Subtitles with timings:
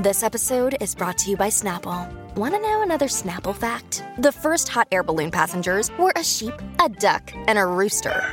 [0.00, 2.10] This episode is brought to you by Snapple.
[2.34, 4.02] Want to know another Snapple fact?
[4.16, 8.24] The first hot air balloon passengers were a sheep, a duck, and a rooster.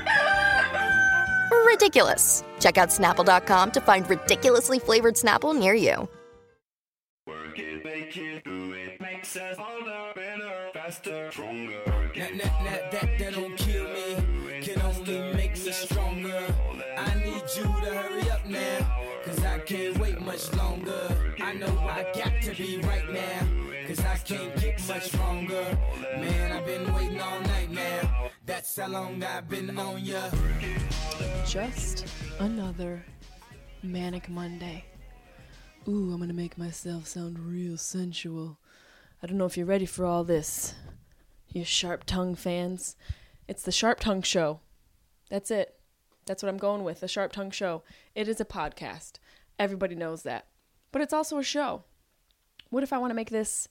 [1.66, 2.46] Ridiculous.
[2.62, 6.08] Check out snapple.com to find ridiculously flavored Snapple near you.
[7.27, 11.82] Work it, make it, do it, makes us harder, better, faster, stronger.
[12.16, 16.46] That, that, that, that, that don't kill me, can only make me stronger.
[16.98, 21.16] I need you to hurry up now, cause I can't wait much longer.
[21.48, 23.48] I know I got to be right now,
[23.88, 25.80] cause I can't get much stronger.
[26.18, 30.30] Man, I've been waiting all night now, that's how long I've been on ya.
[31.46, 32.05] Just
[32.40, 33.05] another
[33.82, 34.84] manic Monday.
[35.88, 38.60] Ooh, I'm gonna make myself sound real sensual.
[39.24, 40.76] I don't know if you're ready for all this,
[41.48, 42.98] you sharp tongue fans.
[43.48, 44.60] It's the Sharp Tongue Show.
[45.30, 45.80] That's it.
[46.26, 47.84] That's what I'm going with, the Sharp Tongue Show.
[48.16, 49.14] It is a podcast.
[49.58, 50.48] Everybody knows that.
[50.91, 51.84] But it's also a show.
[52.70, 53.68] What if I want to make this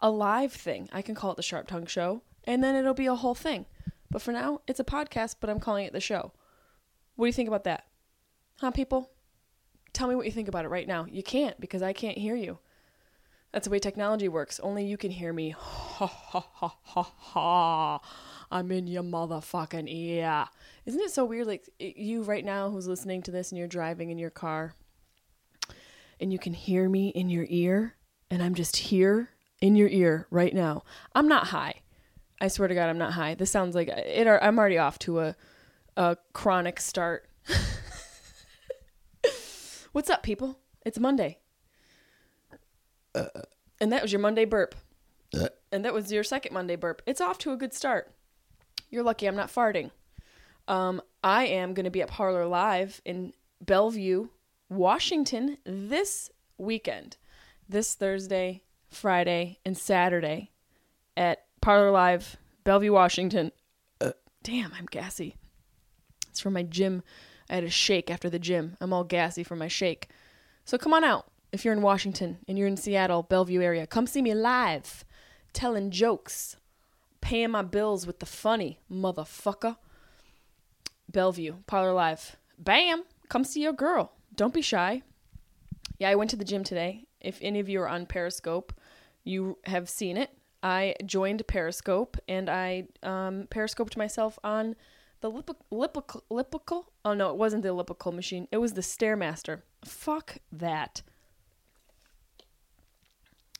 [0.00, 0.88] a live thing?
[0.92, 3.66] I can call it the Sharp Tongue Show, and then it'll be a whole thing.
[4.10, 6.32] But for now, it's a podcast, but I'm calling it the show.
[7.16, 7.86] What do you think about that?
[8.60, 9.10] Huh, people?
[9.92, 11.06] Tell me what you think about it right now.
[11.10, 12.58] You can't because I can't hear you.
[13.52, 14.60] That's the way technology works.
[14.60, 15.54] Only you can hear me.
[15.96, 18.00] Ha ha ha ha ha.
[18.50, 20.44] I'm in your motherfucking ear.
[20.84, 21.46] Isn't it so weird?
[21.46, 24.74] Like you right now who's listening to this and you're driving in your car
[26.20, 27.94] and you can hear me in your ear
[28.30, 30.82] and I'm just here in your ear right now.
[31.14, 31.82] I'm not high.
[32.40, 33.34] I swear to God, I'm not high.
[33.34, 34.26] This sounds like it.
[34.26, 35.36] Are, I'm already off to a
[35.96, 37.26] a chronic start.
[39.92, 40.58] What's up, people?
[40.84, 41.38] It's Monday.
[43.80, 44.74] and that was your Monday burp.
[45.72, 47.00] and that was your second Monday burp.
[47.06, 48.12] It's off to a good start.
[48.90, 49.90] You're lucky I'm not farting.
[50.68, 54.28] Um, I am going to be at Parlor Live in Bellevue,
[54.68, 57.16] Washington this weekend.
[57.68, 60.52] This Thursday, Friday, and Saturday
[61.16, 63.52] at Parlor Live, Bellevue, Washington.
[64.00, 64.12] Uh,
[64.42, 65.36] damn, I'm gassy.
[66.28, 67.02] It's from my gym.
[67.48, 68.76] I had a shake after the gym.
[68.80, 70.08] I'm all gassy from my shake.
[70.64, 71.30] So come on out.
[71.52, 75.04] If you're in Washington and you're in Seattle, Bellevue area, come see me live,
[75.52, 76.56] telling jokes,
[77.20, 79.76] paying my bills with the funny motherfucker.
[81.10, 82.36] Bellevue, Parlor Live.
[82.58, 83.04] Bam!
[83.28, 84.15] Come see your girl.
[84.36, 85.02] Don't be shy.
[85.98, 87.06] Yeah, I went to the gym today.
[87.20, 88.72] If any of you are on Periscope,
[89.24, 90.30] you have seen it.
[90.62, 94.76] I joined Periscope and I um, periscoped myself on
[95.20, 96.86] the lip- lipical, lipical.
[97.04, 98.46] Oh no, it wasn't the elliptical machine.
[98.52, 99.62] It was the Stairmaster.
[99.84, 101.02] Fuck that.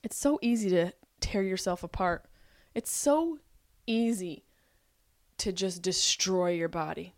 [0.03, 2.27] It's so easy to tear yourself apart.
[2.75, 3.39] It's so
[3.87, 4.45] easy
[5.39, 7.15] to just destroy your body.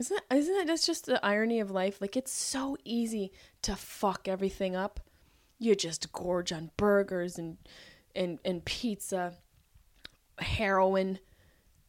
[0.00, 2.00] Isn't that, isn't that that's just the irony of life?
[2.00, 4.98] Like it's so easy to fuck everything up.
[5.58, 7.58] You just gorge on burgers and
[8.16, 9.34] and and pizza,
[10.38, 11.18] heroin,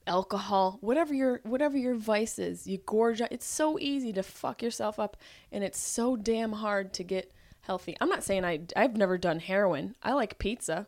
[0.06, 2.68] alcohol, whatever your whatever your vice is.
[2.68, 3.30] You gorge on.
[3.32, 5.16] It's so easy to fuck yourself up,
[5.50, 7.96] and it's so damn hard to get healthy.
[8.02, 9.96] I'm not saying I I've never done heroin.
[10.04, 10.86] I like pizza.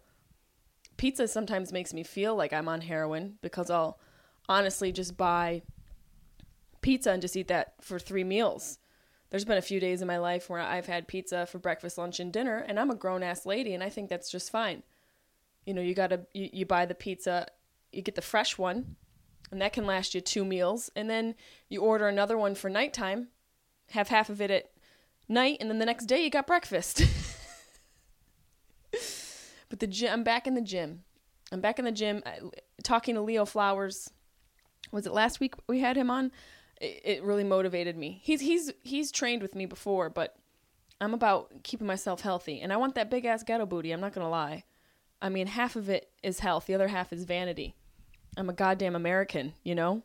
[0.97, 3.97] Pizza sometimes makes me feel like I'm on heroin because I'll
[4.49, 5.61] honestly just buy
[6.83, 8.77] pizza and just eat that for three meals.
[9.31, 12.19] There's been a few days in my life where I've had pizza for breakfast, lunch,
[12.19, 14.83] and dinner, and I'm a grown ass lady, and I think that's just fine.
[15.65, 17.47] You know, you gotta you, you buy the pizza,
[17.91, 18.95] you get the fresh one,
[19.49, 21.33] and that can last you two meals, and then
[21.67, 23.29] you order another one for nighttime,
[23.91, 24.69] have half of it at
[25.27, 27.01] night, and then the next day you got breakfast.
[29.69, 31.03] but the gym, I'm back in the gym.
[31.51, 32.21] I'm back in the gym,
[32.83, 34.11] talking to Leo Flowers.
[34.91, 36.31] Was it last week we had him on?
[36.85, 38.19] It, really motivated me.
[38.23, 40.35] He's he's he's trained with me before, but
[40.99, 43.91] I'm about keeping myself healthy, and I want that big ass ghetto booty.
[43.91, 44.63] I'm not gonna lie.
[45.21, 47.75] I mean, half of it is health, the other half is vanity.
[48.35, 50.03] I'm a goddamn American, you know.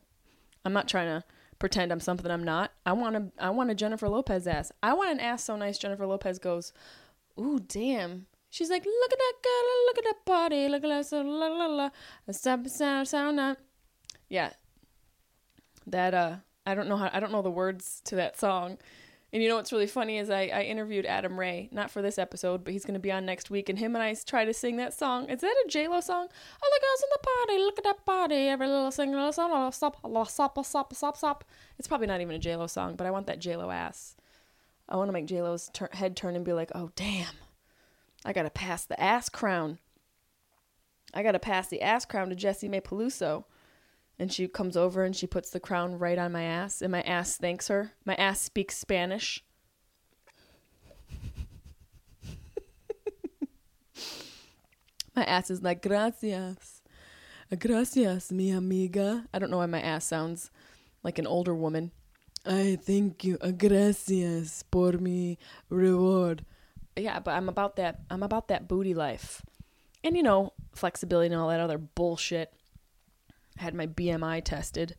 [0.63, 1.25] I'm not trying to
[1.59, 2.71] pretend I'm something I'm not.
[2.85, 4.71] I want a I want a Jennifer Lopez ass.
[4.81, 6.73] I want an ass so nice Jennifer Lopez goes,
[7.39, 8.25] ooh damn.
[8.49, 11.47] She's like, look at that girl, look at that body, look at that so la
[11.47, 11.89] la la,
[12.31, 13.57] stop sound sound.
[14.29, 14.53] Yeah,
[15.85, 16.35] that uh,
[16.69, 18.77] I don't know how I don't know the words to that song.
[19.31, 22.17] And you know what's really funny is I, I interviewed Adam Ray, not for this
[22.17, 23.69] episode, but he's going to be on next week.
[23.69, 25.29] And him and I try to sing that song.
[25.29, 26.23] Is that a J-Lo song?
[26.23, 28.47] All the girls in the party, look at that body.
[28.47, 31.43] Every little sing, little song, little stop, little stop, little stop, stop.
[31.77, 34.15] It's probably not even a J-Lo song, but I want that J-Lo ass.
[34.87, 37.35] I want to make J-Lo's head turn and be like, oh, damn.
[38.25, 39.77] I got to pass the ass crown.
[41.13, 43.43] I got to pass the ass crown to Jessimae Peluso.
[44.19, 47.01] And she comes over and she puts the crown right on my ass, and my
[47.01, 47.93] ass thanks her.
[48.05, 49.43] My ass speaks Spanish.
[55.15, 56.79] my ass is like, gracias.
[57.57, 59.25] Gracias, mi amiga.
[59.33, 60.51] I don't know why my ass sounds
[61.01, 61.91] like an older woman.
[62.45, 63.37] I thank you.
[63.41, 65.37] Uh, gracias por mi
[65.69, 66.45] reward.
[66.95, 68.01] Yeah, but I'm about that.
[68.09, 69.41] I'm about that booty life,
[70.03, 72.53] and you know, flexibility and all that other bullshit.
[73.57, 74.95] I had my BMI tested.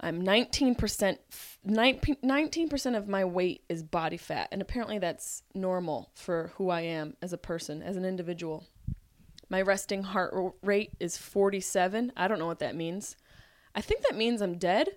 [0.00, 1.18] I'm 19%,
[1.66, 7.16] 19% of my weight is body fat, and apparently that's normal for who I am
[7.22, 8.66] as a person, as an individual.
[9.48, 12.12] My resting heart rate is 47.
[12.16, 13.16] I don't know what that means.
[13.74, 14.88] I think that means I'm dead.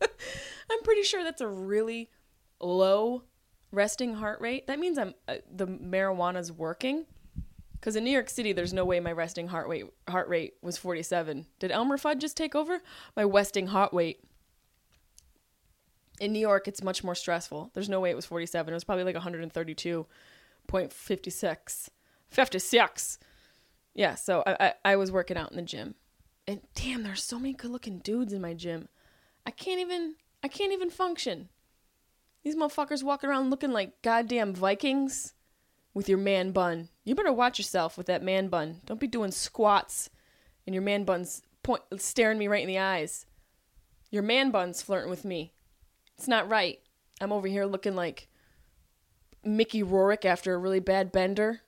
[0.02, 2.10] I'm pretty sure that's a really
[2.60, 3.22] low
[3.70, 4.66] resting heart rate.
[4.66, 7.06] That means I'm uh, the marijuana's working.
[7.84, 10.78] Because in New York City, there's no way my resting heart rate heart rate was
[10.78, 11.44] 47.
[11.58, 12.80] Did Elmer Fudd just take over
[13.14, 14.24] my resting heart rate?
[16.18, 17.72] In New York, it's much more stressful.
[17.74, 18.72] There's no way it was 47.
[18.72, 21.88] It was probably like 132.56.
[22.30, 23.18] 56.
[23.92, 25.94] Yeah, so I, I, I was working out in the gym.
[26.48, 28.88] And damn, there's so many good looking dudes in my gym.
[29.44, 31.50] I can't even I can't even function.
[32.44, 35.34] These motherfuckers walking around looking like goddamn Vikings
[35.94, 36.88] with your man bun.
[37.04, 38.80] You better watch yourself with that man bun.
[38.84, 40.10] Don't be doing squats
[40.66, 43.26] and your man bun's point staring me right in the eyes.
[44.10, 45.52] Your man bun's flirting with me.
[46.18, 46.80] It's not right.
[47.20, 48.28] I'm over here looking like
[49.44, 51.60] Mickey Rourke after a really bad bender.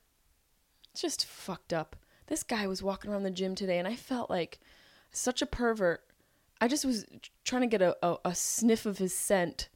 [0.91, 1.95] It's just fucked up.
[2.27, 4.59] This guy was walking around the gym today and I felt like
[5.11, 6.03] such a pervert.
[6.59, 7.05] I just was
[7.45, 9.69] trying to get a, a, a sniff of his scent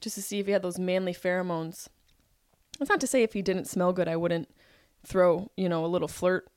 [0.00, 1.88] just to see if he had those manly pheromones.
[2.80, 4.48] That's not to say if he didn't smell good, I wouldn't
[5.06, 6.48] throw, you know, a little flirt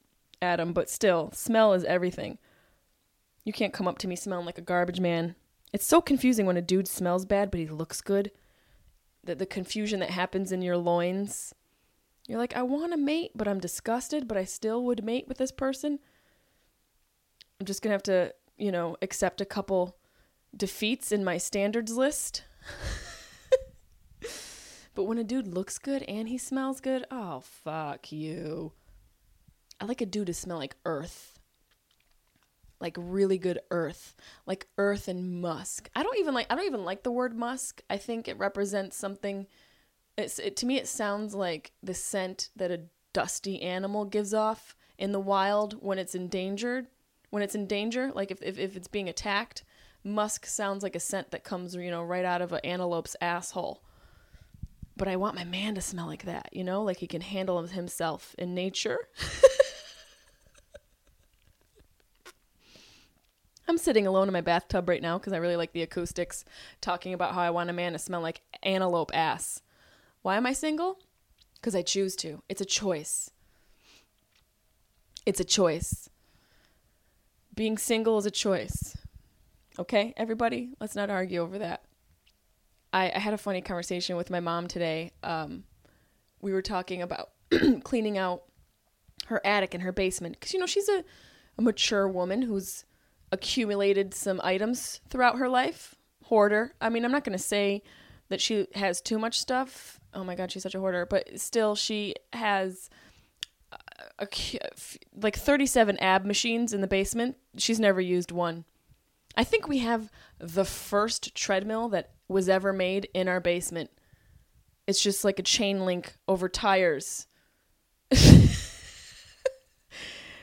[0.42, 2.38] at him, but still, smell is everything.
[3.44, 5.36] You can't come up to me smelling like a garbage man.
[5.74, 8.32] It's so confusing when a dude smells bad, but he looks good.
[9.26, 11.54] The, the confusion that happens in your loins.
[12.26, 15.40] You're like, I want to mate, but I'm disgusted, but I still would mate with
[15.40, 16.00] this person.
[17.60, 19.98] I'm just going to have to, you know, accept a couple
[20.56, 22.44] defeats in my standards list.
[24.96, 28.74] But when a dude looks good and he smells good, oh fuck you.
[29.82, 31.40] I like a dude to smell like earth.
[32.80, 34.16] Like really good earth.
[34.46, 35.90] Like earth and musk.
[35.96, 37.82] I don't even like I don't even like the word musk.
[37.90, 39.48] I think it represents something
[40.16, 42.82] it's it, to me it sounds like the scent that a
[43.14, 46.88] dusty animal gives off in the wild when it's endangered.
[47.32, 49.64] When it's in danger, like if, if, if it's being attacked,
[50.04, 53.82] musk sounds like a scent that comes, you know, right out of an antelope's asshole
[54.96, 57.62] but I want my man to smell like that, you know, like he can handle
[57.66, 58.98] himself in nature.
[63.68, 66.44] I'm sitting alone in my bathtub right now because I really like the acoustics,
[66.82, 69.62] talking about how I want a man to smell like antelope ass.
[70.22, 71.00] Why am I single?
[71.56, 72.44] Because I choose to.
[72.50, 73.32] It's a choice.
[75.26, 76.10] It's a choice.
[77.56, 78.98] Being single is a choice.
[79.80, 80.72] Okay, everybody?
[80.80, 81.84] Let's not argue over that.
[82.94, 85.12] I, I had a funny conversation with my mom today.
[85.24, 85.64] Um,
[86.42, 87.32] we were talking about
[87.84, 88.44] cleaning out
[89.26, 91.04] her attic and her basement because you know she's a,
[91.58, 92.86] a mature woman who's
[93.32, 95.96] accumulated some items throughout her life.
[96.26, 96.74] Hoarder.
[96.80, 97.84] I mean, I'm not going to say
[98.30, 100.00] that she has too much stuff.
[100.14, 101.06] Oh my god, she's such a hoarder.
[101.06, 102.90] But still, she has
[103.72, 103.78] a,
[104.20, 104.28] a,
[105.16, 107.38] like 37 ab machines in the basement.
[107.58, 108.66] She's never used one.
[109.36, 113.90] I think we have the first treadmill that was ever made in our basement.
[114.88, 117.28] It's just like a chain link over tires.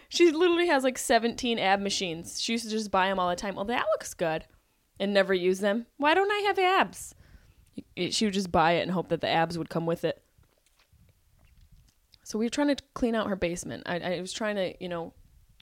[0.09, 2.40] she literally has like 17 ab machines.
[2.40, 3.54] She used to just buy them all the time.
[3.56, 4.47] Well, that looks good
[4.99, 5.87] and never use them.
[5.99, 7.14] Why don't I have abs?
[8.11, 10.23] She would just buy it and hope that the abs would come with it.
[12.25, 13.82] So we were trying to clean out her basement.
[13.87, 15.12] I, I was trying to, you know,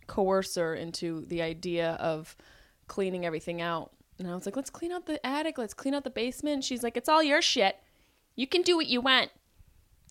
[0.06, 2.37] coerce her into the idea of
[2.88, 3.92] cleaning everything out.
[4.18, 6.64] And I was like, let's clean out the attic, let's clean out the basement.
[6.64, 7.76] she's like, it's all your shit.
[8.34, 9.30] You can do what you want.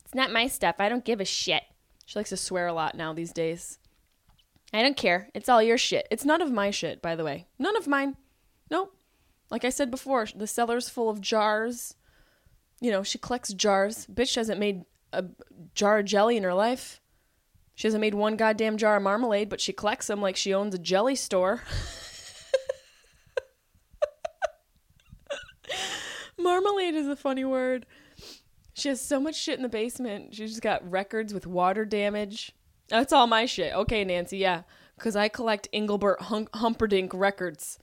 [0.03, 0.75] It's not my stuff.
[0.79, 1.63] I don't give a shit.
[2.05, 3.79] She likes to swear a lot now these days.
[4.73, 5.29] I don't care.
[5.33, 6.07] It's all your shit.
[6.09, 7.47] It's none of my shit, by the way.
[7.59, 8.15] None of mine.
[8.69, 8.95] Nope.
[9.49, 11.95] Like I said before, the cellar's full of jars.
[12.79, 14.07] You know, she collects jars.
[14.07, 14.83] Bitch hasn't made
[15.13, 15.25] a
[15.73, 17.01] jar of jelly in her life.
[17.75, 20.73] She hasn't made one goddamn jar of marmalade, but she collects them like she owns
[20.73, 21.63] a jelly store.
[26.47, 27.85] marmalade is a funny word.
[28.73, 30.33] She has so much shit in the basement.
[30.33, 32.53] She's just got records with water damage.
[32.87, 33.73] That's all my shit.
[33.73, 34.61] Okay, Nancy, yeah.
[34.95, 37.79] Because I collect Engelbert Hum- Humperdinck records.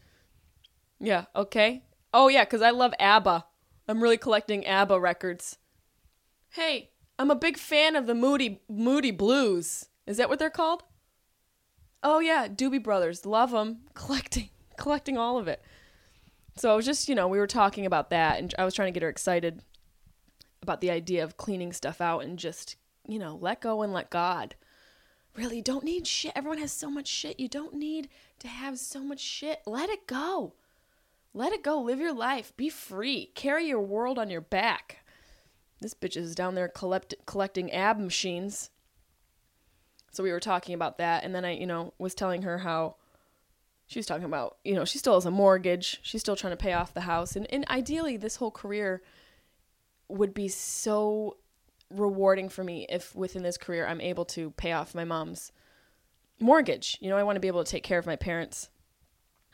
[0.98, 1.82] Yeah, okay.
[2.14, 3.44] Oh, yeah, because I love ABBA.
[3.86, 5.58] I'm really collecting ABBA records.
[6.50, 9.86] Hey, I'm a big fan of the Moody Moody Blues.
[10.06, 10.84] Is that what they're called?
[12.02, 13.26] Oh yeah, Doobie Brothers.
[13.26, 13.80] Love them.
[13.94, 15.62] Collecting collecting all of it.
[16.56, 18.88] So I was just, you know, we were talking about that and I was trying
[18.88, 19.62] to get her excited
[20.62, 24.10] about the idea of cleaning stuff out and just, you know, let go and let
[24.10, 24.54] God.
[25.36, 26.32] Really, don't need shit.
[26.36, 27.40] Everyone has so much shit.
[27.40, 28.08] You don't need
[28.38, 29.62] to have so much shit.
[29.66, 30.54] Let it go.
[31.32, 31.80] Let it go.
[31.80, 32.56] Live your life.
[32.56, 33.32] Be free.
[33.34, 35.04] Carry your world on your back.
[35.80, 38.70] This bitch is down there collect- collecting ab machines.
[40.12, 42.94] So we were talking about that, and then I, you know, was telling her how
[43.86, 46.00] she was talking about, you know, she still has a mortgage.
[46.02, 49.02] She's still trying to pay off the house, and and ideally, this whole career
[50.08, 51.36] would be so
[51.90, 55.52] rewarding for me if within this career I'm able to pay off my mom's
[56.40, 56.98] mortgage.
[57.00, 58.68] You know, I want to be able to take care of my parents.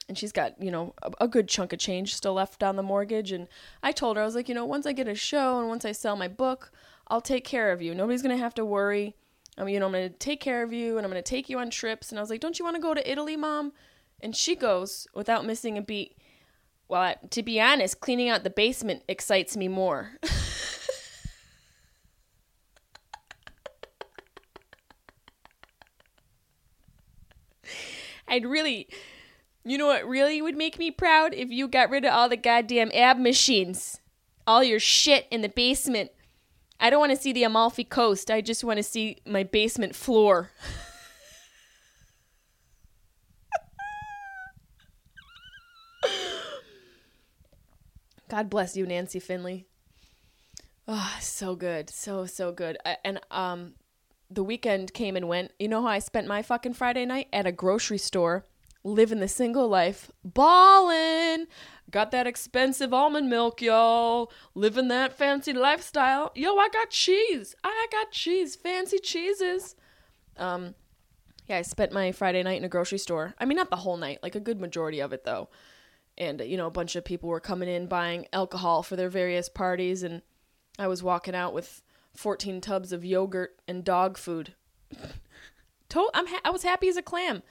[0.08, 2.82] And she's got you know a, a, good chunk of change still left on the
[2.82, 3.30] mortgage.
[3.30, 3.46] And
[3.82, 5.84] i told her i was like you know once i get a show and once
[5.84, 6.72] i sell my book
[7.06, 7.94] i'll take care of you.
[7.94, 9.14] Nobody's going to have to worry.
[9.56, 11.30] I mean you know i'm going to take care of you and i'm going to
[11.30, 12.10] take you on trips.
[12.10, 13.72] And i was like don't you want to go to italy mom
[14.22, 16.16] and she goes without missing a beat
[16.88, 20.12] well to be honest cleaning out the basement excites me more
[28.28, 28.88] I'd really
[29.64, 31.34] you know what really would make me proud?
[31.34, 34.00] If you got rid of all the goddamn ab machines.
[34.46, 36.10] All your shit in the basement.
[36.80, 38.30] I don't want to see the Amalfi Coast.
[38.30, 40.50] I just want to see my basement floor.
[48.30, 49.66] God bless you, Nancy Finley.
[50.88, 51.90] Oh, so good.
[51.90, 52.78] So, so good.
[53.04, 53.74] And um
[54.30, 55.52] the weekend came and went.
[55.58, 57.28] You know how I spent my fucking Friday night?
[57.32, 58.46] At a grocery store
[58.84, 61.46] living the single life, ballin'.
[61.90, 64.32] Got that expensive almond milk, y'all.
[64.54, 66.30] Living that fancy lifestyle.
[66.36, 67.56] Yo, I got cheese.
[67.64, 68.54] I got cheese.
[68.54, 69.74] Fancy cheeses.
[70.36, 70.74] Um,
[71.48, 73.34] yeah, I spent my Friday night in a grocery store.
[73.38, 75.48] I mean, not the whole night, like a good majority of it, though.
[76.20, 79.48] And, you know, a bunch of people were coming in buying alcohol for their various
[79.48, 80.22] parties, and
[80.78, 81.82] I was walking out with
[82.14, 84.54] 14 tubs of yogurt and dog food.
[85.88, 87.42] to- I'm ha- I was happy as a clam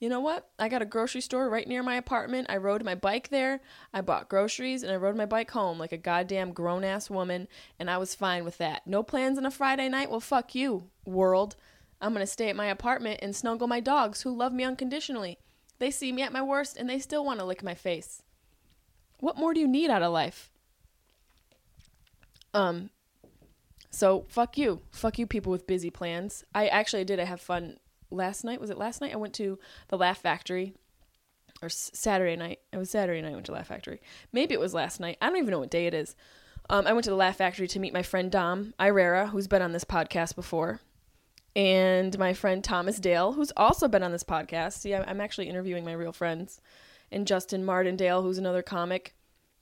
[0.00, 0.48] you know what?
[0.58, 2.46] I got a grocery store right near my apartment.
[2.48, 3.60] I rode my bike there.
[3.92, 7.46] I bought groceries and I rode my bike home like a goddamn grown ass woman,
[7.78, 8.86] and I was fine with that.
[8.86, 10.10] No plans on a Friday night?
[10.10, 11.54] Well, fuck you, world.
[12.00, 15.38] I'm gonna stay at my apartment and snuggle my dogs who love me unconditionally.
[15.80, 18.22] They see me at my worst and they still wanna lick my face.
[19.18, 20.50] What more do you need out of life?
[22.54, 22.90] Um,
[23.90, 24.82] so fuck you.
[24.92, 26.44] Fuck you people with busy plans.
[26.54, 27.78] I actually did I have fun
[28.10, 28.60] last night.
[28.60, 29.12] Was it last night?
[29.12, 29.58] I went to
[29.88, 30.74] the Laugh Factory,
[31.62, 32.60] or Saturday night.
[32.72, 33.32] It was Saturday night.
[33.32, 34.00] I went to Laugh Factory.
[34.32, 35.18] Maybe it was last night.
[35.20, 36.14] I don't even know what day it is.
[36.68, 39.62] Um, I went to the Laugh Factory to meet my friend Dom Irrera, who's been
[39.62, 40.80] on this podcast before,
[41.56, 44.78] and my friend Thomas Dale, who's also been on this podcast.
[44.78, 46.60] See, I'm actually interviewing my real friends,
[47.10, 49.14] and Justin Martindale, who's another comic,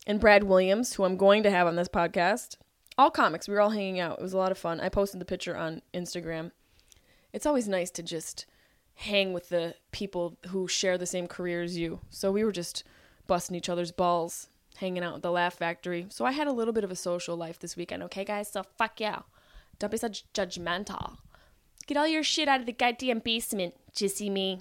[0.06, 2.56] and Brad Williams, who I'm going to have on this podcast.
[2.96, 3.48] All comics.
[3.48, 4.18] We were all hanging out.
[4.18, 4.80] It was a lot of fun.
[4.80, 6.50] I posted the picture on Instagram
[7.32, 8.46] it's always nice to just
[8.94, 12.00] hang with the people who share the same career as you.
[12.10, 12.84] So we were just
[13.26, 16.06] busting each other's balls, hanging out at the Laugh Factory.
[16.08, 18.50] So I had a little bit of a social life this weekend, okay, guys?
[18.50, 19.20] So fuck yeah.
[19.78, 21.18] Don't be such judgmental.
[21.88, 23.74] Get all your shit out of the goddamn basement.
[23.94, 24.60] see me?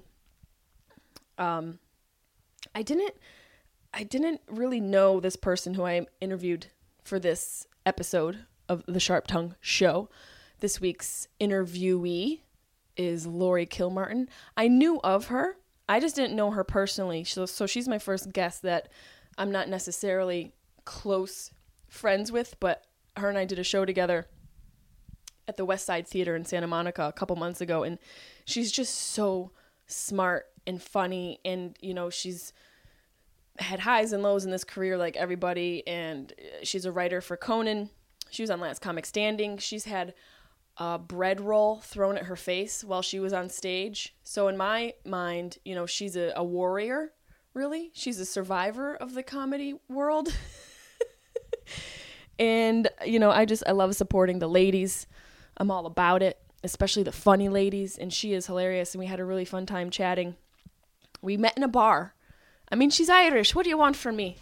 [1.38, 1.80] Um,
[2.74, 3.16] I didn't.
[3.94, 6.68] I didn't really know this person who I interviewed
[7.04, 10.10] for this episode of the Sharp Tongue Show.
[10.62, 12.40] This week's interviewee
[12.96, 14.30] is Lori Kilmartin.
[14.56, 15.58] I knew of her.
[15.90, 17.26] I just didn't know her personally.
[17.26, 18.88] So, so she's my first guest that
[19.38, 20.54] I'm not necessarily
[20.86, 21.52] close
[21.90, 22.86] friends with, but
[23.18, 24.28] her and I did a show together
[25.48, 27.98] at the West Side Theater in Santa Monica a couple months ago and
[28.46, 29.52] she's just so
[29.88, 32.54] smart and funny and you know she's
[33.60, 37.38] had highs and lows in this career like everybody and uh, she's a writer for
[37.38, 37.90] Conan.
[38.30, 39.58] She was on Last Comic Standing.
[39.58, 40.14] She's had
[40.78, 44.16] a bread roll thrown at her face while she was on stage.
[44.24, 47.14] So in my mind, you know, she's a, a warrior,
[47.54, 47.90] really.
[47.94, 50.30] She's a survivor of the comedy world.
[52.40, 55.08] and, you know, I just, I love supporting the ladies.
[55.58, 57.98] I'm all about it, especially the funny ladies.
[57.98, 58.94] And she is hilarious.
[58.94, 60.36] And we had a really fun time chatting.
[61.22, 62.14] We met in a bar.
[62.72, 63.56] I mean, she's Irish.
[63.56, 64.38] What do you want from me?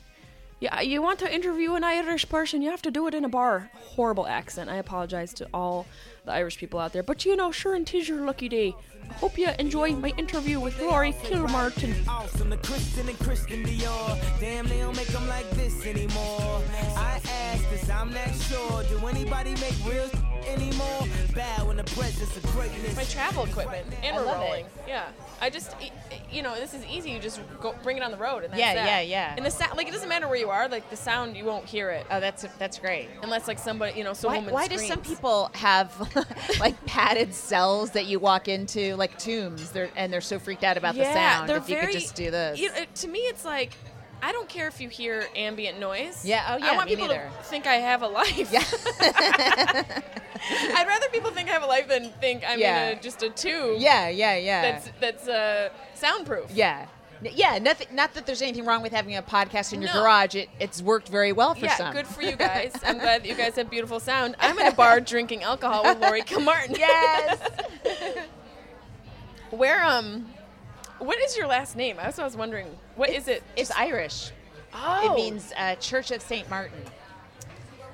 [0.60, 3.30] Yeah, you want to interview an Irish person, you have to do it in a
[3.30, 3.70] bar.
[3.74, 4.70] Horrible accent.
[4.70, 5.86] I apologize to all
[6.26, 7.04] the Irish people out there.
[7.04, 8.74] But you know, sure and tis your lucky day.
[9.10, 12.08] I hope you enjoy my interview with Lori Kilmartin.
[12.08, 14.20] Awesome, the Christian and Christian Dior.
[14.40, 16.62] Damn, they don't make them like this anymore.
[16.98, 18.84] I ask this, I'm not sure.
[18.84, 20.10] Do anybody make real
[20.48, 21.02] anymore?
[21.36, 22.96] Bow in the presence of greatness.
[22.96, 24.46] My travel equipment, and we're love it.
[24.46, 24.66] rolling.
[24.88, 25.06] Yeah,
[25.40, 25.92] I just, e-
[26.32, 27.12] you know, this is easy.
[27.12, 28.86] You just go bring it on the road, and that's Yeah, that.
[28.88, 29.34] yeah, yeah.
[29.38, 30.68] And the sound, like, it doesn't matter where you are.
[30.68, 33.08] Like the sound, you won't hear it Oh, that's that's great.
[33.22, 34.54] unless like somebody, you know, so Why, woman.
[34.54, 35.92] why do some people have
[36.60, 39.72] like padded cells that you walk into, like tombs?
[39.72, 41.50] They're and they're so freaked out about the sound.
[41.50, 42.60] They're if very, you could just do this.
[42.60, 43.74] You know, to me, it's like
[44.22, 46.26] I don't care if you hear ambient noise.
[46.26, 47.30] Yeah, oh, yeah, I want me people neither.
[47.38, 48.52] to think I have a life.
[48.52, 48.64] Yeah.
[50.78, 52.90] I'd rather people think I have a life than think I'm Yeah.
[52.90, 53.78] in a, just a tube.
[53.80, 54.62] yeah, yeah, yeah.
[54.62, 56.52] That's that's uh, soundproof.
[56.52, 56.88] yeah.
[57.34, 60.02] Yeah, nothing, not that there's anything wrong with having a podcast in your No.
[60.02, 60.36] garage.
[60.36, 61.68] It, it's worked very well for some.
[61.70, 61.94] Yeah, some.
[61.94, 62.74] good for you guys.
[62.86, 64.36] I'm glad that you guys have beautiful sound.
[64.40, 66.78] I'm in a bar drinking alcohol with Lori Kilmartin.
[66.78, 67.40] yes.
[69.52, 70.28] Where um,
[71.00, 71.98] what is your last name?
[72.00, 72.68] I was, I was wondering.
[72.96, 73.44] What is it?
[73.56, 74.32] It's Irish.
[74.74, 76.78] oh, It means uh, Church of Saint Martin.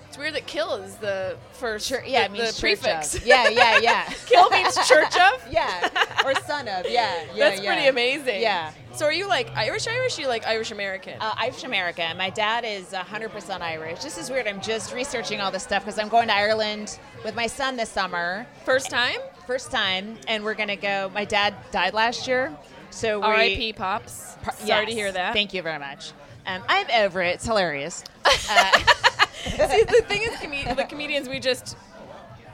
[0.07, 1.87] it's weird that kill is the first.
[1.89, 3.15] Chur- yeah, the, it means the prefix.
[3.15, 3.25] Of.
[3.25, 4.03] Yeah, yeah, yeah.
[4.25, 5.45] kill means church of.
[5.51, 5.89] yeah,
[6.25, 6.85] or son of.
[6.89, 7.37] Yeah, yeah.
[7.37, 7.73] That's yeah.
[7.73, 8.41] pretty amazing.
[8.41, 8.71] Yeah.
[8.93, 10.19] So are you like Irish Irish?
[10.19, 11.15] You like Irish American?
[11.19, 12.17] Uh, Irish American.
[12.17, 14.03] My dad is 100% Irish.
[14.03, 14.47] This is weird.
[14.47, 17.89] I'm just researching all this stuff because I'm going to Ireland with my son this
[17.89, 18.45] summer.
[18.65, 19.19] First time?
[19.47, 21.09] First time, and we're going to go.
[21.13, 22.55] My dad died last year.
[22.89, 23.73] So we, R.I.P.
[23.73, 24.35] Pops.
[24.43, 25.33] Par- Sorry to hear that.
[25.33, 26.11] Thank you very much.
[26.45, 27.35] Um, I'm over it.
[27.35, 28.03] It's hilarious.
[28.25, 31.77] See, the thing is, com- the comedians, we just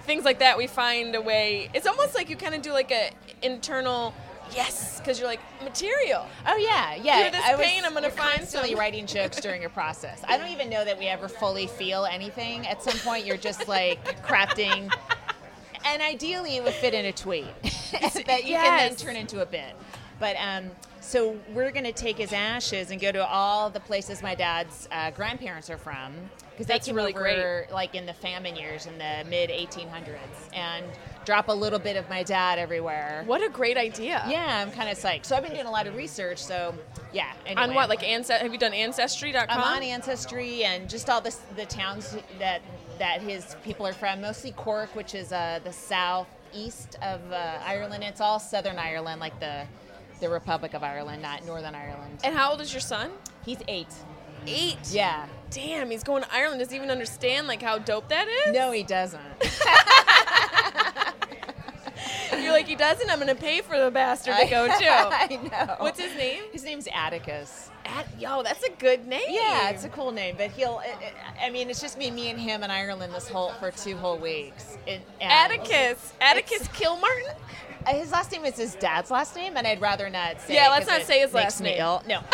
[0.04, 0.58] things like that.
[0.58, 1.70] We find a way.
[1.74, 4.14] It's almost like you kind of do like a internal
[4.54, 6.26] yes, because you're like material.
[6.48, 7.22] Oh yeah, yeah.
[7.24, 10.22] Through this I was- pain, I'm gonna find constantly some- writing jokes during your process.
[10.28, 12.66] I don't even know that we ever fully feel anything.
[12.68, 14.92] At some point, you're just like crafting,
[15.86, 17.46] and ideally, it would fit in a tweet
[17.92, 19.76] that you can then turn into a bit.
[20.20, 20.72] But um,
[21.08, 25.10] so we're gonna take his ashes and go to all the places my dad's uh,
[25.12, 26.14] grandparents are from
[26.52, 30.18] because they That's came really over like in the famine years in the mid 1800s
[30.54, 30.86] and
[31.24, 33.24] drop a little bit of my dad everywhere.
[33.26, 34.24] What a great idea.
[34.28, 35.26] Yeah, I'm kind of psyched.
[35.26, 36.40] So I've been doing a lot of research.
[36.40, 36.74] So
[37.14, 37.32] yeah.
[37.56, 37.90] On what?
[37.90, 38.42] Like Ancest?
[38.42, 39.46] Have you done Ancestry.com?
[39.50, 42.62] I'm on Ancestry and just all this, the towns that
[43.00, 44.22] that his people are from.
[44.22, 48.04] Mostly Cork, which is uh, the southeast of uh, Ireland.
[48.04, 49.68] It's all Southern Ireland, like the
[50.20, 52.20] the Republic of Ireland, not Northern Ireland.
[52.24, 53.12] And how old is your son?
[53.46, 53.88] He's eight.
[54.46, 54.78] Eight.
[54.92, 55.28] Yeah.
[55.50, 56.60] Damn, he's going to Ireland.
[56.60, 58.54] Does he even understand like how dope that is?
[58.54, 59.22] No, he doesn't.
[62.48, 63.10] You're like he doesn't.
[63.10, 64.86] I'm gonna pay for the bastard to go too.
[64.88, 65.76] I know.
[65.80, 66.44] What's his name?
[66.52, 67.70] His name's Atticus.
[67.86, 69.26] At, yo, that's a good name.
[69.28, 70.80] Yeah, it's a cool name, but he'll.
[70.80, 73.72] It, it, I mean, it's just me, me and him in Ireland this whole for
[73.72, 74.78] two whole weeks.
[74.86, 76.14] It, Atticus.
[76.22, 77.36] Atticus Kilmartin.
[77.96, 80.56] His last name is his dad's last name, and I'd rather not say.
[80.56, 81.82] Yeah, let's not say his last me name.
[81.82, 82.04] Ill.
[82.08, 82.22] No,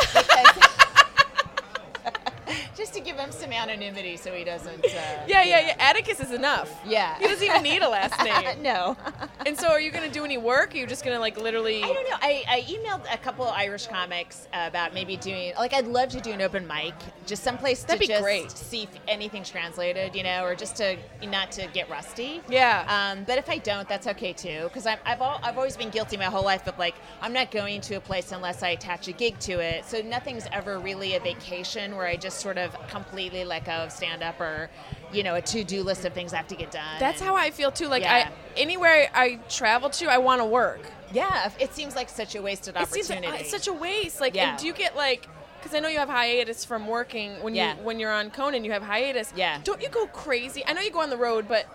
[2.76, 4.84] just to give him some anonymity, so he doesn't.
[4.86, 4.90] Uh,
[5.28, 5.76] Yeah, yeah, yeah.
[5.80, 6.70] Atticus is enough.
[6.86, 7.18] Yeah.
[7.20, 8.62] He doesn't even need a last name.
[8.62, 8.98] no.
[9.46, 10.72] And so, are you gonna do any work?
[10.74, 11.84] Or are you just gonna like literally?
[11.84, 12.18] I don't know.
[12.22, 16.20] I, I emailed a couple of Irish comics about maybe doing like I'd love to
[16.22, 16.94] do an open mic,
[17.26, 18.52] just someplace That'd to be just great.
[18.52, 22.42] see if anything's translated, you know, or just to not to get rusty.
[22.50, 22.86] Yeah.
[22.88, 26.18] Um, but if I don't, that's okay too, because I've al- I've always been guilty
[26.18, 29.12] my whole life of like I'm not going to a place unless I attach a
[29.14, 29.86] gig to it.
[29.86, 33.92] So nothing's ever really a vacation where I just sort of completely let go of
[33.92, 34.70] stand up or,
[35.12, 37.00] you know, a to do list of things I have to get done.
[37.00, 37.88] That's and- how I feel too.
[37.88, 38.30] Like Yeah.
[38.30, 40.82] I, anywhere I travel to, I want to work.
[41.12, 43.28] Yeah, it seems like such a wasted It seems uh, opportunity.
[43.28, 44.20] like, oh, it's such a waste.
[44.20, 44.52] Like, Yeah.
[44.52, 45.28] and do you get like?
[45.62, 47.76] Because I know you have hiatus from working when Yeah.
[47.78, 49.32] you when you're on Conan, you have hiatus.
[49.36, 49.60] Yeah.
[49.64, 50.64] Don't you go crazy?
[50.66, 51.68] I know you go on the road, but.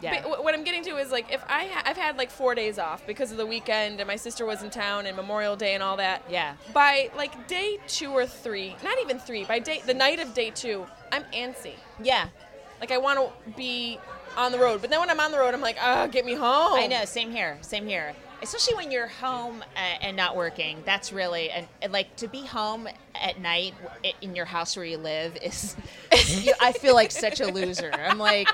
[0.00, 0.22] Yeah.
[0.22, 2.78] But what I'm getting to is like if I ha- I've had like four days
[2.78, 5.82] off because of the weekend and my sister was in town and Memorial Day and
[5.82, 6.22] all that.
[6.30, 6.54] Yeah.
[6.72, 10.50] By like day two or three, not even three, by day the night of day
[10.50, 11.74] two, I'm antsy.
[12.02, 12.28] yeah.
[12.80, 13.98] Like I want to be
[14.36, 16.34] on the road, but then when I'm on the road, I'm like, ah, get me
[16.34, 16.74] home.
[16.78, 17.04] I know.
[17.06, 17.58] Same here.
[17.60, 18.14] Same here.
[18.42, 20.82] Especially when you're home uh, and not working.
[20.84, 23.74] That's really and, and like to be home at night
[24.20, 25.76] in your house where you live is.
[26.44, 27.92] you, I feel like such a loser.
[27.92, 28.48] I'm like.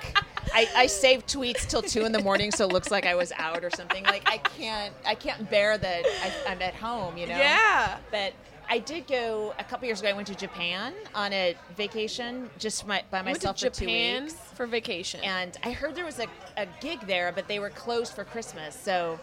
[0.53, 3.33] I, I save tweets till two in the morning, so it looks like I was
[3.33, 4.05] out or something.
[4.05, 7.37] Like I can't, I can't bear that I, I'm at home, you know.
[7.37, 7.97] Yeah.
[8.13, 8.35] But
[8.69, 10.11] I did go a couple years ago.
[10.11, 14.35] I went to Japan on a vacation just my, by myself to for two weeks.
[14.55, 15.21] For vacation.
[15.23, 18.75] And I heard there was a, a gig there, but they were closed for Christmas.
[18.75, 19.19] So,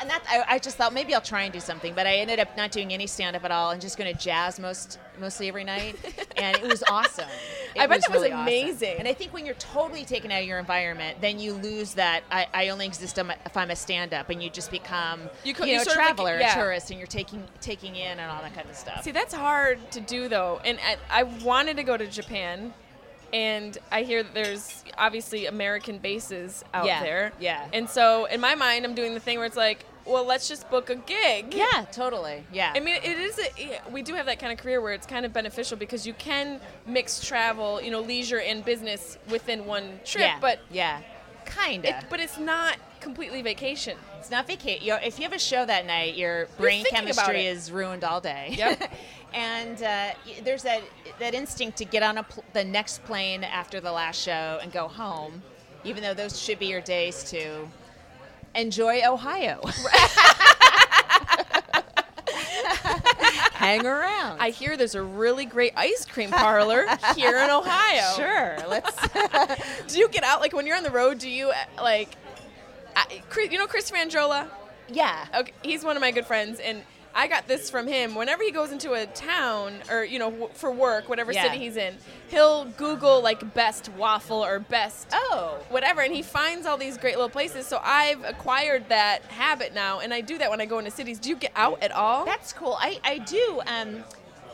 [0.00, 1.94] and that, I, I just thought maybe I'll try and do something.
[1.94, 4.18] But I ended up not doing any stand up at all and just going to
[4.20, 5.96] jazz most mostly every night.
[6.38, 7.30] And it was awesome.
[7.74, 8.42] It I bet that was really awesome.
[8.42, 8.96] amazing.
[8.98, 12.24] And I think when you're totally taken out of your environment, then you lose that
[12.30, 15.54] I, I only exist if I'm a stand up, and you just become You you,
[15.54, 16.52] co- know, you a sort of like- traveler, yeah.
[16.52, 19.02] a tourist, and you're taking taking in and all that kind of stuff.
[19.02, 20.60] See, that's hard to do though.
[20.62, 22.74] And I, I wanted to go to Japan,
[23.32, 27.32] and I hear that there's obviously American bases out Yeah, there.
[27.40, 27.66] yeah.
[27.72, 30.70] And so in my mind, I'm doing the thing where it's like, well, let's just
[30.70, 31.52] book a gig.
[31.52, 32.44] yeah, totally.
[32.52, 32.72] Yeah.
[32.76, 33.38] I mean, it is.
[33.40, 36.14] A, we do have that kind of career where it's kind of beneficial because you
[36.14, 40.22] can mix travel, you know, leisure and business within one trip.
[40.24, 41.00] yeah, But yeah,
[41.44, 41.90] kind of.
[41.90, 43.96] it, but it's not completely vacation.
[44.18, 44.98] It's not vacation.
[45.04, 48.54] If you have a show that night, your brain chemistry is ruined all day.
[48.58, 48.90] Yep.
[49.34, 50.08] and uh,
[50.42, 50.82] there's that
[51.20, 54.72] that instinct to get on a pl- the next plane after the last show and
[54.72, 55.40] go home,
[55.84, 57.68] even though those should be your days to
[58.56, 59.60] enjoy Ohio.
[63.52, 64.40] Hang around.
[64.40, 68.12] I hear there's a really great ice cream parlor here in Ohio.
[68.16, 68.56] sure.
[68.68, 68.96] Let's.
[69.94, 71.18] Do you get out like when you're on the road?
[71.18, 72.16] Do you uh, like,
[72.96, 74.48] I, you know Chris Franjola?
[74.88, 75.26] yeah.
[75.36, 76.82] Okay, he's one of my good friends, and
[77.14, 78.14] I got this from him.
[78.14, 81.44] Whenever he goes into a town or you know w- for work, whatever Yeah.
[81.44, 81.96] city he's in,
[82.28, 85.58] he'll Google like best waffle or best Oh.
[85.70, 87.66] whatever, and he finds all these great little places.
[87.66, 91.18] So I've acquired that habit now, and I do that when I go into cities.
[91.18, 92.24] Do you get out at all?
[92.24, 92.76] That's cool.
[92.80, 93.62] I, I do.
[93.66, 94.04] Um,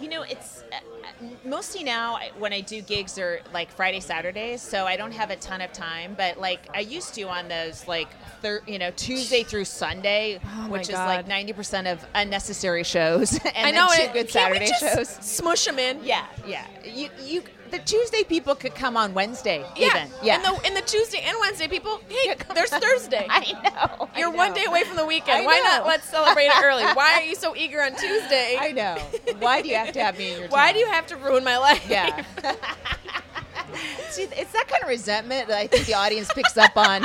[0.00, 4.62] you know, it's uh, uh, mostly now when I do gigs are like Friday, Saturdays,
[4.62, 6.14] so I don't have a ton of time.
[6.16, 8.09] But like I used to on those like
[8.40, 13.33] thir- you know Tuesday through Sunday, Oh which is like ninety percent of unnecessary shows.
[13.55, 13.88] and I know.
[13.94, 15.09] two and good Saturday shows.
[15.09, 16.02] Smush them in.
[16.05, 16.66] Yeah, yeah.
[16.85, 17.42] You you
[17.73, 19.87] the Tuesday people could come on Wednesday Yeah.
[19.87, 20.11] even.
[20.23, 20.37] Yeah.
[20.37, 23.27] And the and the Tuesday and Wednesday people, hey, there's Thursday.
[23.31, 24.09] I know.
[24.17, 24.57] You're one know.
[24.57, 25.43] day away from the weekend.
[25.43, 26.85] I Why not let's celebrate it early?
[26.95, 28.57] Why are you so eager on Tuesday?
[28.61, 28.97] I know.
[29.39, 30.75] Why do you have to have me in your Why town?
[30.75, 31.85] do you have to ruin my life?
[31.89, 32.25] Yeah.
[34.11, 37.05] See, it's that kind of resentment that I think the audience picks up on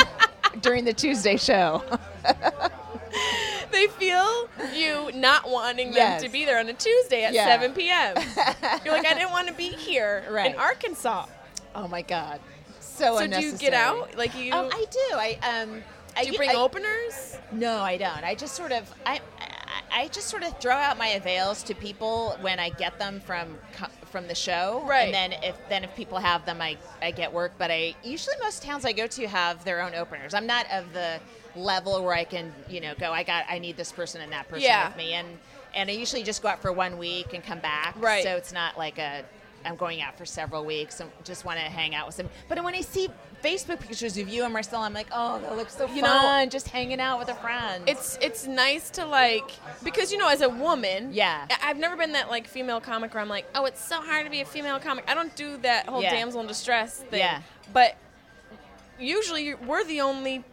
[0.60, 1.82] during the Tuesday show.
[3.72, 6.24] they feel you not wanting them Yes.
[6.24, 7.46] to be there on a Tuesday at Yeah.
[7.46, 8.16] 7 p.m.
[8.86, 10.54] You're like, I didn't want to be here Right.
[10.54, 11.26] in Arkansas.
[11.76, 12.40] Oh my God.
[12.80, 14.16] So, So do you get out?
[14.18, 14.52] Like you?
[14.54, 15.00] Oh, I do.
[15.14, 15.84] I um.
[16.16, 17.38] I do you bring I- openers?
[17.52, 18.24] No, I don't.
[18.24, 19.52] I just sort of I, I
[20.04, 23.58] I just sort of throw out my avails to people when I get them from
[24.12, 24.84] from the show.
[24.88, 25.04] Right.
[25.06, 27.52] And then if then if people have them, I I get work.
[27.60, 30.34] But I usually most towns I go to have their own openers.
[30.34, 31.20] I'm not of the
[31.58, 33.12] level where I can you know go.
[33.12, 34.88] I got I need this person and that person Yeah.
[34.89, 35.13] with me.
[35.13, 35.28] And
[35.76, 37.96] and I usually just go out for one week and come back.
[38.00, 38.24] Right.
[38.24, 39.24] So it's not like a
[39.65, 42.30] I'm going out for several weeks and just want to hang out with them.
[42.48, 43.10] But when I see
[43.43, 46.50] Facebook pictures of you and Marcel, I'm like, oh, that looks so You know, fun,
[46.50, 47.84] just hanging out with a friend.
[47.88, 49.50] It's it's nice to like
[49.84, 51.48] because you know as a woman, Yeah.
[51.63, 54.32] I've never been that like female comic where I'm like, oh, it's so hard to
[54.32, 55.06] be a female comic.
[55.08, 56.12] I don't do that whole Yeah.
[56.12, 57.20] damsel in distress thing.
[57.20, 57.41] Yeah.
[57.74, 57.98] But
[59.00, 60.43] usually we're the only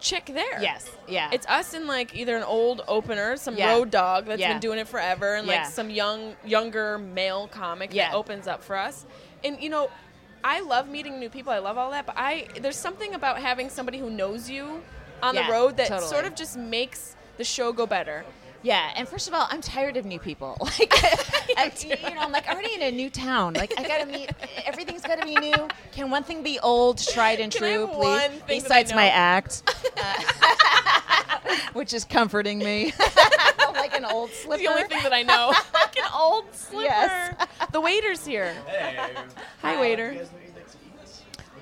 [0.00, 0.60] chick there.
[0.62, 0.88] Yes.
[1.06, 1.30] Yeah.
[1.32, 3.72] It's us and like either an old opener, some Yeah.
[3.72, 4.52] road dog that's Yeah.
[4.52, 5.62] been doing it forever, and Yeah.
[5.62, 8.10] like some young younger male comic Yeah.
[8.10, 9.04] that opens up for us.
[9.44, 9.90] And you know,
[10.44, 11.52] I love meeting new people.
[11.52, 14.82] I love all that, but I there's something about having somebody who knows you
[15.22, 16.08] on the road that totally.
[16.08, 18.24] sort of just makes the show go better.
[18.62, 18.92] Yeah.
[18.96, 20.56] And first of all, I'm tired of new people.
[20.78, 20.94] Like,
[21.56, 23.54] I, you know, I'm like already in a new town.
[23.54, 24.30] Like, I gotta meet.
[24.64, 25.68] Everything's gotta be new.
[25.92, 28.04] Can one thing be old, tried and Can I true, have please?
[28.04, 29.62] one thing that I Besides my act,
[29.96, 32.92] uh, which is comforting me,
[33.72, 34.62] like an old slipper.
[34.62, 36.84] The only thing that I know, like an old slipper.
[36.84, 37.46] Yes.
[37.72, 38.54] The waiter's here.
[39.62, 40.26] Hi, waiter.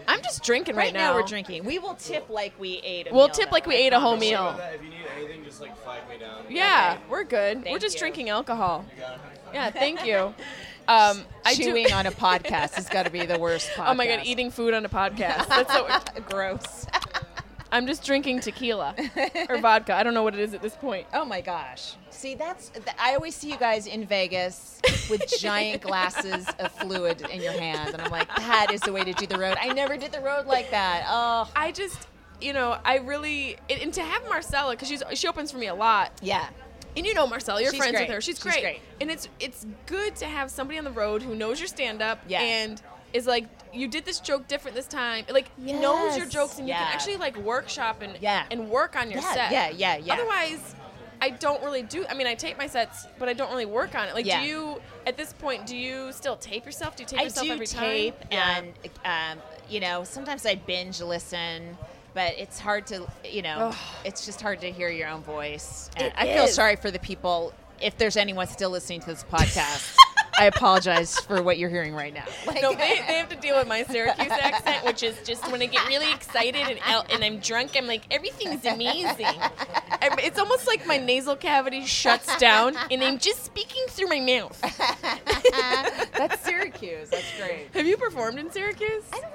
[0.09, 1.65] I'm just drinking right, right now, we're drinking.
[1.65, 3.09] We will tip like we ate.
[3.09, 3.55] A We'll meal, tip though.
[3.55, 4.59] like we ate a whole meal.
[4.73, 6.45] If you need anything, just like flag me down.
[6.49, 7.03] Yeah, Okay.
[7.11, 7.65] we're good.
[7.71, 8.01] we're just you.
[8.01, 8.85] drinking alcohol.
[9.53, 10.35] Yeah, thank you.
[10.89, 13.69] Um, I do- Chewing on a podcast has got to be the worst.
[13.71, 13.91] Podcast.
[13.91, 15.49] Oh my god, eating food on a podcast.
[15.49, 15.89] That's so.
[16.29, 16.87] gross.
[17.73, 18.95] I'm just drinking tequila
[19.49, 19.95] or vodka.
[19.95, 21.07] I don't know what it is at this point.
[21.13, 21.95] Oh my gosh.
[22.11, 27.21] See, that's th- I always see you guys in Vegas with giant glasses of fluid
[27.31, 29.57] in your hand, and I'm like, that is the way to do the road.
[29.61, 31.07] I never did the road like that.
[31.09, 32.07] Oh, I just,
[32.41, 35.67] you know, I really and, and to have Marcella because she's she opens for me
[35.67, 36.13] a lot.
[36.23, 36.49] yeah.
[36.97, 38.09] And you know Marcella, you're She's friends great.
[38.09, 38.21] with her.
[38.23, 38.63] She's She's great.
[38.63, 38.81] great.
[39.03, 42.21] And it's it's good to have somebody on the road who knows your stand up
[42.27, 42.41] Yeah.
[42.41, 42.81] and
[43.17, 45.25] is like you did this joke different this time.
[45.29, 48.45] Like knows your jokes and you can actually like workshop and Yeah.
[48.51, 49.53] and work on your Yeah, set.
[49.53, 50.15] yeah, yeah, yeah.
[50.15, 50.75] Otherwise
[51.21, 52.05] I don't really do.
[52.11, 54.15] I mean, I tape my sets, but I don't really work on it.
[54.15, 54.43] Like, Yeah.
[54.43, 55.67] do you at this point?
[55.67, 56.95] Do you still tape yourself?
[56.95, 58.29] Do you tape I yourself do every tape, time?
[58.31, 58.59] Yeah.
[59.05, 61.77] and um, you know, sometimes I binge listen,
[62.13, 63.77] but it's hard to, you know, Ugh.
[64.05, 65.91] it's just hard to hear your own voice.
[65.97, 69.97] I feel sorry for the people if there's anyone still listening to this podcast.
[70.39, 72.25] I apologize for what you're hearing right now.
[72.47, 75.63] Like, No, they, they have to deal with my Syracuse accent, which is just when
[75.63, 79.27] I get really excited and out and I'm drunk, I'm like, everything's amazing.
[79.27, 84.21] I'm- It's almost like my nasal cavity shuts down and I'm just speaking through my
[84.21, 84.61] mouth.
[86.17, 87.11] that's Syracuse.
[87.11, 87.69] That's great.
[87.75, 89.05] Have you performed in Syracuse?
[89.13, 89.33] I don't.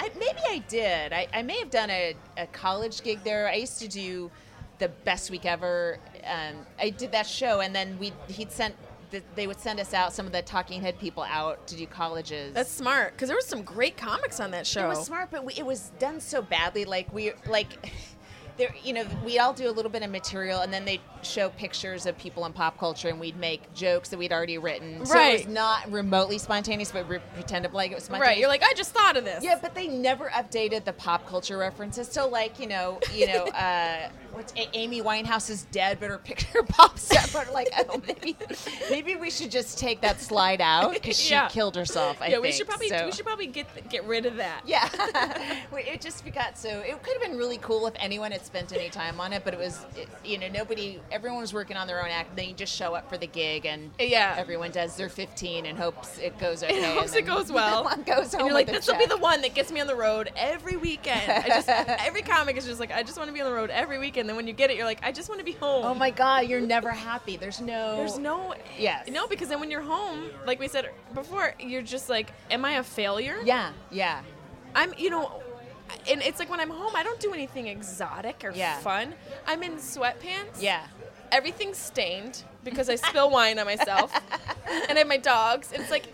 [0.00, 1.12] I, maybe I did.
[1.12, 3.48] I, I may have done a, a college gig there.
[3.48, 4.30] I used to do
[4.78, 5.98] the best week ever.
[6.26, 8.74] Um, I did that show, and then we he'd sent
[9.14, 11.86] the, they would send us out some of the Talking Head people out to do
[11.86, 12.52] colleges.
[12.54, 14.84] That's smart because there was some great comics on that show.
[14.86, 16.84] It was smart, but we, it was done so badly.
[16.84, 17.90] Like we like.
[18.56, 21.48] There, you know, we all do a little bit of material, and then they show
[21.48, 25.04] pictures of people in pop culture, and we'd make jokes that we'd already written.
[25.04, 25.38] So it Right.
[25.44, 28.28] was not remotely spontaneous, but re- pretend like it was spontaneous.
[28.28, 28.38] right.
[28.38, 29.42] You're like, I just thought of this.
[29.42, 32.06] Yeah, but they never updated the pop culture references.
[32.06, 36.18] So, like, you know, you know, uh, what's A- Amy Winehouse is dead, but her
[36.18, 37.32] picture pops up.
[37.32, 38.36] But like, oh, maybe,
[38.90, 41.48] maybe we should just take that slide out because she Yeah.
[41.48, 42.20] killed herself.
[42.20, 44.62] I yeah, we should probably So- we should probably get get rid of that.
[44.66, 44.88] Yeah,
[45.72, 46.68] it just got so.
[46.68, 49.54] It could have been really cool if anyone had spent any time on it, but
[49.54, 51.00] it was, it, you know, nobody.
[51.12, 52.34] Everyone was working on their own act.
[52.36, 54.34] Then you just show up for the gig, and Yeah.
[54.36, 56.76] everyone does their 15 and hopes it goes okay.
[56.76, 57.84] And hopes it goes well.
[58.04, 59.94] goes home and you're like, this will be the one that gets me on the
[59.96, 61.30] road every weekend.
[61.30, 63.70] I just every comic is just like, I just want to be on the road
[63.70, 64.23] every weekend.
[64.24, 65.84] And then when you get it, you're like, I just want to be home.
[65.84, 67.36] Oh my God, you're never happy.
[67.36, 67.98] There's no.
[67.98, 69.06] There's no Yes.
[69.10, 72.76] no because then when you're home, like we said before, you're just like, am I
[72.78, 73.36] a failure?
[73.44, 74.22] Yeah, yeah.
[74.74, 75.42] I'm, you know,
[76.10, 78.78] and it's like when I'm home, I don't do anything exotic or Yeah.
[78.78, 79.12] fun.
[79.46, 80.58] I'm in sweatpants.
[80.58, 80.80] Yeah.
[81.30, 84.10] Everything's stained because I spill wine on myself,
[84.88, 85.70] and I have my dogs.
[85.70, 86.06] It's like,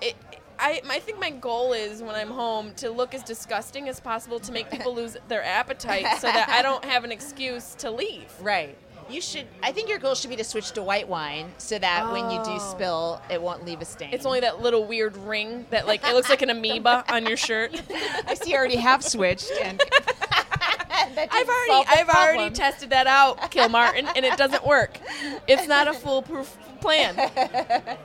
[0.00, 0.14] it,
[0.58, 4.40] I, I think my goal is when I'm home to look as disgusting as possible
[4.40, 8.32] to make people lose their appetite, so that I don't have an excuse to leave.
[8.40, 8.76] Right.
[9.08, 9.46] You should.
[9.62, 12.42] I think your goal should be to switch to white wine so that when you
[12.42, 12.58] do Oh.
[12.58, 14.10] spill, it won't leave a stain.
[14.12, 17.36] It's only that little weird ring that like it looks like an amoeba on your
[17.36, 17.80] shirt.
[18.26, 18.50] I see.
[18.50, 19.80] You already have switched, and
[20.90, 24.98] I've already I've already tested that out, Kilmartin, and it doesn't work.
[25.46, 27.96] It's not a foolproof plan.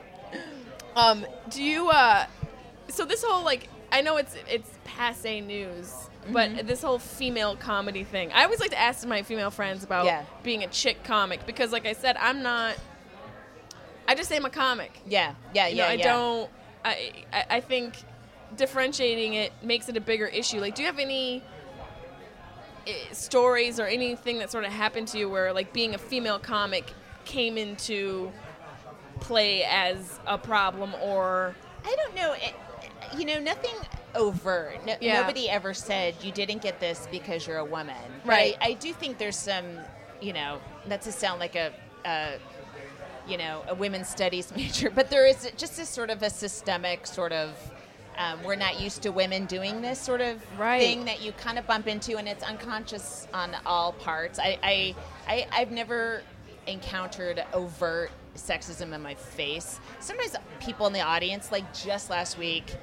[0.94, 2.26] Um, do you uh
[2.92, 5.92] so this whole like I know it's it's passe news,
[6.30, 6.66] but Mm-hmm.
[6.66, 8.32] this whole female comedy thing.
[8.32, 10.24] I always like to ask my female friends about Yeah.
[10.42, 12.76] being a chick comic because like I said, I'm not
[14.06, 14.92] I just say I'm a comic.
[15.06, 15.88] Yeah, yeah, You know, yeah.
[15.90, 16.12] I yeah.
[16.12, 16.50] don't.
[16.84, 17.94] I, I I think
[18.56, 20.60] differentiating it makes it a bigger issue.
[20.60, 21.42] Like, do you have any
[22.86, 26.38] eh, stories or anything that sort of happened to you where, like, being a female
[26.38, 26.92] comic
[27.24, 28.32] came into
[29.20, 32.32] play as a problem, or I don't know.
[32.32, 32.54] It,
[33.18, 33.74] you know, nothing
[34.14, 34.84] overt.
[34.86, 35.20] No, Yeah.
[35.20, 37.96] Nobody ever said you didn't get this because you're a woman.
[38.24, 38.56] Right.
[38.60, 39.64] I, I do think there's some,
[40.20, 41.72] you know, not to sound like a,
[42.04, 42.34] a,
[43.26, 47.06] you know, a women's studies major, but there is just a sort of a systemic
[47.06, 47.50] sort of.
[48.18, 50.80] Um, we're not used to women doing this sort of Right.
[50.82, 54.38] thing that you kind of bump into, and it's unconscious on all parts.
[54.38, 54.94] I, I,
[55.26, 56.22] I I've never
[56.66, 59.80] encountered overt sexism in my face.
[60.00, 62.76] Sometimes people in the audience, like just last week,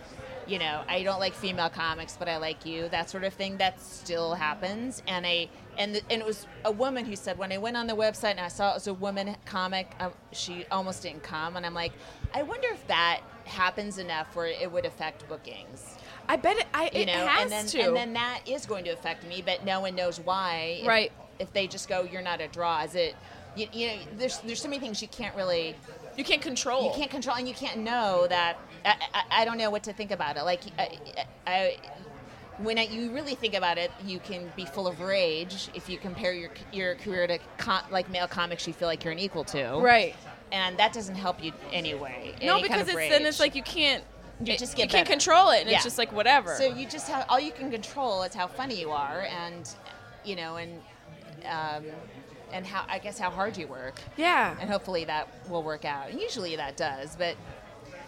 [0.49, 3.57] you know, I don't like female comics, but I like you, that sort of thing.
[3.57, 5.03] That still happens.
[5.07, 7.87] And I and the, and it was a woman who said when I went on
[7.87, 11.55] the website and I saw it was a woman comic, uh, she almost didn't come,
[11.55, 11.93] and I'm like,
[12.33, 15.97] I wonder if that happens enough where it would affect bookings
[16.29, 16.67] I bet it.
[16.75, 17.79] I you it know, has and then to.
[17.87, 20.77] and then that is going to affect me, but no one knows why.
[20.81, 21.11] If- Right.
[21.39, 22.83] If they just go, you're not a draw.
[22.83, 23.15] Is it?
[23.55, 25.73] You, you know, there's there's so many things you can't really
[26.17, 26.83] you can't control.
[26.85, 28.59] you can't control, and you can't know that.
[28.85, 30.43] I, I, I don't know what to think about it.
[30.43, 30.97] Like I,
[31.45, 31.77] I
[32.57, 35.97] when I, you really think about it, you can be full of rage if you
[35.97, 39.43] compare your your career to com, like male comics you feel like you're an equal
[39.45, 39.79] to.
[39.79, 40.15] Right.
[40.51, 42.35] And that doesn't help you anyway.
[42.41, 43.11] No, any because kind of it's rage.
[43.11, 44.03] then it's like you can't.
[44.43, 45.75] You it- just get you can't control it, and Yeah.
[45.75, 46.55] it's just like whatever.
[46.55, 49.69] So you just have all you can control is how funny you are, and
[50.23, 50.81] you know, and
[51.45, 51.85] um,
[52.51, 56.09] and how I guess how hard you work, yeah, and hopefully that will work out.
[56.09, 57.35] And usually that does, but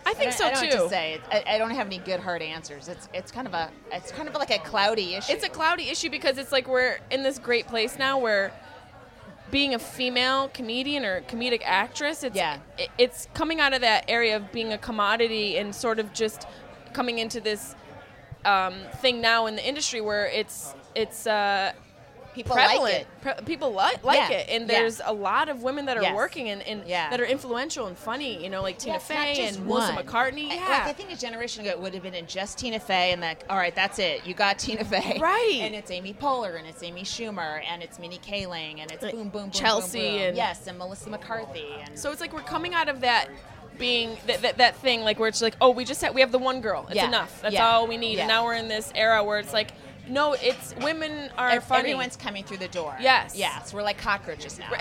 [0.05, 0.77] I I think don't, so I don't too.
[0.83, 1.21] to say.
[1.31, 2.87] I, I don't have any good hard answers.
[2.87, 5.33] It's it's kind of a it's kind of like a cloudy issue.
[5.33, 8.51] It's a cloudy issue because it's like we're in this great place now where
[9.51, 12.59] being a female comedian or comedic actress, it's Yeah.
[12.77, 16.47] it- it's coming out of that area of being a commodity and sort of just
[16.93, 17.75] coming into this
[18.45, 21.71] um, thing now in the industry where it's it's uh,
[22.33, 23.07] People like it.
[23.21, 24.79] Pre- people like like Yeah, it, and yeah.
[24.79, 26.15] there's a lot of women that are Yes.
[26.15, 27.09] working and, and Yeah.
[27.09, 28.41] that are influential and funny.
[28.41, 29.93] You know, like Tina Yeah, Fey and Melissa.
[29.93, 30.49] McCarthy.
[30.49, 32.79] I- Yeah, Like I think a generation ago it would have been in just Tina
[32.79, 34.25] Fey and like, all right, that's it.
[34.25, 35.17] You got Tina Fey.
[35.21, 35.59] Right.
[35.61, 39.11] And it's Amy Poehler and it's Amy Schumer and it's Mindy Kaling and it's Like
[39.13, 40.21] boom, boom, boom, Chelsea boom, boom.
[40.29, 43.27] and- yes, and Melissa McCarthy and So it's like we're coming out of that
[43.77, 46.31] being that, that, that thing like where it's like oh we just have we have
[46.31, 47.07] the one girl it's Yeah.
[47.07, 47.67] enough that's Yeah.
[47.67, 48.21] all we need Yeah.
[48.21, 49.69] and now we're in this era where it's like
[50.07, 52.95] no it's women are ev- funny everyone's coming through the door.
[52.99, 53.35] Yes.
[53.35, 53.73] Yes.
[53.73, 54.69] We're like cockroaches now.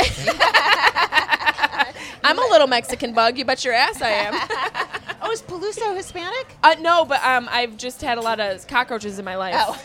[2.22, 4.34] I'm a little Mexican bug you bet your ass I am
[5.22, 6.54] oh, is Peluso Hispanic?
[6.62, 9.82] uh, no but um, I've just had a lot of cockroaches in my life Oh.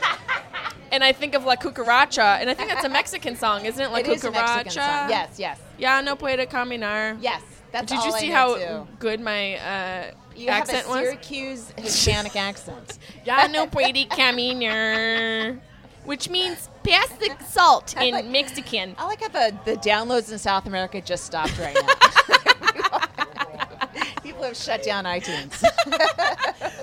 [0.91, 3.89] and I think of La Cucaracha and I think that's a Mexican song isn't it
[3.91, 5.10] La it is Cucaracha song.
[5.10, 5.60] Yes, yes.
[5.78, 7.41] ya no puede caminar Yes.
[7.71, 8.88] That's did you I see know, how too.
[9.00, 12.98] good my uh, you accent have a was Syracuse Hispanic accent.
[13.26, 15.60] Ya no puede caminar.
[16.04, 18.95] Which means pass the salt in Mexican.
[19.00, 23.00] I like how the, the downloads in South America just stopped right now.
[24.24, 25.63] People have shut down iTunes.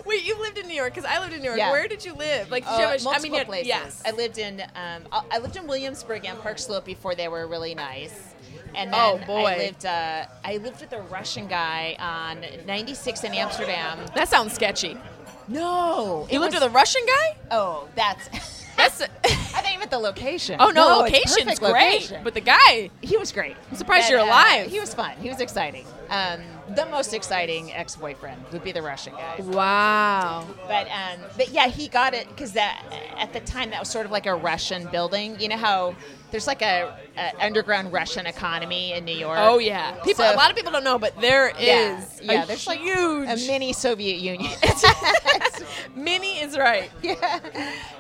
[0.07, 1.59] Wait, you lived in New York because I lived in New York.
[1.59, 1.71] Yeah.
[1.71, 2.51] Where did you live?
[2.51, 3.69] Like, did Oh, you have a, multiple I mean, places.
[3.69, 4.03] yes.
[4.05, 7.75] I lived in um, I lived in Williamsburg and Park Slope before they were really
[7.75, 8.32] nice.
[8.75, 9.45] And then Oh, boy.
[9.47, 13.99] I lived uh, I lived with a Russian guy on 96 in Amsterdam.
[14.15, 14.97] that sounds sketchy.
[15.49, 17.37] No, You lived with a Russian guy?
[17.51, 18.29] Oh, that's.
[18.75, 19.03] That's.
[19.25, 20.57] I think with the location.
[20.59, 21.73] oh no, it's location's great.
[21.73, 22.25] location.
[22.25, 23.55] But the guy, he was great.
[23.71, 24.71] I'm surprised But, you're uh, alive.
[24.71, 25.15] he was fun.
[25.21, 25.85] He was exciting.
[26.09, 26.41] Um,
[26.75, 29.37] the most exciting ex-boyfriend would be the Russian guy.
[29.39, 30.47] wow.
[30.67, 32.83] But um, but yeah, he got it because that
[33.19, 35.39] at the time that was sort of like a Russian building.
[35.41, 35.95] You know how
[36.31, 39.39] there's like a, a underground Russian economy in New York.
[39.41, 39.93] Oh yeah.
[40.03, 40.25] People.
[40.25, 42.45] So- a lot of people don't know, but there is yeah, yeah.
[42.45, 44.51] There's like huge a mini Soviet Union.
[45.95, 46.91] mini is right.
[47.03, 47.41] yeah.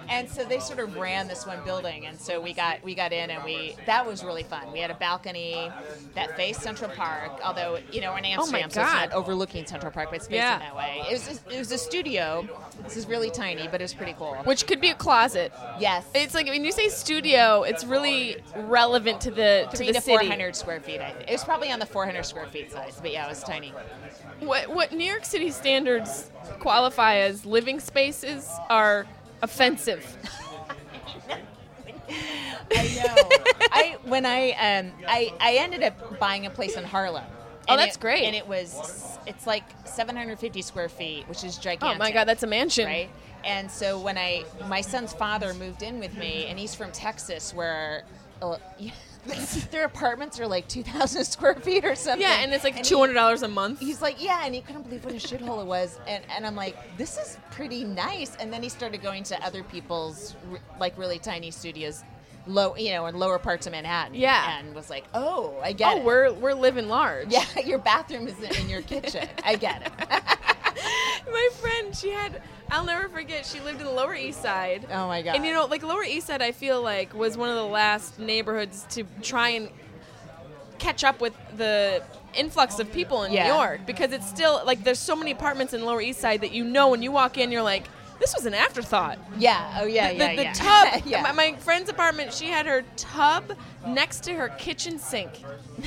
[0.08, 3.12] And so they sort of ran this one building, and so we got we got
[3.12, 4.72] in, and we that was really fun.
[4.72, 5.70] We had a balcony
[6.14, 9.16] that faced Central Park, although you know in Oh Amsterdam, so it's not God.
[9.16, 10.58] overlooking Central Park, but it's facing Yeah.
[10.58, 11.02] that way.
[11.10, 12.48] It was it was a studio.
[12.82, 14.34] This is really tiny, but it was pretty cool.
[14.44, 15.52] Which could be a closet.
[15.78, 19.92] yes, It's like when you say studio, it's really relevant to the to three the
[19.94, 20.18] to city.
[20.18, 21.00] four hundred square feet.
[21.00, 23.28] I think it was probably on the four hundred square feet size, but yeah, it
[23.28, 23.72] was tiny.
[24.40, 29.06] What what New York City standards qualify as living spaces are
[29.42, 30.04] offensive.
[32.74, 33.28] I know.
[33.70, 37.24] I when I um I I ended up buying a place in Harlem.
[37.68, 38.24] Oh, And that's it- great.
[38.24, 41.96] And it was it's like 750 square feet, which is gigantic.
[41.96, 42.86] Oh my god, that's a mansion.
[42.86, 43.08] right.
[43.44, 47.52] And so when I my son's father moved in with me, and he's from Texas,
[47.54, 48.04] where.
[48.40, 48.56] Uh,
[49.70, 52.22] their apartments are like 2,000 square feet or something.
[52.22, 53.78] Yeah, and it's like he- two hundred dollars a month.
[53.78, 56.56] He's like, yeah, and he couldn't believe what a shithole it was, and and I'm
[56.56, 58.34] like, this is pretty nice.
[58.36, 60.34] And then he started going to other people's
[60.80, 62.02] like really tiny studios,
[62.46, 64.14] low, you know, in lower parts of Manhattan.
[64.14, 64.58] Yeah.
[64.58, 66.04] and was like, oh, I get Oh, it.
[66.04, 67.28] we're we're living large.
[67.28, 69.28] yeah, your bathroom is in your kitchen.
[69.44, 69.92] I get it.
[71.30, 74.86] My friend, she had I'll never forget, she lived in the Lower East Side.
[74.90, 75.36] Oh my god.
[75.36, 78.18] And you know, like Lower East Side I feel like was one of the last
[78.18, 79.68] neighborhoods to try and
[80.78, 82.02] catch up with the
[82.34, 83.46] influx of people in Yeah.
[83.48, 86.52] New York because it's still like there's so many apartments in Lower East Side that
[86.52, 87.84] you know when you walk in you're like
[88.22, 89.18] this was an afterthought.
[89.36, 89.80] yeah.
[89.80, 90.12] Oh yeah.
[90.12, 90.36] the, yeah.
[90.36, 90.52] the yeah.
[90.52, 91.02] tub.
[91.06, 91.22] yeah.
[91.22, 93.52] my, my friend's apartment, she had her tub
[93.84, 95.42] next to her kitchen sink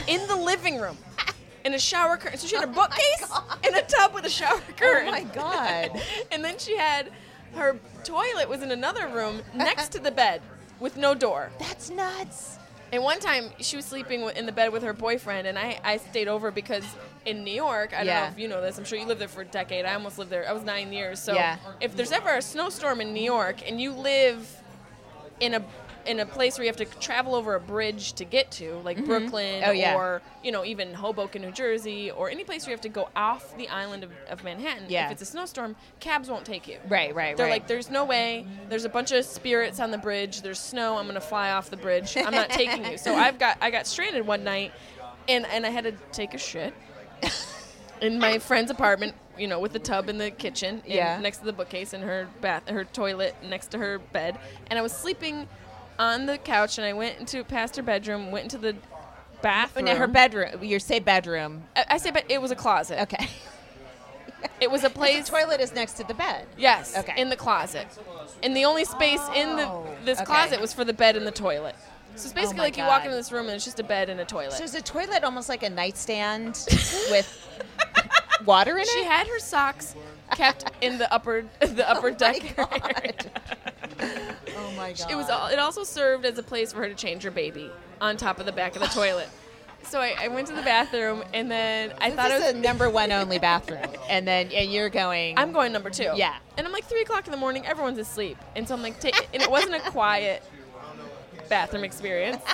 [0.07, 0.97] in the living room.
[1.63, 2.37] In a shower curtain.
[2.37, 3.31] So she had a oh bookcase
[3.65, 5.07] in a tub with a shower oh curtain.
[5.07, 5.99] oh my god.
[6.31, 7.09] and then she had
[7.55, 10.41] her toilet was in another room next to the bed
[10.81, 11.49] with no door.
[11.57, 12.59] That's nuts.
[12.91, 15.97] And one time she was sleeping in the bed with her boyfriend, and I, I
[15.97, 16.83] stayed over because
[17.25, 19.27] in New York, I don't know if you know this, I'm sure you lived there
[19.27, 19.85] for a decade.
[19.85, 20.47] I almost lived there.
[20.47, 21.19] I was nine years.
[21.19, 21.57] So Yeah.
[21.81, 24.61] if there's ever a snowstorm in New York and you live
[25.39, 25.63] in a
[26.05, 28.97] in a place where you have to travel over a bridge to get to, like
[28.97, 29.07] mm-hmm.
[29.07, 29.95] Brooklyn Oh, yeah.
[29.95, 33.09] or you know even Hoboken, New Jersey, or any place where you have to go
[33.15, 34.85] off the island of, of Manhattan.
[34.87, 35.07] Yeah.
[35.07, 36.77] If it's a snowstorm, cabs won't take you.
[36.87, 37.13] Right.
[37.15, 37.35] Right.
[37.35, 37.53] They're right.
[37.53, 38.45] like, there's no way.
[38.69, 40.41] There's a bunch of spirits on the bridge.
[40.41, 40.97] There's snow.
[40.97, 42.15] I'm gonna fly off the bridge.
[42.17, 42.97] I'm not taking you.
[42.97, 44.73] So I've got I got stranded one night,
[45.27, 46.73] and and I had to take a shit
[48.01, 49.15] in my friend's apartment.
[49.37, 51.19] You know, with the tub in the kitchen, and Yeah.
[51.19, 54.37] next to the bookcase, and her bath, her toilet next to her bed,
[54.69, 55.49] and I was sleeping
[55.99, 58.97] on the couch, and I went into past her bedroom, went into the Oh,
[59.41, 59.85] bathroom.
[59.85, 60.63] now her bedroom.
[60.63, 61.63] You say bedroom.
[61.75, 63.01] I, I say, but it was a closet.
[63.01, 63.27] Okay.
[64.61, 65.25] It was a place.
[65.25, 66.45] The toilet is next to the bed.
[66.55, 66.95] Yes.
[66.97, 67.19] Okay.
[67.19, 67.87] In the closet.
[68.43, 70.25] And the only space in the Oh, this okay.
[70.25, 71.75] closet was for the bed and the toilet.
[72.17, 73.83] So it's oh basically my like you walk into this room and it's just a
[73.83, 74.53] bed and a toilet.
[74.53, 76.59] So is a toilet almost like a nightstand
[77.11, 77.47] with
[78.45, 79.01] water in she it?
[79.01, 79.95] She had her socks
[80.31, 83.31] kept in the upper the oh upper my deck God.
[84.57, 85.27] Oh my my It was.
[85.27, 85.29] God.
[85.29, 87.69] al- It also served as a place for her to change her baby
[88.01, 89.29] on top of the back of the toilet.
[89.87, 92.53] So I, I went to the bathroom and then I This thought it was.
[92.55, 95.37] a number one only bathroom, and then and you're going.
[95.37, 96.09] I'm going number two.
[96.15, 96.35] Yeah.
[96.57, 97.67] And I'm like three o'clock in the morning.
[97.67, 100.43] Everyone's asleep, and so I'm like, ta- and it wasn't a quiet
[101.49, 102.41] bathroom experience.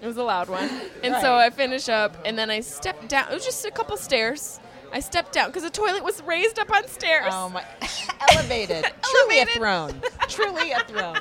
[0.00, 0.70] It was a loud one.
[1.02, 3.32] And so I finish up, and then I stepped down.
[3.32, 4.60] It was just a couple stairs.
[4.92, 7.26] I stepped down because the toilet was raised up on stairs.
[7.32, 7.64] Oh my!
[8.32, 8.84] Elevated.
[9.02, 10.00] Truly a throne.
[10.28, 11.18] Truly a throne.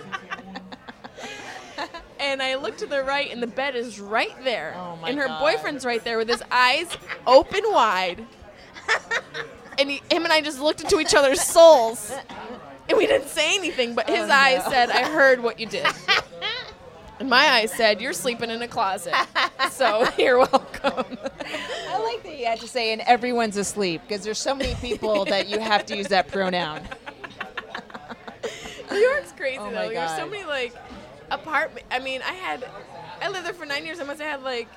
[2.20, 4.76] and I look to the right, and the bed is right there.
[4.78, 5.40] Oh my and her God.
[5.40, 6.88] boyfriend's right there with his eyes
[7.26, 8.24] open wide.
[9.80, 12.14] and he, him and I just looked into each other's souls.
[12.90, 14.72] And we didn't say anything, but oh, his Oh, eyes no.
[14.72, 15.86] said, I heard what you did.
[17.20, 19.14] And my eyes said, You're sleeping in a closet.
[19.72, 21.18] So you're welcome.
[21.90, 25.26] I like that you had to say, and everyone's asleep because there's so many people
[25.26, 26.82] that you have to use that pronoun.
[28.92, 29.90] New York's crazy Oh though.
[29.90, 30.74] There's so many like
[31.32, 31.86] apartment.
[31.92, 32.68] I mean, I had,
[33.22, 34.00] I lived there for nine years.
[34.00, 34.68] I must have had like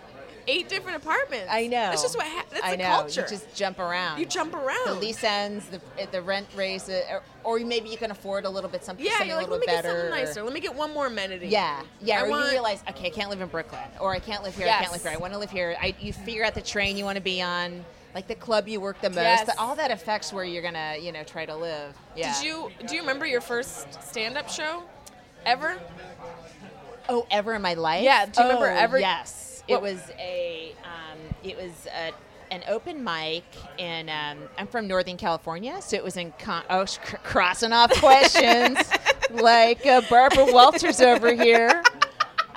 [0.51, 1.47] eight different apartments.
[1.51, 1.91] I know.
[1.91, 2.27] That's just what.
[2.27, 2.89] Ha- that's I the know.
[2.89, 3.21] culture.
[3.23, 4.19] You just jump around.
[4.19, 4.87] You jump around.
[4.87, 5.81] The lease ends, the,
[6.11, 9.13] the rent raises, uh, or, or maybe you can afford a little bit something, Yeah,
[9.13, 10.43] something you're a like, let me get something nicer.
[10.43, 11.47] Let me get one more amenity.
[11.49, 12.21] Yeah, yeah.
[12.21, 14.57] I or want- you realize, okay, I can't live in Brooklyn, or I can't live
[14.57, 14.67] here.
[14.67, 15.13] I can't live here.
[15.13, 15.77] I want to live here.
[15.81, 17.85] I, you figure out the train you want to be on,
[18.15, 19.17] like the club you work the most.
[19.19, 19.51] Yes.
[19.59, 21.97] All that affects where you're gonna, you know, try to live.
[22.17, 22.35] Yeah.
[22.35, 24.83] Did you do you remember your first stand-up show
[25.47, 25.79] ever?
[27.09, 28.03] Oh, ever in my life?
[28.05, 30.75] Yeah, do you remember Oh, ever- Yes, It was a.
[30.85, 32.13] Um, it was a,
[32.53, 33.45] an open mic,
[33.79, 36.33] and um, I'm from Northern California, so it was in.
[36.39, 38.79] Con- oh, sh- crossing off questions,
[39.31, 41.83] like uh, Barbara Walters over here.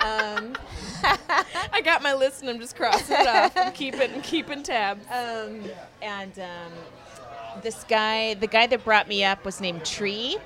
[0.00, 0.54] Um,
[1.72, 3.56] I got my list and I'm just crossing it off.
[3.56, 5.04] I'm keeping I'm keeping tabs.
[5.10, 5.62] um,
[6.02, 6.72] and um,
[7.62, 10.36] this guy, the guy that brought me up, was named Tree.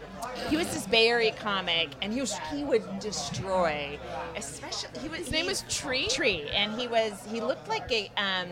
[0.49, 3.99] He was this Bay Area comic, and he was he would destroy,
[4.37, 6.09] especially he was His name he- was Tree?
[6.09, 8.49] Tree, and he was he looked like a um,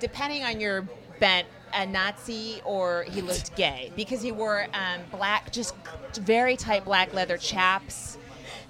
[0.00, 0.86] depending on your
[1.20, 5.74] bent a Nazi or he looked gay because he wore um, black, just
[6.20, 8.18] very tight black leather chaps.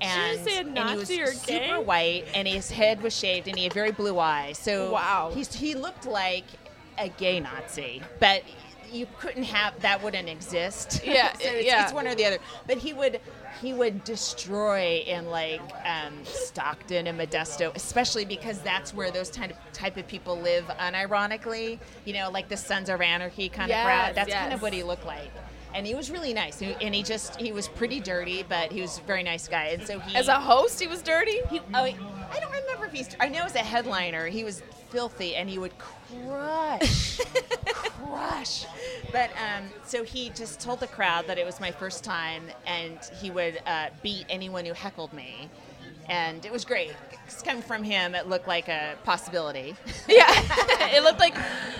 [0.00, 1.76] And, say a and he was super gay?
[1.78, 4.58] white, and his head was shaved, and he had very blue eyes.
[4.58, 5.30] So Wow.
[5.32, 6.44] he's, he looked like
[6.98, 8.42] a gay Nazi, but
[8.92, 11.00] you couldn't have that wouldn't exist.
[11.12, 11.84] Yeah, so it's, yeah.
[11.84, 12.38] it's one or the other.
[12.66, 13.20] But he would
[13.60, 19.50] he would destroy in like um, Stockton and Modesto, especially because that's where those type
[19.50, 20.64] of type of people live.
[20.78, 24.14] Unironically, you know, like the Sons of Anarchy kind Yes, of crowd.
[24.14, 25.30] That's kind of what he looked like.
[25.74, 28.80] And he was really nice, and and he just he was pretty dirty, but he
[28.82, 29.68] was a very nice guy.
[29.68, 31.40] And so he As a host, he was dirty.
[31.50, 33.08] he, oh, I don't remember if he's.
[33.20, 35.72] I know as a headliner, he was filthy and he would
[36.26, 37.20] crush,
[38.08, 38.66] crush.
[39.12, 42.98] But um, so he just told the crowd that it was my first time, and
[43.20, 45.50] he would uh, beat anyone who heckled me,
[46.08, 46.92] and it was great.
[47.26, 49.76] 'Cause Coming from him, it looked like a possibility.
[50.08, 50.24] yeah,
[50.94, 51.36] it looked like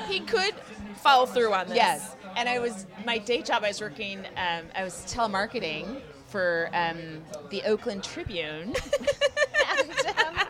[0.09, 0.53] he could
[0.97, 1.77] follow through on this.
[1.77, 3.65] Yes, and I was my day job.
[3.65, 4.27] I was working.
[4.37, 6.03] Um, I was telemarketing
[6.33, 8.75] for um, the Oakland Tribune.
[9.79, 10.47] and, um,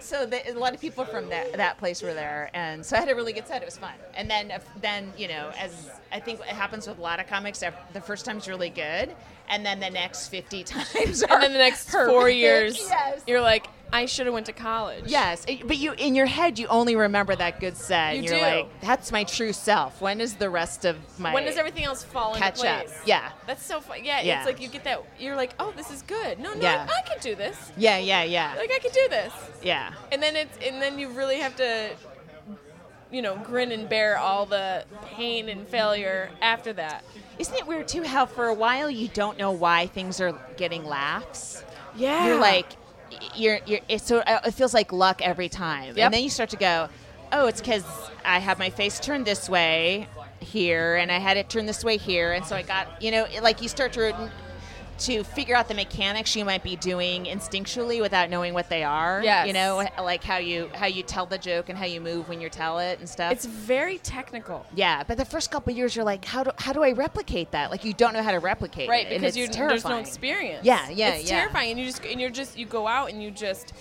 [0.00, 3.00] so the, a lot of people from that that place were there, and so I
[3.00, 3.62] had a really good set.
[3.62, 3.92] It was fun.
[4.14, 7.26] And then if- then you know, as I think it happens with a lot of
[7.26, 7.62] comics,
[7.92, 9.14] the first time's really good,
[9.48, 12.36] and then the next fifty times And then the next four horrific.
[12.38, 13.22] years, Yes.
[13.26, 15.04] you're like, I should have went to college.
[15.06, 18.16] Yes, it- but you in your head you only remember that good set.
[18.16, 18.40] You You're do.
[18.42, 20.00] like, that's my true self.
[20.00, 22.84] When is the rest of my When does everything else fall catch into up?
[22.86, 22.98] place?
[23.06, 23.30] Yeah.
[23.46, 24.04] That's so fun.
[24.04, 24.38] Yeah, Yeah.
[24.38, 25.02] it's like you get that.
[25.18, 26.38] You're like, oh, this is good.
[26.40, 26.86] No, no, Yeah.
[26.88, 27.56] I, I could do this.
[27.76, 28.54] Yeah, yeah, yeah.
[28.58, 29.32] Like I could do this.
[29.62, 29.92] yeah.
[30.12, 31.90] And then it's and then you really have to,
[33.10, 37.04] you know, grin and bear all the pain and failure after that.
[37.38, 40.84] Isn't it weird too how for a while you don't know why things are getting
[40.84, 41.62] laughs?
[41.94, 42.26] Yeah.
[42.26, 42.66] You're like
[43.34, 45.96] you're you're it, so uh, it feels like luck every time.
[45.96, 45.98] Yep.
[45.98, 46.88] And then you start to go,
[47.32, 47.84] "Oh, it's cuz
[48.24, 50.08] I have my face turned this way
[50.40, 53.26] here and I had it turned this way here." And so I got, you know,
[53.42, 54.30] like you start to
[55.00, 59.22] to figure out the mechanics you might be doing instinctually without knowing what they are.
[59.22, 62.28] Yeah, You know, like how you how you tell the joke and how you move
[62.28, 63.32] when you tell it and stuff.
[63.32, 64.66] it's very technical.
[64.74, 67.70] Yeah, but the first couple years, you're like, how do how do I replicate that?
[67.70, 70.64] Like you don't know how to replicate Right, it, because it's you there's no experience.
[70.64, 71.38] Yeah, yeah, It's yeah.
[71.40, 73.72] terrifying, and you just and you're just you go out and you just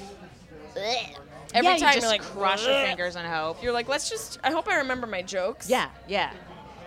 [0.76, 3.64] Every every yeah, time you you're like crush your fingers and hope.
[3.64, 4.40] You're like, let's just.
[4.44, 5.70] I hope I remember my jokes.
[5.70, 6.32] Yeah, yeah.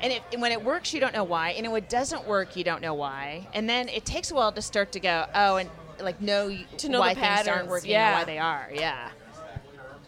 [0.00, 2.56] And, it, and when it works, you don't know why, and when it doesn't work,
[2.56, 3.46] you don't know why.
[3.52, 5.68] And then it takes a while to start to go, oh, and
[6.00, 8.10] like know To know why the things aren't working yeah.
[8.10, 8.68] and why they are.
[8.72, 9.10] Yeah.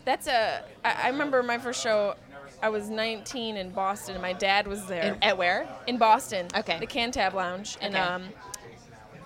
[0.05, 0.63] That's a.
[0.85, 2.15] I, I remember my first show.
[2.63, 5.03] I was 19 in Boston, and my dad was there.
[5.15, 5.67] And at where?
[5.87, 6.47] in Boston.
[6.55, 6.79] Okay.
[6.79, 8.05] The Cantab Lounge, and Okay.
[8.05, 8.25] um,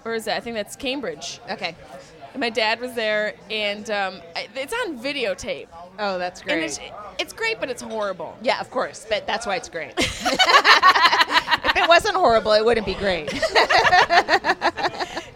[0.03, 0.37] where is that?
[0.37, 1.41] I think that's Cambridge.
[1.51, 1.75] Okay.
[2.35, 5.69] And my dad was there, and um, it's on videotape.
[6.01, 6.65] Oh, that's And great.
[6.65, 6.81] it's,
[7.19, 8.37] it's great, but it's horrible.
[8.43, 9.93] yeah, of course, but that's why it's great.
[9.99, 13.29] if it wasn't horrible, it wouldn't be great.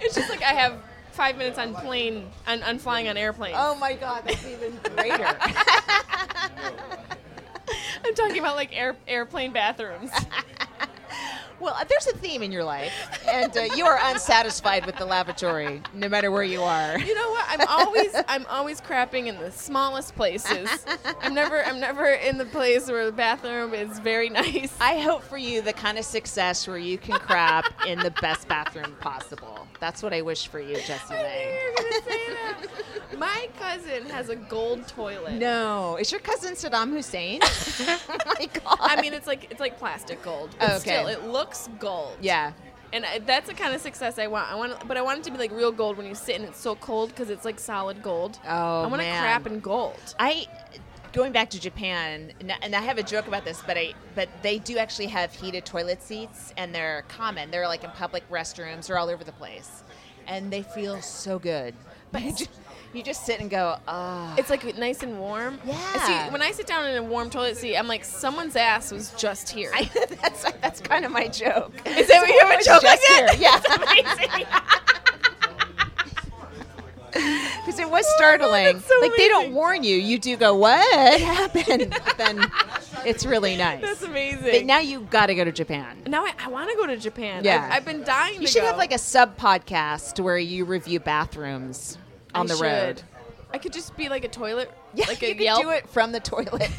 [0.01, 0.79] It's just like I have
[1.13, 3.57] five minutes on plane, on, on flying on airplanes.
[3.59, 5.37] oh my god, that's even greater.
[8.05, 10.11] I'm talking about like air, airplane bathrooms.
[11.61, 12.93] well, there's a theme in your life,
[13.29, 16.99] and uh, you are unsatisfied with the lavatory, no matter where you are.
[16.99, 17.45] You know what?
[17.49, 20.87] I'm always I'm always crapping in the smallest places.
[21.21, 24.77] I'm never I'm never in the place where the bathroom is very nice.
[24.81, 28.49] I hope for you the kind of success where you can crap in the best
[28.49, 29.67] bathroom possible.
[29.81, 31.57] That's what I wish for you, Jessimae.
[33.19, 33.99] you were gonna say that.
[33.99, 35.35] My cousin has a gold toilet.
[35.35, 37.41] No, is your cousin Saddam Hussein?
[37.43, 37.99] oh
[38.39, 38.79] my god.
[38.81, 40.55] I mean it's like it's like plastic gold.
[40.59, 40.79] But Okay.
[40.81, 42.17] still, it looks gold.
[42.21, 42.53] yeah.
[42.91, 44.51] And I, that's the kind of success I want.
[44.51, 46.45] I want, but I want it to be like real gold when you sit and
[46.47, 48.39] it's so cold because it's like solid gold.
[48.47, 50.15] Oh, I want to crap in gold.
[50.19, 50.47] I
[51.13, 54.31] going back to Japan, and- and I have a joke about this, but I but
[54.43, 57.51] they do actually have heated toilet seats, and they're common.
[57.51, 58.87] They're like in public restrooms.
[58.87, 59.83] They're all over the place,
[60.27, 61.75] and they feel so good.
[62.11, 62.49] But
[62.93, 64.35] you just, sit and go, ah.
[64.39, 65.59] It's like nice and warm.
[65.67, 66.27] Yeah.
[66.27, 69.13] See, when I sit down in a warm toilet seat, I'm like, someone's ass was
[69.13, 69.71] just here.
[69.75, 69.85] I,
[70.23, 71.73] that's that's kind of my joke.
[71.87, 73.37] Is that what you have a joke like that?
[73.37, 74.65] here, Yeah.
[77.11, 78.77] Because it was startling.
[78.77, 79.97] Oh, so like they don't warn you.
[79.97, 81.91] You do go, what happened?
[82.05, 82.51] but then
[83.05, 83.83] it's really nice.
[83.83, 84.53] That's amazing.
[84.53, 86.03] But now you've got to go to Japan.
[86.07, 87.45] now I, I want to go to Japan.
[87.45, 87.67] Yeah.
[87.67, 88.67] I've, I've been dying to You should go.
[88.69, 91.99] have like a sub podcast where you review bathrooms
[92.39, 92.63] on I the should.
[92.65, 93.03] road.
[93.53, 95.63] I could just be like a toilet, Yeah, like you a could Yelp.
[95.63, 96.71] do it from the toilet.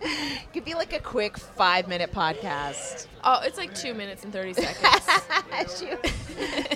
[0.52, 3.06] could be like a quick five minute podcast.
[3.24, 5.84] Oh, it's like two minutes and thirty seconds.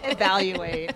[0.04, 0.92] Evaluate.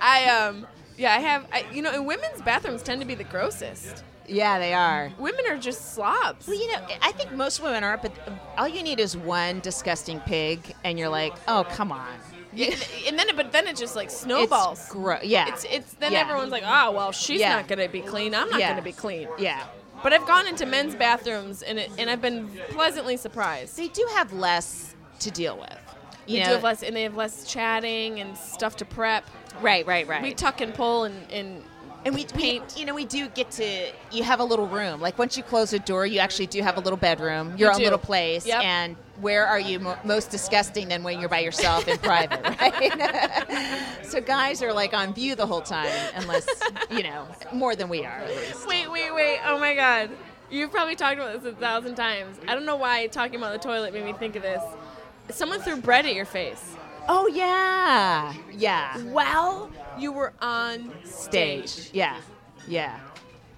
[0.00, 1.46] I um, yeah, I have.
[1.52, 4.02] I, you know, and women's bathrooms tend to be the grossest.
[4.26, 5.12] Yeah, they are.
[5.18, 6.46] Women are just slobs.
[6.46, 8.12] Well, you know, I think most women aren't, but
[8.56, 12.08] all you need is one disgusting pig, and you're like, oh, come on.
[12.54, 12.74] Yeah,
[13.08, 14.78] and then, but then it just like snowballs.
[14.80, 15.48] It's gro- yeah.
[15.48, 16.20] It's it's then Yeah.
[16.20, 17.56] everyone's like, oh well, she's Yeah.
[17.56, 18.34] not gonna be clean.
[18.34, 19.28] I'm not gonna be clean.
[19.38, 19.64] yeah.
[20.02, 23.76] But I've gone into men's bathrooms and it, and I've been pleasantly surprised.
[23.76, 25.78] They do have less to deal with.
[26.26, 29.24] You They know, do have less, and they have less chatting and stuff to prep.
[29.60, 30.22] right, right, right.
[30.22, 31.62] We tuck and pull and, and
[32.04, 33.90] and we, we, you know, we do get to.
[34.12, 35.00] You have a little room.
[35.00, 37.74] Like once you close a door, you actually do have a little bedroom, your You
[37.74, 37.84] own do.
[37.84, 38.46] little place.
[38.46, 38.62] Yep.
[38.62, 44.02] And where are you mo- most disgusting than when you're by yourself in private, right?
[44.02, 46.46] so guys are like on view the whole time, unless
[46.90, 48.22] you know more than we are.
[48.66, 49.38] Wait, wait, wait!
[49.46, 50.10] Oh my God,
[50.50, 52.38] you've probably talked about this a thousand times.
[52.48, 54.62] I don't know why talking about the toilet made me think of this.
[55.30, 56.74] Someone threw bread at your face.
[57.08, 58.98] Oh yeah, yeah.
[59.04, 61.90] While you were on stage.
[61.92, 62.16] Yeah,
[62.68, 62.98] yeah,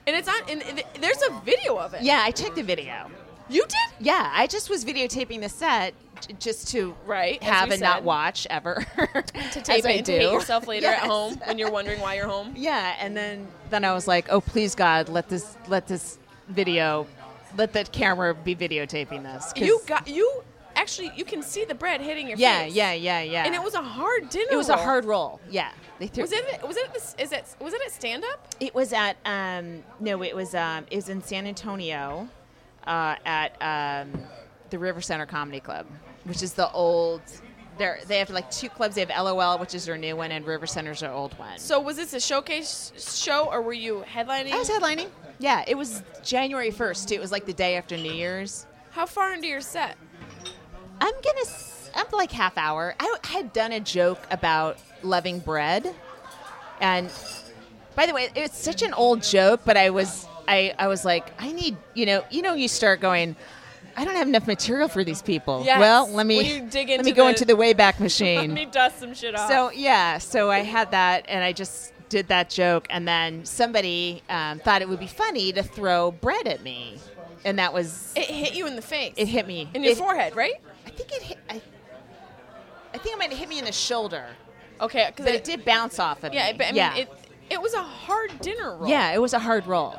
[0.06, 0.40] and it's on.
[0.48, 2.02] And and there's a video of it.
[2.02, 2.20] yeah.
[2.24, 3.10] I checked the video.
[3.48, 3.76] you did.
[4.06, 5.94] Yeah, I just was videotaping the set
[6.26, 8.84] j- just to Right, have and not watch ever.
[9.52, 10.12] To tape it and do.
[10.12, 12.52] hate yourself later at home when you're wondering why you're home.
[12.56, 16.18] Yeah, and then then I was like, oh please God, let this let this
[16.48, 17.06] video,
[17.56, 19.52] let the camera be videotaping this.
[19.56, 20.42] You got you
[20.76, 22.74] actually you can see the bread hitting your yeah, face.
[22.74, 23.32] yeah, yeah, yeah.
[23.32, 23.44] Yeah.
[23.46, 24.46] And it was a hard dinner.
[24.52, 25.40] it was a hard roll.
[25.50, 26.22] Yeah, they threw.
[26.22, 26.62] Was it?
[26.66, 26.92] Was it?
[26.92, 27.44] This, is it?
[27.60, 28.54] Was it at stand up?
[28.60, 32.28] It was at um no, it was um it was in San Antonio,
[32.86, 34.12] uh, at um
[34.70, 35.86] the River Center Comedy Club,
[36.24, 37.22] which is the old.
[37.78, 38.94] They they have like two clubs.
[38.94, 41.58] They have LOL, which is their new one, and River Center's their old one.
[41.58, 44.52] So was this a showcase show or were you headlining?
[44.52, 45.08] I was headlining.
[45.38, 47.12] Yeah, it was January first.
[47.12, 48.66] It was like the day after New Year's.
[48.92, 49.98] How far into your set?
[51.00, 51.46] I'm gonna.
[51.94, 52.94] I'm like half hour.
[53.00, 55.94] I had done a joke about loving bread,
[56.80, 57.10] and
[57.94, 60.26] by the way, it's such an old joke, but I was.
[60.48, 63.34] I, I was like, I need, you know, you know, you start going.
[63.96, 65.62] I don't have enough material for these people.
[65.64, 65.80] Yes.
[65.80, 68.36] Well, let me dig let me go the- into the Wayback Machine.
[68.36, 69.50] Let me dust some shit off.
[69.50, 74.22] So yeah, so I had that, and I just did that joke, and then somebody
[74.28, 76.98] um, thought it would be funny to throw bread at me,
[77.44, 79.14] and that was it hit you in the face.
[79.16, 80.54] it hit me in your It- forehead, right?
[80.96, 81.38] I think it hit.
[81.50, 81.60] I,
[82.94, 84.24] I think it might have hit me in the shoulder,
[84.80, 86.58] Okay, because but it did bounce off of Yeah, me.
[86.58, 86.96] but I mean, yeah.
[86.96, 87.08] it
[87.50, 88.88] it was a hard dinner roll.
[88.88, 89.94] yeah, it was a hard roll.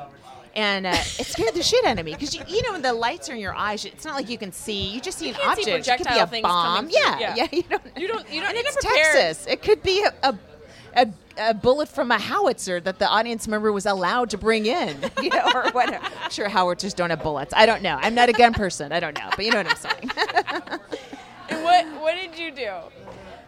[0.56, 2.92] And uh, it scared the shit out of me because you, you know when the
[2.92, 4.88] lights are in your eyes, it's not like you can see.
[4.88, 6.00] You just see an can't see object.
[6.00, 6.88] it could be a bomb.
[6.90, 7.34] Yeah, Yeah.
[7.36, 7.46] yeah.
[7.52, 7.82] You don't.
[7.96, 9.14] You don't- you don't- And it's prepared.
[9.14, 9.46] Texas.
[9.46, 10.38] It could be a, a,
[10.96, 11.06] a,
[11.50, 15.28] a bullet from a howitzer that the audience member was allowed to bring in, you
[15.30, 16.04] know, or whatever.
[16.24, 17.54] I'm sure howitzers don't have bullets.
[17.56, 17.96] I don't know.
[18.00, 18.90] I'm not a gun person.
[18.90, 20.80] I don't know, but you know what I'm saying.
[21.48, 22.70] And what What did you do?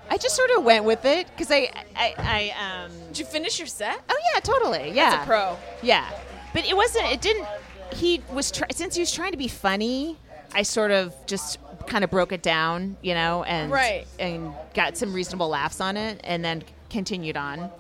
[0.09, 2.91] I just sort of went with it because I, I, I, um.
[3.09, 4.01] Did you finish your set?
[4.09, 4.91] Oh yeah, totally.
[4.91, 5.11] Yeah.
[5.11, 5.57] That's a pro.
[5.83, 6.11] Yeah,
[6.53, 7.07] but it wasn't.
[7.13, 7.47] It didn't.
[7.95, 10.17] He was try- since he was trying to be funny.
[10.53, 14.05] I sort of just kind of broke it down, you know, and Right.
[14.19, 17.71] and got some reasonable laughs on it, and then continued on.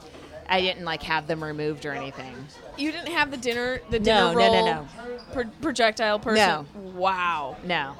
[0.48, 2.34] I didn't like have them removed or anything.
[2.78, 4.88] You didn't have the dinner, the No, dinner no, no, roll no.
[5.32, 6.36] pro- projectile person.
[6.46, 6.66] No.
[6.92, 7.56] Wow.
[7.64, 7.94] No,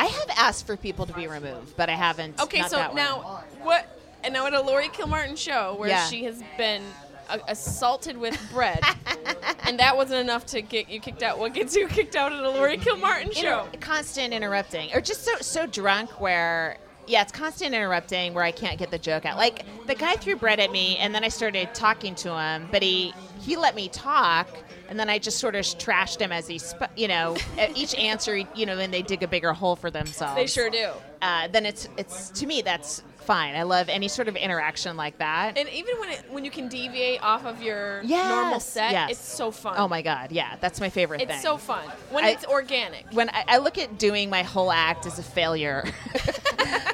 [0.00, 2.40] I have asked for people to be removed, but I haven't.
[2.40, 2.96] Okay, not so that one.
[2.96, 3.98] now what?
[4.24, 6.06] And now at a Lori Kilmartin show where Yeah.
[6.06, 6.82] she has been
[7.28, 8.80] a- assaulted with bread,
[9.64, 11.38] and that wasn't enough to get you kicked out.
[11.38, 13.64] What gets you kicked out at a Lori Kilmartin show?
[13.66, 16.78] Inter- constant interrupting, or just so so drunk where.
[17.06, 19.36] Yeah, it's constant interrupting where I can't get the joke out.
[19.36, 22.82] Like the guy threw bread at me, and then I started talking to him, but
[22.82, 24.48] he he let me talk,
[24.90, 27.94] and then I just sort of trashed him as he, sp- you know, at each
[27.94, 30.34] answer, you know, then they dig a bigger hole for themselves.
[30.34, 30.90] They sure do.
[31.22, 33.54] Uh, then it's it's to me that's fine.
[33.54, 35.56] I love any sort of interaction like that.
[35.58, 39.10] And even when it when you can deviate off of your Yes, normal set, yes.
[39.12, 39.74] it's so fun.
[39.78, 41.40] oh my god, yeah, that's my favorite It's thing.
[41.40, 43.06] so fun when I- it's organic.
[43.12, 45.84] when I, I look at doing my whole act as a failure,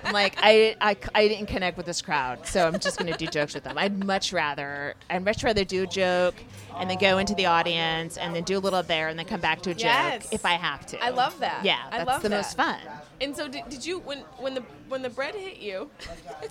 [0.04, 3.18] I'm like, I, I, I didn't connect with this crowd, so I'm just going to
[3.18, 3.76] do jokes with them.
[3.76, 6.34] I'd much rather, I'd much rather do a joke
[6.78, 9.40] and then go into the audience and then do a little there and then come
[9.40, 10.28] back to a joke Yes.
[10.32, 11.02] if I have to.
[11.02, 11.64] I love that.
[11.64, 12.36] Yeah, I that's the that.
[12.36, 12.78] most fun.
[13.20, 15.90] And so, did, did you when when the when the bread hit you?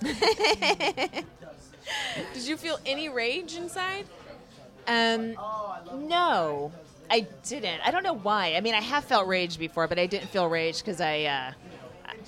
[2.34, 4.06] did you feel any rage inside?
[4.88, 5.32] Um,
[6.08, 6.72] no,
[7.10, 7.80] I didn't.
[7.84, 8.54] I don't know why.
[8.54, 11.52] I mean, I have felt rage before, but I didn't feel rage because I, uh,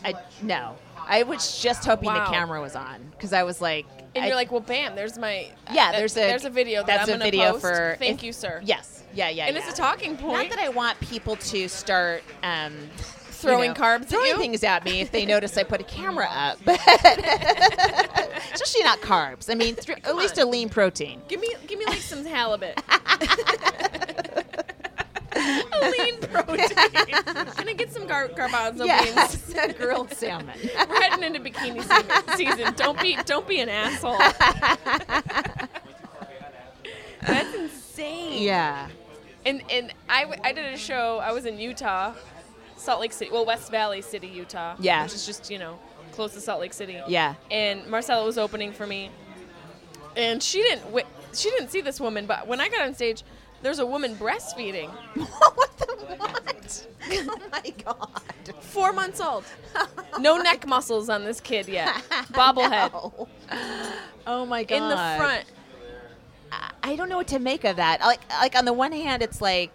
[0.05, 0.77] I, I, no.
[1.11, 2.27] I was just hoping Wow.
[2.27, 5.17] the camera was on because I was like, And I- you're like, well, bam, there's
[5.19, 7.63] my Yeah, that- there's a there's a video that that's I'm a video post.
[7.63, 8.61] for Thank if- you, sir.
[8.65, 9.63] Yes, yeah, yeah, And yeah.
[9.67, 10.49] it's a talking point.
[10.51, 12.75] Not that I want people to start um,
[13.41, 16.29] Throwing you know, carbs throwing things at me if they notice I put a camera
[16.31, 16.81] up, but
[18.53, 19.49] especially not carbs.
[19.51, 21.23] I mean, at least a lean protein.
[21.29, 22.81] Give me give me like some halibut.
[25.37, 26.69] a lean protein.
[27.57, 29.15] Gonna get some gar- garbanzo beans?
[29.17, 30.59] Yes, a grilled salmon.
[30.89, 32.75] We're heading into bikini season.
[32.77, 34.19] Don't be don't be an asshole.
[37.21, 38.43] That's insane.
[38.43, 38.89] yeah.
[39.47, 41.19] And and I, w- I did a show.
[41.19, 42.13] I was in Utah,
[42.79, 43.31] Salt Lake City.
[43.31, 44.77] Well, West Valley City, Utah.
[44.79, 45.03] Yeah.
[45.05, 45.79] Which is just you know
[46.13, 47.01] close to Salt Lake City.
[47.07, 47.35] Yeah.
[47.51, 49.11] And Marcella was opening for me,
[50.17, 52.27] and she didn't wi- she didn't see this woman.
[52.27, 53.23] But when I got on stage,
[53.63, 56.87] there's a woman breastfeeding, what the what?
[57.11, 58.23] Oh my god.
[58.61, 59.45] four months old,
[60.21, 61.89] no neck muscles on this kid yet,
[62.33, 63.29] bobblehead No.
[64.27, 64.77] Oh my god.
[64.77, 65.45] in the front.
[66.53, 68.01] I- I don't know what to make of that.
[68.01, 69.71] Like, like on the one hand, it's like,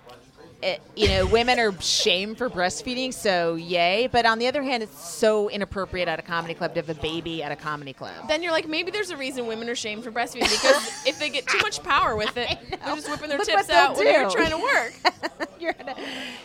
[0.64, 4.08] it, you know, women are shamed for breastfeeding, so yay.
[4.12, 7.00] But on the other hand, it's so inappropriate at a comedy club to have a
[7.00, 8.28] baby at a comedy club.
[8.28, 11.30] Then you're like, maybe there's a reason women are shamed for breastfeeding because if they
[11.30, 14.30] get too much power with it, they're just whipping their Look tips out when they're
[14.30, 14.94] trying to work.
[15.60, 16.02] you're, at a,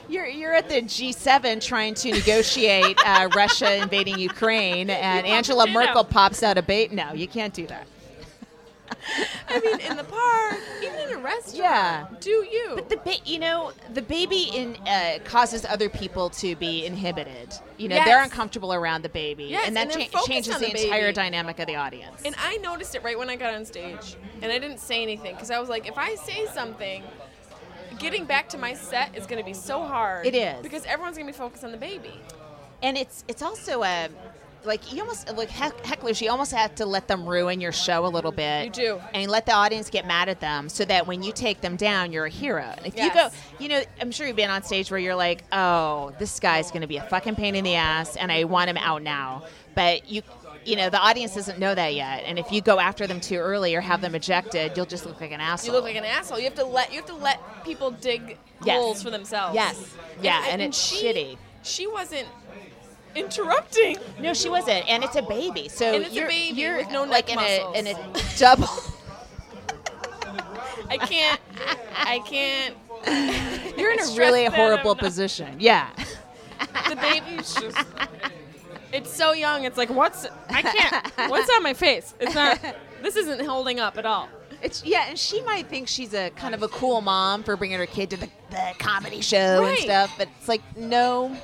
[0.09, 6.05] you're you're at the G7 trying to negotiate uh, Russia invading Ukraine, and Angela Merkel
[6.05, 6.93] pops out a bait.
[6.93, 7.87] No, you can't do that.
[9.49, 11.57] I mean, in the park, even in a restaurant.
[11.57, 12.07] Yeah.
[12.20, 12.72] Do you?
[12.74, 17.55] But the ba- you know the baby in uh, causes other people to be inhibited.
[17.78, 18.07] You know Yes.
[18.07, 21.59] they're uncomfortable around the baby, Yes, and that and cha- changes the, the entire dynamic
[21.59, 22.22] of the audience.
[22.24, 25.34] and I noticed it right when I got on stage, and I didn't say anything
[25.34, 27.03] because I was like, if I say something,
[27.99, 30.26] getting back to my set is going to be so hard.
[30.26, 30.62] It is.
[30.62, 32.20] because everyone's going to be focused on the baby.
[32.82, 34.09] and it's it's also a
[34.65, 38.05] like you almost like heck, hecklers you almost have to let them ruin your show
[38.05, 39.01] a little bit You do.
[39.15, 42.13] and let the audience get mad at them so that when you take them down
[42.13, 43.29] you're a hero and if you go
[43.59, 46.83] you know i'm sure you've been on stage where you're like oh this guy's going
[46.83, 49.45] to be a fucking pain in the ass and i want him out now
[49.75, 50.23] but you
[50.65, 53.37] you know the audience doesn't know that yet and if you go after them too
[53.37, 56.05] early or have them ejected you'll just look like an asshole You look like an
[56.05, 56.39] asshole.
[56.39, 58.77] You have to let you have to let people dig Yes.
[58.77, 59.55] holes for themselves.
[59.55, 59.95] Yes.
[60.21, 61.39] Yeah, and it's she, shitty.
[61.63, 62.27] She wasn't
[63.15, 63.97] interrupting.
[64.21, 66.91] no she wasn't and it's a baby so And it's a you're, baby you're with
[66.91, 67.37] no like neck
[67.75, 68.69] in a, in a double
[70.91, 71.41] I can't.
[71.97, 72.75] I can't.
[73.79, 75.57] You're in a really horrible position.
[75.59, 75.91] Yeah.
[76.89, 77.87] The baby's just.
[78.93, 79.65] It's so young.
[79.65, 81.31] It's like what's I can't.
[81.31, 82.15] What's on my face?
[82.21, 82.59] It's not.
[83.03, 84.29] This isn't holding up at all.
[84.63, 87.79] It's yeah, and she might think she's a kind of a cool mom for bringing
[87.79, 89.71] her kid to the, the comedy show Right.
[89.73, 91.37] and stuff, but it's like no,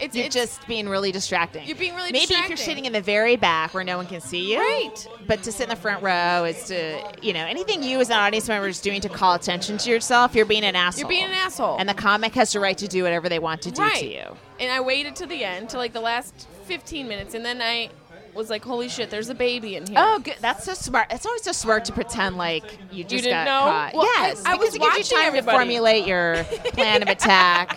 [0.00, 1.66] It's you're it's, just being really distracting.
[1.66, 2.36] You're being really distracting.
[2.36, 5.08] maybe if you're sitting in the very back where no one can see you, Right.
[5.26, 8.16] But to sit in the front row is to you know anything you as an
[8.16, 10.34] audience member is doing to call attention to yourself.
[10.34, 11.00] You're being an asshole.
[11.00, 11.76] You're being an asshole.
[11.78, 13.96] and the comic has the right to do whatever they want to do right.
[14.00, 14.36] to you.
[14.60, 17.90] And I waited to the end, to like the last 15 minutes, and then I
[18.34, 20.36] was like, "Holy shit, there's a baby in here." Oh, good.
[20.40, 21.06] That's so smart.
[21.12, 23.70] It's always so smart to pretend like you just didn't got know?
[23.70, 23.94] caught.
[23.94, 25.46] Well, yes, I- I was it gives you time everybody.
[25.46, 27.76] to formulate your plan of attack.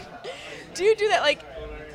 [0.73, 1.21] Do you do that?
[1.21, 1.43] Like,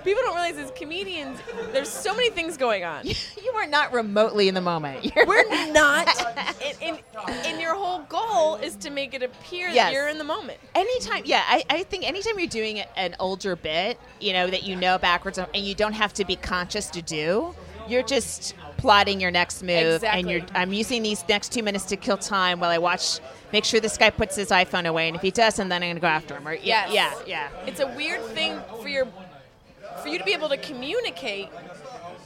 [0.05, 1.39] people don't realize as comedians,
[1.73, 3.07] there's so many things going on.
[3.07, 5.05] you are not remotely in the moment.
[5.15, 6.09] You're We're not.
[6.65, 6.99] and, and,
[7.47, 9.87] and your whole goal is to make it appear Yes.
[9.87, 10.59] that you're in the moment.
[10.75, 14.77] anytime yeah I, I think anytime you're doing an older bit you know that you
[14.77, 17.55] know backwards and you don't have to be conscious to do
[17.89, 21.97] you're just plotting your next move and you're i'm using these next two minutes to
[21.97, 23.19] kill time while i watch
[23.53, 26.01] make sure this guy puts his iphone away and if he doesn't then i'm gonna
[26.01, 27.23] go after him or yeah Yes.
[27.27, 29.07] yeah yeah It's a weird thing for your
[30.03, 31.49] for you to be able to communicate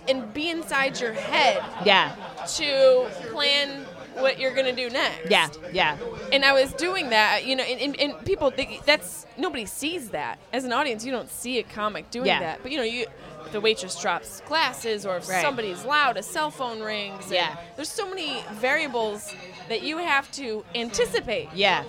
[0.09, 2.15] and be inside your head yeah
[2.57, 5.31] to plan what you're gonna do next.
[5.31, 5.99] yeah yeah
[6.33, 10.09] And I was doing that, you know, and, and, and people, they, that's nobody sees
[10.11, 11.05] that as an audience.
[11.05, 12.41] You don't see a comic doing Yeah.
[12.41, 13.07] that, but you know, you
[13.53, 15.43] the waitress drops glasses or if Right.
[15.43, 17.31] somebody's loud, a cell phone rings.
[17.31, 17.57] Yeah.
[17.77, 19.35] there's so many variables
[19.69, 21.85] that you have to anticipate yeah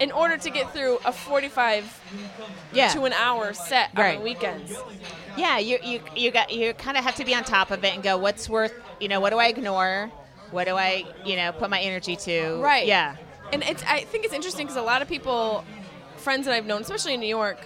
[0.00, 2.00] in order to get through a 45
[2.72, 4.18] yeah to an hour set on Right.
[4.18, 4.72] the weekends.
[5.36, 7.94] yeah you you you got you kind of have to be on top of it
[7.94, 10.10] and go what's worth you know what do i ignore
[10.50, 12.86] what do i you know put my energy to Right.
[12.86, 13.16] yeah
[13.52, 15.64] And it's I think it's interesting because a lot of people,
[16.16, 17.58] friends that I've known, especially in New York,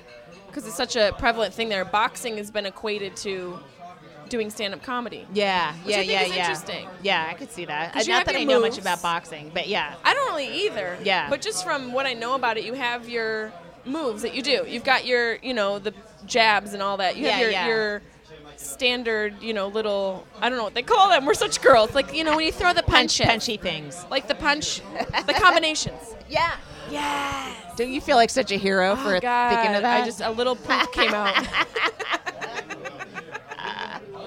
[0.49, 3.61] because it's such a prevalent thing there, boxing has been equated to
[4.29, 5.27] doing stand-up comedy.
[5.33, 6.41] Yeah, Which yeah, I think yeah, is yeah.
[6.41, 6.89] interesting.
[7.03, 7.95] Yeah, I could see that.
[7.97, 9.95] Uh, you Not have that I your know much about boxing, but yeah.
[10.05, 10.99] I don't really either.
[11.05, 11.31] Yeah.
[11.31, 13.53] But just from what I know about it, you have your
[13.85, 14.65] moves that you do.
[14.67, 15.95] You've got your, you know, the
[16.27, 17.17] jabs and all that.
[17.17, 17.67] You have Yeah, your yeah.
[17.69, 18.03] your
[18.57, 21.25] standard, you know, little I don't know what they call them.
[21.27, 21.95] We're such girls.
[21.95, 24.05] Like, you know, when you throw the punch, Punch, punchy things.
[24.11, 24.81] like the punch,
[25.27, 26.15] the combinations.
[26.29, 26.57] Yeah.
[26.91, 27.77] Yes.
[27.77, 30.03] Don't you feel like such a hero for oh God, thinking of that?
[30.03, 31.35] I just a little poop came out.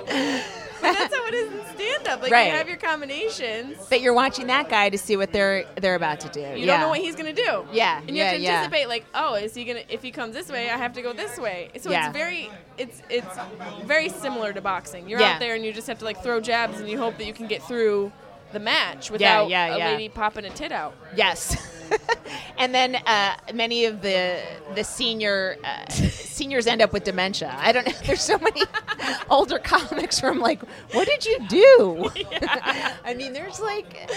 [0.09, 2.21] but that's how it is in stand up.
[2.21, 2.47] Like Right.
[2.51, 3.77] you have your combinations.
[3.89, 6.39] but you're watching that guy to see what they're they're about to do.
[6.39, 6.65] You yeah.
[6.65, 7.65] don't know what he's gonna do.
[7.71, 8.57] Yeah, And you have to yeah, yeah.
[8.59, 11.13] anticipate like, oh, is he gonna if he comes this way, I have to go
[11.13, 11.69] this way.
[11.79, 12.07] So Yeah.
[12.07, 13.37] it's very it's it's
[13.85, 15.07] very similar to boxing.
[15.09, 15.33] You're Yeah.
[15.33, 17.33] out there and you just have to like throw jabs and you hope that you
[17.33, 18.11] can get through
[18.51, 19.87] the match without yeah, a yeah.
[19.91, 20.95] lady popping a tit out.
[21.15, 21.55] Yes.
[22.57, 24.41] and then uh, many of the
[24.75, 27.55] the senior uh, seniors end up with dementia.
[27.57, 27.93] I don't know.
[28.05, 28.61] There's so many
[29.29, 30.61] older comics from like,
[30.93, 32.09] what did you do?
[33.03, 34.09] I mean, there's like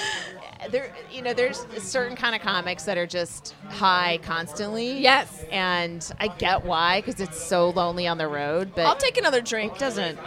[0.70, 5.00] there you know there's certain kind of comics that are just high constantly.
[5.00, 5.44] Yes.
[5.50, 9.40] And I get why because it's so lonely on the road, but I'll take another
[9.40, 9.74] drink.
[9.74, 10.18] it doesn't.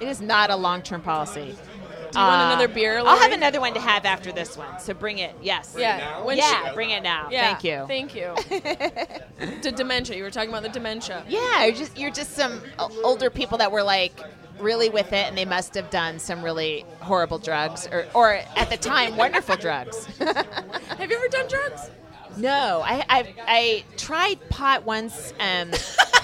[0.00, 1.56] It is not a long term policy.
[2.12, 2.98] Do you want Uh, another beer?
[2.98, 4.78] I'll have another one to have after this one.
[4.78, 5.34] So bring it.
[5.42, 5.74] Yes.
[5.78, 6.22] Yeah.
[6.22, 7.28] When yeah, she- bring it now.
[7.30, 7.84] Yeah, Thank you.
[7.88, 9.56] Thank you.
[9.62, 10.16] to dementia.
[10.16, 11.24] You were talking about the dementia.
[11.28, 12.60] yeah, you're just you're just some
[13.02, 14.12] older people that were like
[14.60, 18.70] really with it, and they must have done some really horrible drugs, or or at
[18.70, 20.04] the time wonderful drugs.
[20.18, 21.90] Have you ever done drugs?
[22.36, 25.32] no, I I, I tried pot once.
[25.40, 25.70] Um,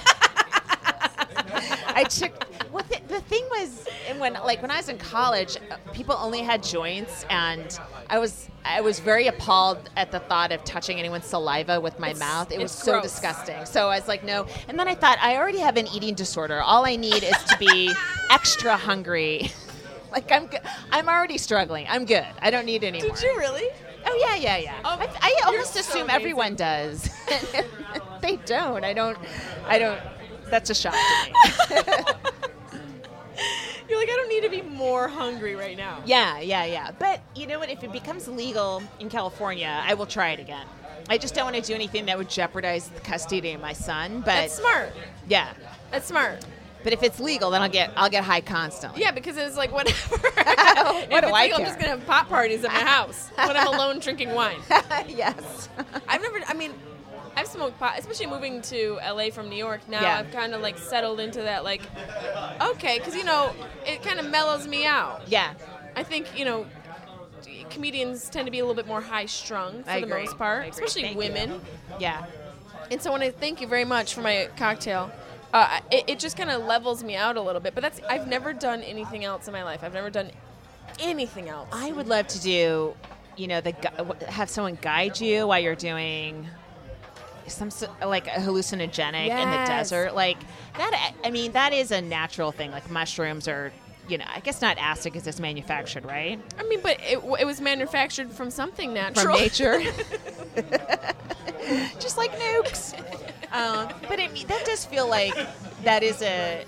[1.87, 2.31] I took.
[2.71, 3.87] Well, the, the thing was,
[4.17, 5.57] when like when I was in college,
[5.93, 7.79] people only had joints, and
[8.09, 12.13] I was I was very appalled at the thought of touching anyone's saliva with my
[12.15, 12.51] mouth.
[12.51, 13.03] It was it's so gross.
[13.03, 13.65] disgusting.
[13.65, 14.45] So I was like, no.
[14.67, 16.61] And then I thought, I already have an eating disorder.
[16.61, 17.91] All I need is to be
[18.29, 19.51] extra hungry.
[20.11, 20.49] like I'm,
[20.91, 21.85] I'm already struggling.
[21.89, 22.27] I'm good.
[22.41, 23.15] I don't need any more.
[23.15, 23.69] Did you really?
[24.05, 24.75] Oh yeah, yeah, yeah.
[24.85, 26.15] Oh, I, I almost so assume amazing.
[26.15, 27.09] everyone does.
[28.21, 28.83] they don't.
[28.83, 29.17] I don't.
[29.67, 29.99] I don't.
[30.49, 31.33] That's a shock to me.
[33.89, 36.01] You're like, I don't need to be more hungry right now.
[36.05, 36.91] yeah, yeah, yeah.
[36.97, 37.69] But you know what?
[37.69, 40.65] If it becomes legal in California, I will try it again.
[41.09, 44.19] I just don't want to do anything that would jeopardize the custody of my son.
[44.19, 44.93] But That's smart.
[45.27, 45.53] yeah.
[45.89, 46.45] That's smart.
[46.83, 49.01] But if it's legal, then I'll get I'll get high constantly.
[49.01, 50.17] Yeah, because it's like whatever.
[50.19, 53.29] What if do it's I legal, I'm just gonna have pot parties at my house
[53.35, 54.57] when I'm alone drinking wine.
[55.07, 55.67] yes.
[56.07, 56.39] I've never.
[56.47, 56.73] I mean,
[57.39, 59.87] I've smoked pot, especially moving to LA from New York.
[59.87, 60.17] Now Yeah.
[60.19, 61.63] I've kind of like settled into that.
[61.63, 61.81] Like,
[62.61, 63.53] okay, because you know,
[63.87, 65.21] it kind of mellows me out.
[65.27, 65.53] yeah.
[65.95, 66.65] I think you know,
[67.69, 70.25] comedians tend to be a little bit more high strung for I the agree.
[70.25, 71.51] most part, especially Thank women.
[71.51, 71.61] you.
[71.99, 72.25] Yeah.
[72.91, 75.11] And so when I thank you very much for my cocktail,
[75.53, 77.73] uh, it, it just kind of levels me out a little bit.
[77.73, 79.83] But that's I've never done anything else in my life.
[79.83, 80.31] I've never done
[80.99, 81.69] anything else.
[81.71, 82.95] I would love to do,
[83.37, 83.73] you know, the
[84.27, 86.47] have someone guide you while you're doing
[87.53, 87.69] some
[88.05, 90.15] like a hallucinogenic in the desert.
[90.15, 90.37] Like
[90.77, 91.13] that.
[91.23, 92.71] I mean, that is a natural thing.
[92.71, 93.71] Like mushrooms are,
[94.07, 96.39] you know, I guess not acid because it's manufactured, right?
[96.57, 99.79] I mean, but it, it was manufactured from something natural, From nature.
[101.99, 102.95] Just like nukes.
[103.51, 105.33] Um, but I mean, that does feel like
[105.83, 106.65] that is a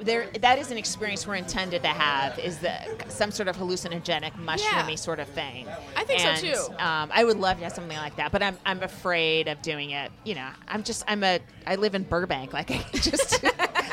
[0.00, 2.74] there that is an experience we're intended to have is the
[3.08, 4.94] some sort of hallucinogenic mushroomy Yeah.
[4.96, 5.66] sort of thing.
[5.96, 6.72] I think so, too.
[6.82, 9.90] Um, I would love to have something like that, but I'm I'm afraid of doing
[9.90, 10.10] it.
[10.24, 13.44] You know, I'm just I'm a I live in Burbank, like I just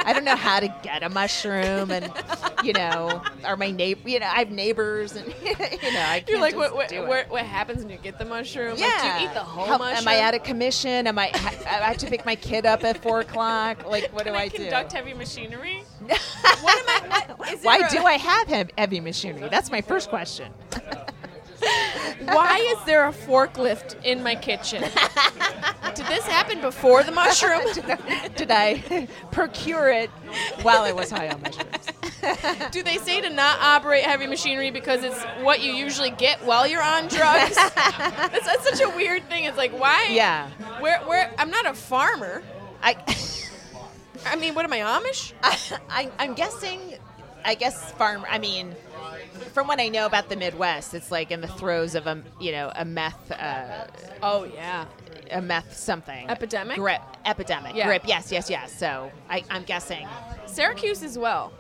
[0.04, 2.12] I don't know how to get a mushroom, and
[2.64, 4.10] you know, are my neighbor?
[4.10, 5.60] You know, I have neighbors, and you know,
[6.02, 7.08] I can't You're like, what, it.
[7.08, 8.76] what, what happens when you get the mushroom?
[8.78, 8.88] Yeah.
[8.88, 10.08] Like, do you eat the whole How- mushroom?
[10.08, 11.08] Am I out of commission?
[11.08, 11.30] Am I?
[11.34, 11.40] I
[11.88, 13.86] have to pick my kid up at four o'clock.
[13.88, 14.58] Like, what Can do I, I, do?
[14.58, 15.84] conduct heavy machinery?
[16.62, 17.26] what am I?
[17.38, 19.50] What, Why a- do I have heavy machinery?
[19.50, 20.52] That's my first question.
[22.26, 24.82] Why is there a forklift in my kitchen?
[25.94, 27.62] Did this happen before the mushroom?
[28.36, 30.10] Did I procure it
[30.64, 31.88] while I was high on mushrooms?
[32.72, 36.68] Do they say to not operate heavy machinery because it's what you usually get while
[36.68, 37.56] you're on drugs?
[37.76, 39.46] that's, that's such a weird thing.
[39.46, 40.10] It's like why?
[40.12, 40.50] Yeah.
[40.80, 42.44] Where where I'm not a farmer.
[42.84, 42.96] I,
[44.26, 45.34] I mean, what am I Amish?
[45.90, 46.80] I, I'm guessing.
[47.44, 48.26] I guess farm.
[48.30, 48.76] I mean,
[49.54, 52.52] from what I know about the Midwest, it's like in the throes of a you
[52.52, 53.32] know a meth.
[53.32, 53.88] Uh,
[54.24, 54.86] Oh yeah.
[55.32, 56.78] a meth something Epidemic?
[56.78, 57.88] grip epidemic Yeah.
[57.88, 60.08] grip yes yes yes so I, i'm guessing
[60.46, 61.54] Syracuse as well.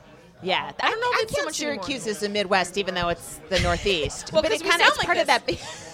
[0.43, 3.09] Yeah, I don't know if I it's so much Syracuse is the Midwest, even though
[3.09, 4.31] it's the Northeast.
[4.33, 5.43] Well, but it kind of like part of that.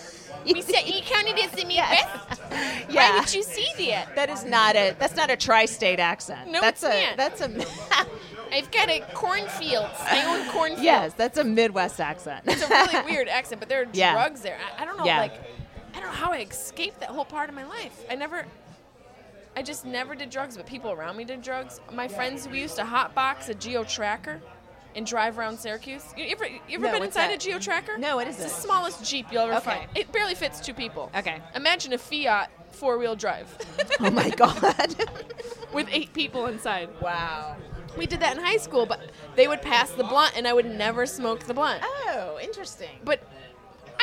[0.46, 2.08] We said you counted as the Midwest.
[2.90, 4.16] yeah, Why did you see that?
[4.16, 6.50] that is not a that's not a tri-state accent.
[6.50, 7.18] No, that's it's a not.
[7.18, 8.06] that's a
[8.56, 9.90] I've got a cornfield.
[10.00, 10.84] I own cornfield.
[10.84, 12.46] yes, that's a Midwest accent.
[12.48, 14.14] It's a really weird accent, but there are Yeah.
[14.14, 14.58] drugs there.
[14.80, 15.20] I, I don't know, Yeah.
[15.20, 15.34] like,
[15.94, 18.06] I don't know how I escaped that whole part of my life.
[18.10, 18.46] I never,
[19.58, 21.82] I just never did drugs, but people around me did drugs.
[21.92, 24.40] My friends, we used to hotbox a Geo Tracker
[24.96, 26.04] and drive around Syracuse.
[26.16, 27.38] You ever, you ever No, been inside that?
[27.38, 27.98] a Geo Tracker?
[27.98, 28.50] No, what is it's it?
[28.50, 29.80] the smallest Jeep you'll ever Okay.
[29.80, 29.90] find.
[29.96, 31.10] It barely fits two people.
[31.18, 31.42] Okay.
[31.56, 33.48] Imagine a Fiat four wheel drive
[34.00, 34.96] oh my god!
[35.74, 36.90] with eight people inside.
[37.02, 37.56] wow.
[37.98, 40.68] We did that in high school, but they would pass the blunt, and I would
[40.68, 41.82] never smoke the blunt.
[41.84, 43.00] Oh, interesting.
[43.04, 43.24] But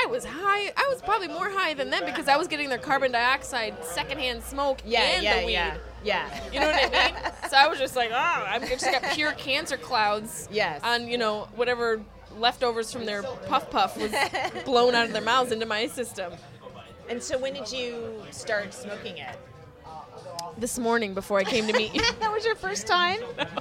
[0.04, 0.72] I was high.
[0.76, 4.42] I was probably more high than them because I was getting their carbon dioxide secondhand
[4.42, 5.52] smoke yeah, and yeah, the weed.
[5.52, 6.40] yeah, yeah.
[6.52, 7.32] You know what I mean?
[7.50, 10.48] so I was just like, oh, I've just got pure cancer clouds.
[10.52, 10.80] Yes.
[10.84, 12.02] On you know whatever
[12.36, 14.12] leftovers from their puff puff was
[14.64, 16.32] blown out of their mouths into my system.
[17.08, 19.36] And so, when did you start smoking it?
[20.58, 22.02] This morning before I came to meet you.
[22.20, 23.20] that was your first time.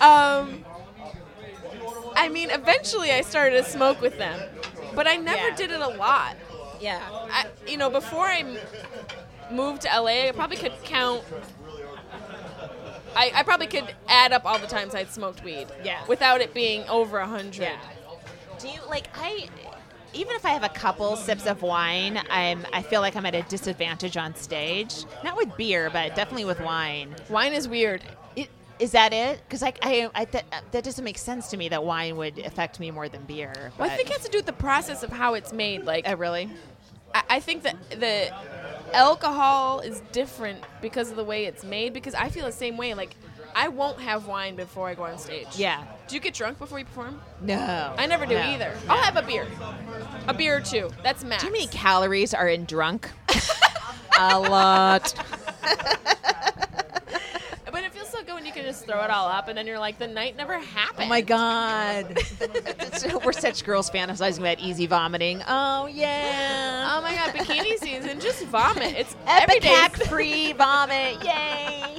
[0.00, 0.64] Um,
[2.18, 4.40] I mean, eventually I started to smoke with them,
[4.94, 5.56] but I never Yeah.
[5.56, 6.36] did it a lot.
[6.80, 7.00] Yeah.
[7.30, 8.58] I, you know, before I
[9.50, 11.22] moved to LA, I probably could count.
[13.16, 15.66] I, I probably could add up all the times I'd smoked weed.
[15.82, 16.00] Yeah.
[16.06, 17.62] Without it being over a hundred.
[17.62, 17.78] Yeah.
[18.60, 19.48] Do you like I?
[20.14, 23.34] Even if I have a couple sips of wine, I'm I feel like I'm at
[23.34, 25.04] a disadvantage on stage.
[25.24, 27.14] Not with beer, but definitely with wine.
[27.28, 28.02] Wine is weird.
[28.36, 28.48] It,
[28.78, 29.40] is that it?
[29.46, 32.78] Because I, I, I that, that doesn't make sense to me that wine would affect
[32.80, 33.72] me more than beer.
[33.78, 35.84] Well, I think it has to do with the process of how it's made.
[35.84, 36.50] Like, Oh, really?
[37.14, 38.32] I, I think that the
[38.92, 41.92] alcohol is different because of the way it's made.
[41.92, 42.94] Because I feel the same way.
[42.94, 43.16] Like,
[43.54, 45.48] I won't have wine before I go on stage.
[45.56, 45.84] Yeah.
[46.06, 47.20] Do you get drunk before you perform?
[47.40, 47.94] No.
[47.98, 48.42] I never do No.
[48.42, 48.72] either.
[48.88, 49.46] I'll have a beer,
[50.26, 50.90] a beer or two.
[51.02, 51.42] That's max.
[51.42, 53.10] Do you know how many calories are in drunk?
[54.18, 55.12] a lot.
[58.48, 61.04] you can just throw it all up, and then you're like, the night never happened.
[61.04, 62.18] Oh my god.
[63.24, 65.42] We're such girls fantasizing about easy vomiting.
[65.46, 66.96] Oh yeah.
[66.96, 68.96] Oh my god, bikini season, just vomit.
[68.96, 69.68] It's every day.
[69.68, 71.22] Epicac free vomit.
[71.22, 71.98] Yay.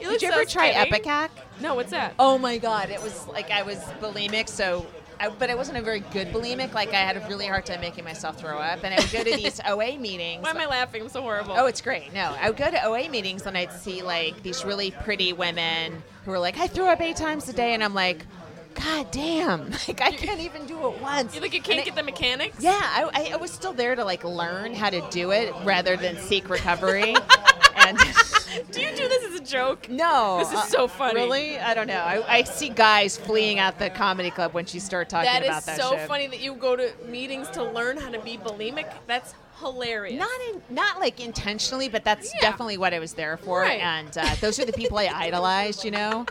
[0.00, 0.90] You Did you so ever try skinny.
[0.90, 1.30] Epicac?
[1.60, 2.14] No, what's that?
[2.18, 4.86] Oh my god, it was like I was bulimic, so
[5.20, 6.72] I, but I wasn't a very good bulimic.
[6.74, 9.24] Like I had a really hard time making myself throw up, and I would go
[9.24, 10.42] to these OA meetings.
[10.42, 11.02] Why am I laughing?
[11.02, 11.54] I'm so horrible.
[11.56, 12.12] Oh, it's great.
[12.14, 16.02] No, I would go to OA meetings and I'd see like these really pretty women
[16.24, 18.24] who were like, I threw up eight times a day, and I'm like,
[18.74, 21.34] God damn, like I can't even do it once.
[21.34, 22.58] you like you can't I- get the mechanics?
[22.60, 25.96] Yeah, I, I- I was still there to like learn how to do it rather
[25.96, 27.16] than seek recovery.
[27.76, 27.98] and
[28.70, 29.07] Do you do this as a
[29.48, 29.88] joke?
[29.88, 31.14] no, This is uh, so funny.
[31.14, 32.00] Really, I don't know.
[32.00, 35.58] I, I see guys fleeing out the comedy club when she start talking That about
[35.60, 36.08] is that so shit.
[36.08, 38.86] funny that you go to meetings to learn how to be bulimic.
[39.06, 40.18] That's hilarious.
[40.18, 42.40] Not in, not like intentionally, but that's Yeah.
[42.42, 43.60] definitely what I was there for.
[43.62, 43.80] Right.
[43.80, 46.26] And uh, those are the people I idolized, you know.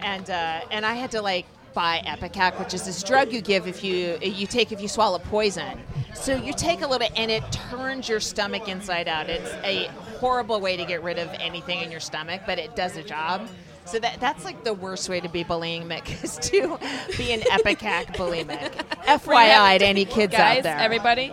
[0.00, 3.66] And uh, and I had to like buy Epicac, which is this drug you give
[3.68, 5.78] if you you take if you swallow poison.
[6.14, 9.30] So you take a little, bit, and it turns your stomach inside out.
[9.30, 9.88] It's a
[10.22, 13.48] horrible way to get rid of anything in your stomach, but it does a job.
[13.84, 16.78] So that that's like the worst way to be bulimic is to
[17.18, 18.70] be an Epicac bulimic.
[19.02, 20.78] FYI, to any kids Guys, out there.
[20.78, 21.32] everybody,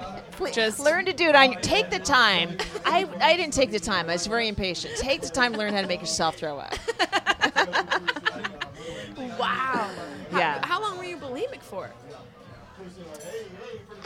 [0.51, 3.79] just learn to do it on your take the time i i didn't take the
[3.79, 6.57] time i was very impatient take the time to learn how to make yourself throw
[6.57, 6.73] up
[9.37, 9.89] Wow.
[10.31, 10.59] Yeah.
[10.65, 11.91] How, how long were you bulimic for?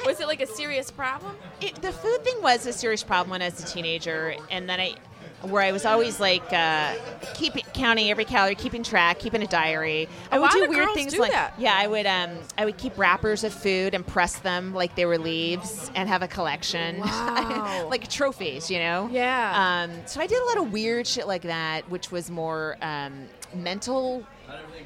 [0.06, 1.36] Was it like a serious problem?
[1.62, 4.80] it, the food thing was a serious problem when I was a teenager, and then
[4.82, 4.95] I,
[5.43, 6.95] where I was always like uh,
[7.36, 10.10] keeping counting every calorie, keeping track, keeping a diary.
[10.32, 11.54] I A would lot do weird girls things do like that.
[11.58, 15.06] yeah, I would um I would keep wrappers of food and press them like they
[15.06, 17.88] were leaves and have a collection, Wow.
[17.89, 19.10] like trophies, you know.
[19.12, 19.86] Yeah.
[19.86, 23.28] Um, so I did a lot of weird shit like that, which was more um,
[23.56, 24.26] mental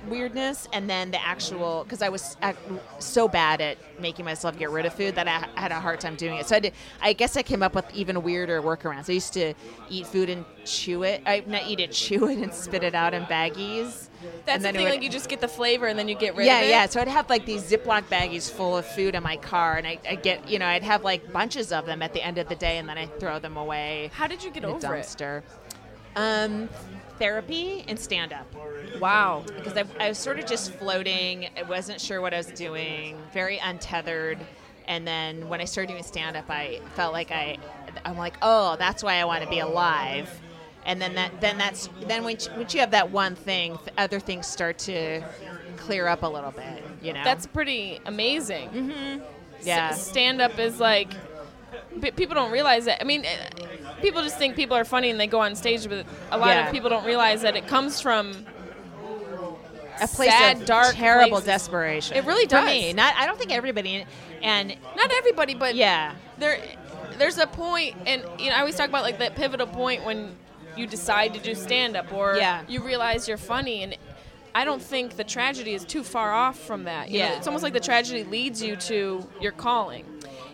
[0.07, 2.37] weirdness and then the actual because i was
[2.99, 6.15] so bad at making myself get rid of food that i had a hard time
[6.15, 6.47] doing it.
[6.47, 9.09] So i did i guess i came up with even weirder workarounds.
[9.09, 9.53] I used to
[9.89, 13.13] eat food and chew it i not eat it chew it and spit it out
[13.13, 14.07] in baggies.
[14.45, 16.35] That's the it thing, would- like you just get the flavor and then you get
[16.35, 16.69] rid yeah of it.
[16.69, 16.85] yeah.
[16.87, 19.99] So i'd have like these ziploc baggies full of food in my car and I,
[20.09, 22.55] i'd get you know i'd have like bunches of them at the end of the
[22.55, 25.01] day and then i'd throw them away How did you get over it?
[25.05, 25.43] dumpster.
[26.15, 26.69] Um
[27.17, 28.47] therapy and stand up
[28.99, 29.43] Wow.
[29.55, 31.49] because I, I was sort of just floating.
[31.57, 34.39] I wasn't sure what I was doing, very untethered.
[34.87, 37.57] And then when I started doing stand up, I felt like I,
[38.05, 40.29] I'm like, oh, that's why I want to be alive.
[40.85, 44.47] And then that, then that's, then when once you have that one thing, other things
[44.47, 45.21] start to
[45.75, 46.83] clear up a little bit.
[47.01, 48.69] You know, That's pretty amazing.
[48.69, 49.23] Mm-hmm.
[49.63, 51.11] yeah, Stand up is like
[52.01, 53.01] people don't realize that.
[53.01, 53.49] I mean, eh,
[54.01, 56.65] people just think people are funny and they go on stage, but a lot Yeah.
[56.67, 58.45] of people don't realize that it comes from
[60.01, 61.45] a place sad, of dark terrible places.
[61.45, 62.17] desperation.
[62.17, 62.65] It really For does.
[62.67, 63.15] me, not.
[63.17, 64.05] I don't think everybody.
[64.43, 66.59] And not everybody, but yeah, there
[67.17, 70.35] there's a point and you know I always talk about like that pivotal point when
[70.75, 72.61] you decide to do stand up or Yeah.
[72.67, 73.97] you realize you're funny and
[74.53, 77.09] I don't think the tragedy is too far off from that.
[77.09, 77.37] You know, Yeah.
[77.37, 80.05] it's almost like the tragedy leads you to your calling.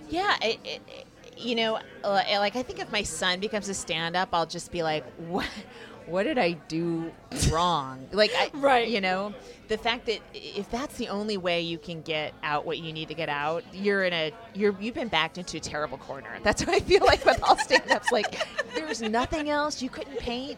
[0.09, 1.05] Yeah, it, it, it-
[1.37, 5.05] you know, like I think if my son becomes a stand-up, I'll just be like,
[5.17, 5.47] what?
[6.05, 7.13] What did I do
[7.49, 8.05] wrong?
[8.11, 8.89] Like, I, Right.
[8.89, 9.33] You know,
[9.69, 13.07] the fact that if that's the only way you can get out what you need
[13.07, 16.27] to get out, you're in a you're you've been backed into a terrible corner.
[16.43, 18.11] That's what I feel like with all stand-ups.
[18.11, 18.37] Like,
[18.75, 19.81] there's nothing else.
[19.81, 20.57] You couldn't paint.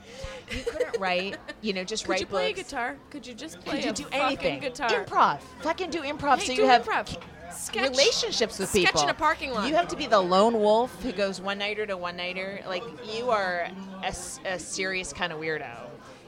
[0.49, 1.37] You couldn't write.
[1.61, 2.95] You know, just Could write you play a guitar?
[3.11, 4.59] Could you just play Could you a do fucking anything?
[4.61, 4.89] guitar?
[4.89, 5.41] Improv.
[5.61, 6.39] Fucking do improv.
[6.39, 7.21] Hey, so do you have improv.
[7.53, 9.01] Sketch- relationships with sketch people.
[9.03, 9.67] in a parking lot.
[9.67, 12.61] You have to be the lone wolf who goes one nighter to one nighter.
[12.67, 12.83] Like
[13.15, 13.67] you are
[14.03, 15.75] a serious kind of weirdo,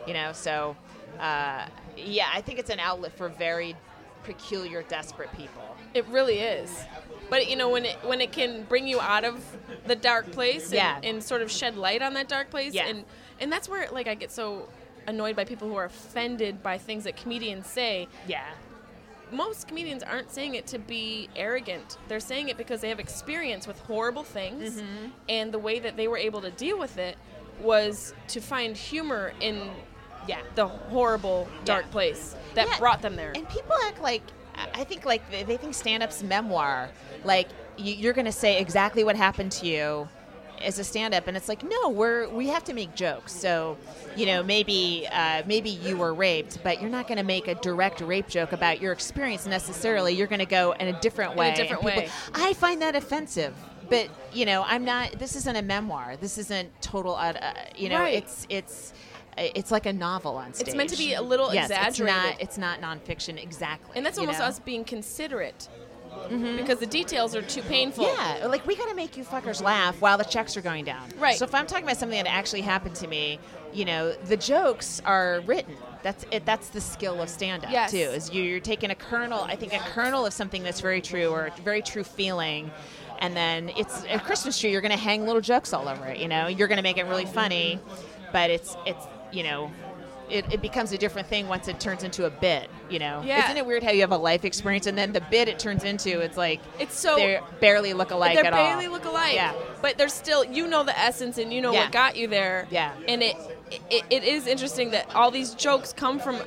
[0.07, 0.31] you know.
[0.33, 0.75] So,
[1.19, 1.65] uh,
[1.97, 3.75] yeah, I think it's an outlet for very
[4.23, 5.75] peculiar, desperate people.
[5.93, 6.71] It really is.
[7.29, 9.43] But you know when it when it can bring you out of
[9.85, 10.99] the dark place and, Yeah.
[11.03, 12.87] and sort of shed light on that dark place Yeah.
[12.87, 13.03] and
[13.39, 14.67] and that's where like I get so
[15.07, 18.07] annoyed by people who are offended by things that comedians say.
[18.27, 18.43] Yeah.
[19.31, 21.97] Most comedians aren't saying it to be arrogant.
[22.07, 25.05] They're saying it because they have experience with horrible things Mm-hmm.
[25.29, 27.17] and the way that they were able to deal with it
[27.61, 29.69] was to find humor in
[30.27, 30.39] Yeah.
[30.55, 31.91] the horrible dark Yeah.
[31.91, 33.33] place that Yeah, brought them there.
[33.35, 34.21] And people act like
[34.73, 36.89] I think like they, think stand-up's memoir.
[37.23, 37.47] Like
[37.77, 40.09] you're going to say exactly what happened to you
[40.61, 43.31] as a stand-up, and it's like no, we're we have to make jokes.
[43.33, 43.77] So
[44.15, 47.55] you know maybe uh, maybe you were raped, but you're not going to make a
[47.55, 50.13] direct rape joke about your experience necessarily.
[50.13, 51.53] You're going to go in a different a way.
[51.55, 52.09] different people- way.
[52.33, 53.55] I find that offensive.
[53.89, 55.13] But you know, I'm not.
[55.17, 56.17] This isn't a memoir.
[56.19, 57.15] This isn't total.
[57.15, 58.15] Uh, uh, you know, Right.
[58.15, 58.93] it's it's
[59.37, 60.67] it's like a novel on stage.
[60.67, 62.35] It's meant to be a little yes, exaggerated.
[62.41, 63.95] It's not, it's not nonfiction exactly.
[63.95, 64.45] And that's you almost know?
[64.45, 65.69] us being considerate.
[66.29, 66.57] Mm-hmm.
[66.57, 68.05] Because the details are too painful.
[68.05, 71.09] Yeah, like we got to make you fuckers laugh while the checks are going down.
[71.17, 71.37] Right.
[71.37, 73.39] So if I'm talking about something that actually happened to me,
[73.73, 75.75] you know, the jokes are written.
[76.03, 76.45] That's it.
[76.45, 77.91] That's the skill of stand-up Yes.
[77.91, 77.97] too.
[77.97, 79.41] Is you- you're taking a kernel.
[79.43, 82.71] I think a kernel of something that's very true or a very true feeling.
[83.19, 84.71] And then it's a Christmas tree.
[84.71, 86.19] You're going to hang little jokes all over it.
[86.19, 87.79] You know, you're going to make it really funny,
[88.31, 89.69] but it's it's you know,
[90.29, 92.69] it, it becomes a different thing once it turns into a bit.
[92.89, 93.45] You know, Yeah.
[93.45, 95.83] isn't it weird how you have a life experience and then the bit it turns
[95.83, 98.91] into it's like It's so they barely look alike they barely all.
[98.91, 99.33] look alike.
[99.35, 99.53] Yeah.
[99.81, 101.83] But there's still you know the essence and you know Yeah.
[101.83, 102.67] what got you there.
[102.69, 102.93] Yeah.
[103.07, 103.35] And it,
[103.89, 106.39] it it is interesting that all these jokes come from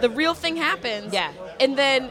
[0.00, 1.12] the real thing happens.
[1.12, 1.32] Yeah.
[1.60, 2.10] And then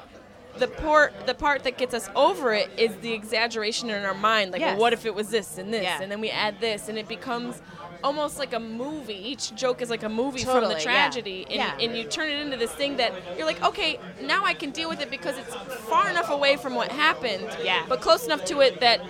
[0.58, 4.52] the part the part that gets us over it is the exaggeration in our mind.
[4.52, 4.74] Like, Yes.
[4.74, 6.02] well, what if it was this and this, Yeah.
[6.02, 7.62] and then we add this, and it becomes
[8.04, 9.14] almost like a movie.
[9.14, 10.86] Each joke is like a movie from Totally, the yeah.
[10.86, 11.78] tragedy, and, Yeah.
[11.80, 14.90] and you turn it into this thing that you're like, okay, now I can deal
[14.90, 15.54] with it because it's
[15.90, 17.84] far enough away from what happened, Yeah.
[17.88, 19.02] but close enough to it that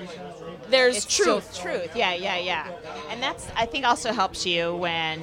[0.69, 1.57] there's it's truth.
[1.57, 1.95] truth.
[1.95, 2.67] Yeah, yeah, yeah.
[3.09, 5.21] And that's I think also helps you when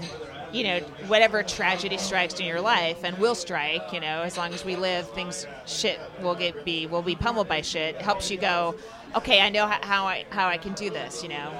[0.53, 3.93] you know whatever tragedy strikes in your life and will strike.
[3.93, 7.49] You know, as long as we live, things shit will get be will be pummeled
[7.49, 8.01] by shit.
[8.03, 8.75] Helps you go.
[9.17, 11.23] Okay, I know how, I how I can do this.
[11.23, 11.53] You know,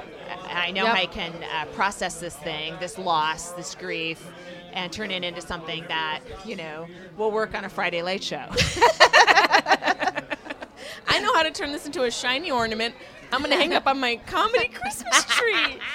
[0.51, 0.95] I know Yep.
[0.95, 4.23] how I can uh, process this thing, this loss, this grief.
[4.73, 6.87] and turn it into something that you know
[7.17, 8.45] will work on a Friday late show.
[11.09, 12.95] I know how to turn this into a shiny ornament.
[13.33, 15.79] I'm gonna hang up on my comedy Christmas tree.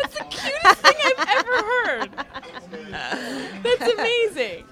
[0.00, 2.10] That's the cutest thing I've ever heard.
[3.62, 4.64] That's amazing.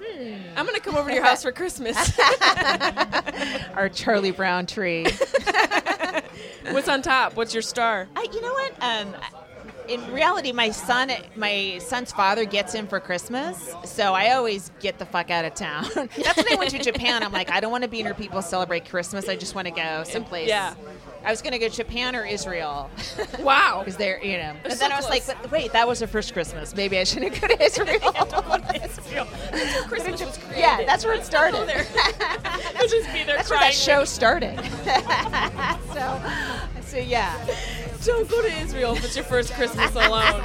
[0.55, 1.97] I'm gonna come over to your house for Christmas.
[3.75, 5.05] Our Charlie Brown tree.
[6.71, 7.35] What's on top?
[7.35, 8.07] What's your star?
[8.15, 8.73] I, you know what?
[8.81, 9.15] Um,
[9.87, 14.99] in reality, my son, my son's father gets him for Christmas, so I always get
[14.99, 15.85] the fuck out of town.
[15.95, 17.23] That's when I went to Japan.
[17.23, 19.29] I'm like, I don't want to be near people celebrate Christmas.
[19.29, 20.49] I just want to go someplace.
[20.49, 20.73] Yeah.
[21.25, 22.89] I was going to go to Japan or Israel
[23.39, 23.79] Wow.
[23.79, 24.53] because they're, you know.
[24.63, 25.37] But so then I was like, close.
[25.41, 26.75] but wait, that was the first Christmas.
[26.75, 27.99] Maybe I shouldn't go to Israel.
[29.87, 30.59] Christmas was created.
[30.59, 31.65] yeah, that's where it started.
[31.67, 31.85] there.
[32.75, 34.55] I'll just be there That's where that show started.
[35.93, 36.21] so,
[36.81, 37.35] so yeah.
[38.03, 40.41] Don't go to Israel if it's your first Christmas alone.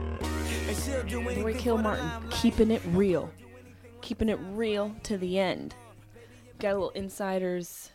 [0.68, 3.32] And she'll do anything Roy Kilmartin, keeping it real.
[4.01, 5.76] Keeping it real to the end.
[6.59, 7.91] Got a little insider's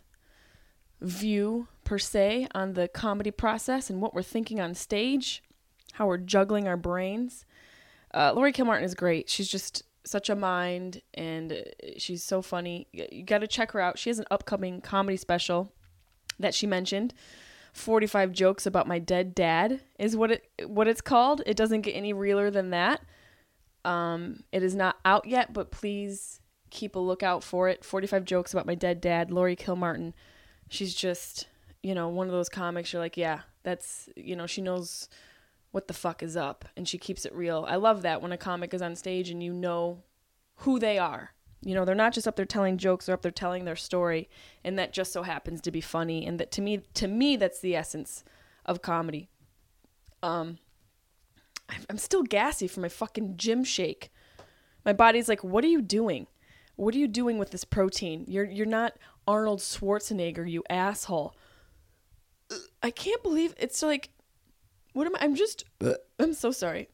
[1.01, 5.43] view, per se, on the comedy process and what we're thinking on stage,
[5.95, 7.45] how we're juggling our brains.
[8.15, 9.29] Uh, Lori Kilmartin is great.
[9.29, 11.57] She's just such a mind and uh,
[11.97, 12.89] she's so funny.
[12.93, 13.99] You got to check her out.
[13.99, 15.73] She has an upcoming comedy special
[16.39, 17.15] that she mentioned.
[17.73, 21.43] 45 jokes about my dead dad is what it what it's called.
[21.47, 23.01] It doesn't get any realer than that.
[23.85, 26.41] Um, it is not out yet, but please
[26.71, 27.85] keep a lookout for it.
[27.85, 30.13] 45 jokes about my dead dad, Lori Kilmartin.
[30.69, 31.47] She's just,
[31.83, 35.09] you know, one of those comics you're like, yeah, that's, you know, she knows
[35.73, 37.65] what the fuck is up and she keeps it real.
[37.69, 40.03] I love that when a comic is on stage and you know
[40.57, 41.33] who they are.
[41.63, 44.29] You know, they're not just up there telling jokes, they're up there telling their story
[44.63, 47.61] and that just so happens to be funny and that to me to me that's
[47.61, 48.23] the essence
[48.67, 49.29] of comedy.
[50.23, 50.59] Um
[51.69, 54.13] I'm- still gassy from my fucking gym shake.
[54.85, 56.27] My body's like, "What are you doing?
[56.77, 58.25] What are you doing with this protein?
[58.29, 61.35] You're you're not Arnold Schwarzenegger, you asshole."
[62.83, 64.11] I can't believe it's like
[64.93, 65.25] what am I?
[65.25, 65.65] I'm just
[66.19, 66.89] I'm so sorry.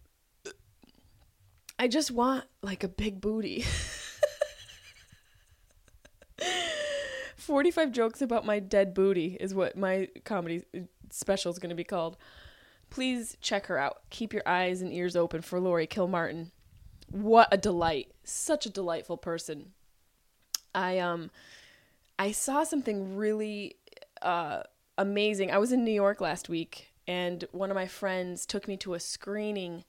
[1.79, 3.65] I just want like a big booty.
[7.37, 10.65] 45 jokes about my dead booty is what my comedy
[11.11, 12.17] special is going to be called.
[12.91, 13.99] Please check her out.
[14.11, 16.51] Keep your eyes and ears open for Lori Kilmartin.
[17.11, 18.13] What a delight.
[18.25, 19.73] Such a delightful person.
[20.75, 21.31] I um
[22.19, 23.77] I saw something really
[24.21, 24.63] uh
[24.97, 25.51] amazing.
[25.51, 28.95] I was in New York last week and one of my friends took me to
[28.95, 29.85] a screening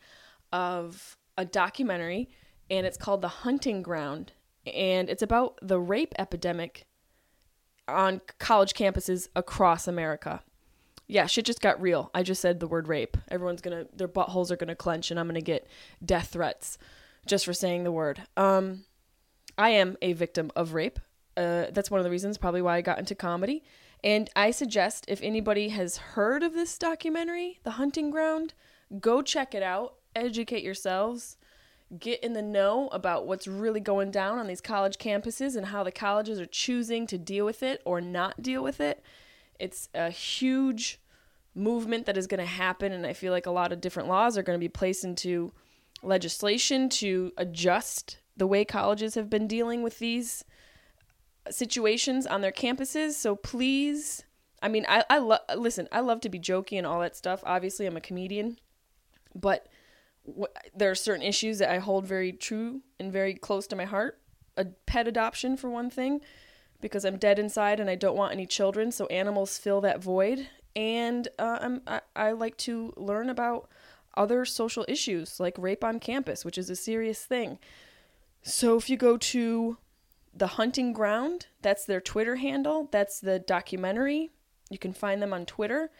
[0.51, 2.29] of a documentary
[2.71, 4.31] and it's called The Hunting Ground
[4.65, 6.87] and it's about the rape epidemic
[7.87, 10.41] on college campuses across America.
[11.07, 12.11] Yeah, shit just got real.
[12.13, 13.17] I just said the word rape.
[13.29, 15.67] Everyone's gonna, their buttholes are gonna clench, and I'm gonna get
[16.05, 16.77] death threats
[17.25, 18.21] just for saying the word.
[18.37, 18.83] Um,
[19.57, 20.99] I am a victim of rape.
[21.35, 23.63] Uh, that's one of the reasons, probably why I got into comedy.
[24.03, 28.53] And I suggest if anybody has heard of this documentary, The Hunting Ground,
[28.99, 29.95] go check it out.
[30.15, 31.37] Educate yourselves
[31.97, 35.83] get in the know about what's really going down on these college campuses and how
[35.83, 39.03] the colleges are choosing to deal with it or not deal with it.
[39.59, 40.99] It's a huge
[41.55, 44.37] movement that is going to happen, and I feel like a lot of different laws
[44.37, 45.51] are going to be placed into
[46.03, 50.45] legislation to adjust the way colleges have been dealing with these
[51.49, 53.13] situations on their campuses.
[53.13, 54.23] So please,
[54.61, 57.43] I mean, I, I love, listen, I love to be jokey and all that stuff.
[57.45, 58.59] Obviously, I'm a comedian,
[59.33, 59.67] but
[60.25, 63.85] wh- there are certain issues that I hold very true and very close to my
[63.85, 64.19] heart.
[64.57, 66.21] A pet adoption, for one thing,
[66.81, 70.49] because I'm dead inside and I don't want any children, so animals fill that void.
[70.75, 73.69] And uh, I'm, I, I like to learn about
[74.15, 77.57] other social issues like rape on campus, which is a serious thing.
[78.41, 79.77] So if you go to
[80.39, 84.29] The Hunting Ground, that's their Twitter handle, that's the documentary.
[84.69, 85.91] You can find them on Twitter.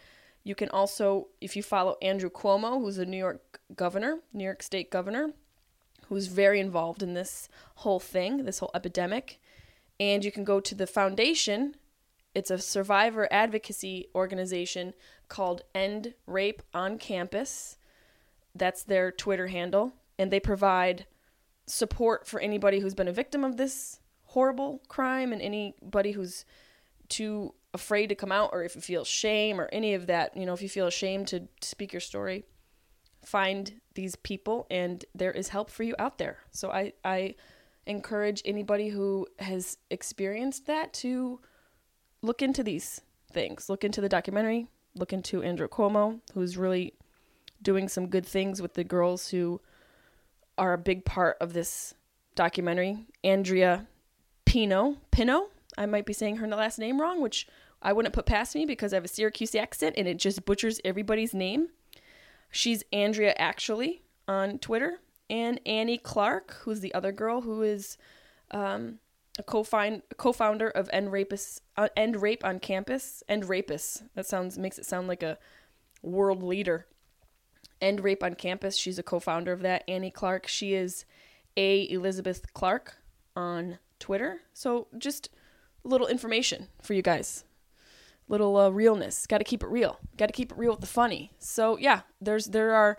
[0.46, 4.64] You can also, if you follow Andrew Cuomo, who's a New York governor, New York
[4.64, 5.34] State governor,
[6.08, 9.42] who's very involved in this whole thing, this whole epidemic.
[10.00, 11.76] And you can go to the foundation.
[12.34, 14.94] It's a survivor advocacy organization
[15.28, 17.78] called End Rape on Campus.
[18.56, 19.96] That's their Twitter handle.
[20.18, 21.08] And they provide
[21.66, 23.99] support for anybody who's been a victim of this
[24.30, 26.46] horrible crime and anybody who's
[27.08, 30.46] too afraid to come out or if you feel shame or any of that, you
[30.46, 32.46] know, if you feel ashamed to speak your story,
[33.26, 36.38] find these people and there is help for you out there.
[36.52, 37.36] So I I
[37.88, 41.40] encourage anybody who has experienced that to
[42.22, 43.02] look into these
[43.32, 43.68] things.
[43.68, 46.94] Look into the documentary, look into Andrew Cuomo, who's really
[47.64, 49.60] doing some good things with the girls who
[50.56, 51.96] are a big part of this
[52.36, 53.08] documentary.
[53.24, 53.88] Andrea
[54.50, 57.48] Pino, Pino, I might be saying her last name wrong, which
[57.84, 60.82] I wouldn't put past me because I have a Syracuse accent and it just butchers
[60.84, 61.70] everybody's name.
[62.50, 67.96] She's Andrea actually on Twitter, and Annie Clark, who's the other girl who is
[68.50, 68.98] um,
[69.38, 71.14] a co-founder of End
[71.78, 73.22] uh, End Rape on Campus.
[73.30, 74.02] End Rapist.
[74.16, 75.38] That sounds makes it sound like a
[76.02, 76.88] world leader.
[77.80, 78.76] End Rape on Campus.
[78.76, 79.84] She's a co-founder of that.
[79.88, 80.48] Annie Clark.
[80.48, 81.06] She is
[81.56, 82.96] a Elizabeth Clark
[83.36, 84.42] on Twitter.
[84.54, 85.30] So just
[85.84, 87.44] little information for you guys
[88.30, 89.26] little uh, realness.
[89.28, 90.00] Got to keep it real.
[90.16, 91.32] Got to keep it real with the funny.
[91.40, 92.98] So yeah, there's there are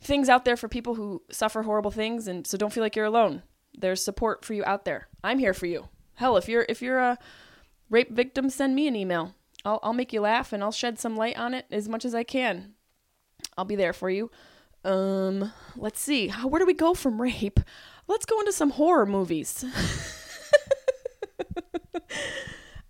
[0.00, 3.04] things out there for people who suffer horrible things, and so don't feel like you're
[3.04, 3.42] alone.
[3.76, 5.08] There's support for you out there.
[5.22, 5.88] I'm here for you.
[6.14, 7.18] Hell, if you're if you're a
[7.90, 9.34] rape victim, send me an email.
[9.64, 12.14] I'll I'll make you laugh and I'll shed some light on it as much as
[12.14, 12.74] I can.
[13.58, 14.30] I'll be there for you.
[14.84, 16.28] Um, let's see.
[16.28, 17.60] Where do we go from rape?
[18.06, 19.64] Let's go into some horror movies.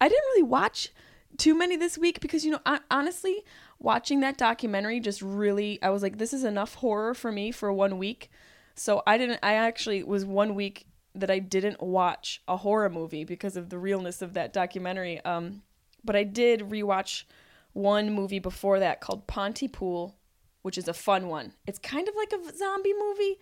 [0.00, 0.90] I didn't really watch
[1.36, 3.44] too many this week because you know honestly
[3.78, 7.72] watching that documentary just really I was like this is enough horror for me for
[7.72, 8.30] one week.
[8.74, 13.24] So I didn't I actually was one week that I didn't watch a horror movie
[13.24, 15.24] because of the realness of that documentary.
[15.24, 15.62] Um
[16.04, 17.24] but I did rewatch
[17.72, 20.16] one movie before that called Pontypool,
[20.62, 21.52] which is a fun one.
[21.66, 23.38] It's kind of like a zombie movie.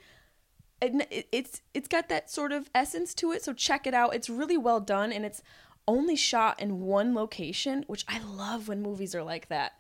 [0.80, 4.14] It, it's it's got that sort of essence to it, so check it out.
[4.14, 5.42] It's really well done and it's
[5.88, 9.72] only shot in one location, which I love when movies are like that.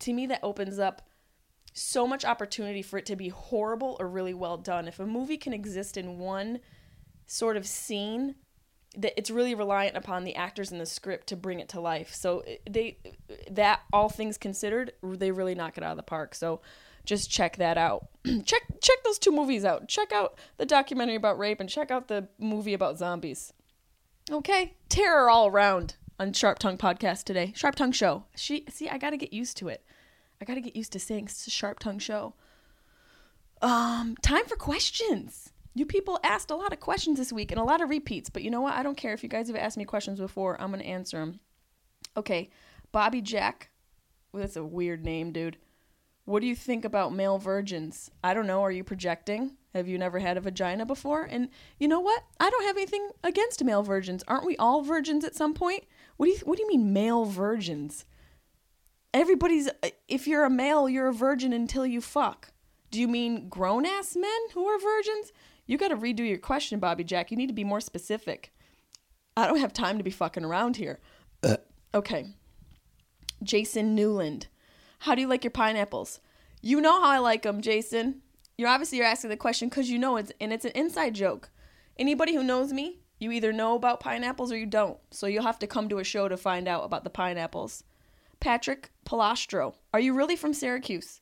[0.00, 1.08] To me, that opens up
[1.72, 4.86] so much opportunity for it to be horrible or really well done.
[4.86, 6.60] If a movie can exist in one
[7.26, 8.36] sort of scene,
[8.96, 12.14] that it's really reliant upon the actors in the script to bring it to life.
[12.14, 12.98] So uh, they
[13.50, 16.34] that all things considered, they really knock it out of the park.
[16.34, 16.60] So
[17.04, 18.06] just check that out.
[18.44, 19.88] check check those two movies out.
[19.88, 23.52] Check out the documentary about rape and check out the movie about zombies.
[24.30, 27.52] Okay, terror all around on Sharp Tongue podcast today.
[27.54, 28.24] Sharp Tongue show.
[28.34, 29.84] She see, I got to get used to it.
[30.40, 32.34] I got to get used to saying Sharp Tongue show.
[33.60, 35.52] Um, time for questions.
[35.74, 38.42] You people asked a lot of questions this week and a lot of repeats, but
[38.42, 38.74] you know what?
[38.74, 40.58] I don't care if you guys have asked me questions before.
[40.60, 41.40] I'm gonna answer them.
[42.16, 42.48] Okay,
[42.92, 43.70] Bobby Jack.
[44.32, 45.58] Well, that's a weird name, dude.
[46.24, 48.10] What do you think about male virgins?
[48.22, 48.62] I don't know.
[48.62, 49.58] Are you projecting?
[49.74, 51.24] Have you never had a vagina before?
[51.24, 51.48] And
[51.78, 52.22] you know what?
[52.38, 54.22] I don't have anything against male virgins.
[54.28, 55.84] Aren't we all virgins at some point?
[56.16, 58.04] What do you What do you mean male virgins?
[59.12, 59.68] Everybody's.
[60.06, 62.52] If you're a male, you're a virgin until you fuck.
[62.92, 65.32] Do you mean grown ass men who are virgins?
[65.66, 67.32] You got to redo your question, Bobby Jack.
[67.32, 68.52] You need to be more specific.
[69.36, 71.00] I don't have time to be fucking around here.
[71.42, 71.56] Uh.
[71.92, 72.26] Okay.
[73.42, 74.46] Jason Newland.
[75.00, 76.20] How do you like your pineapples?
[76.62, 78.22] You know how I like them, Jason
[78.56, 81.50] you're obviously you're asking the question because you know it's and it's an inside joke.
[81.98, 84.98] Anybody who knows me, you either know about pineapples or you don't.
[85.10, 87.84] So you'll have to come to a show to find out about the pineapples.
[88.40, 91.20] Patrick Palastro, are you really from Syracuse?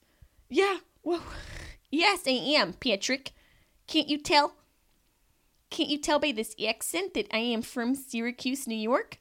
[0.48, 0.78] Yeah.
[1.02, 1.22] Well,
[1.90, 3.32] yes, I am, Patrick.
[3.86, 4.54] Can't you tell?
[5.70, 9.18] Can't you tell by this accent that I am from Syracuse, New York?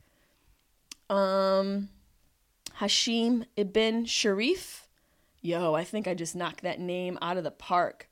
[1.10, 1.90] Um,
[2.80, 4.81] Hashim Ibn Sharif.
[5.42, 8.08] Yo, I think I just knocked that name out of the park.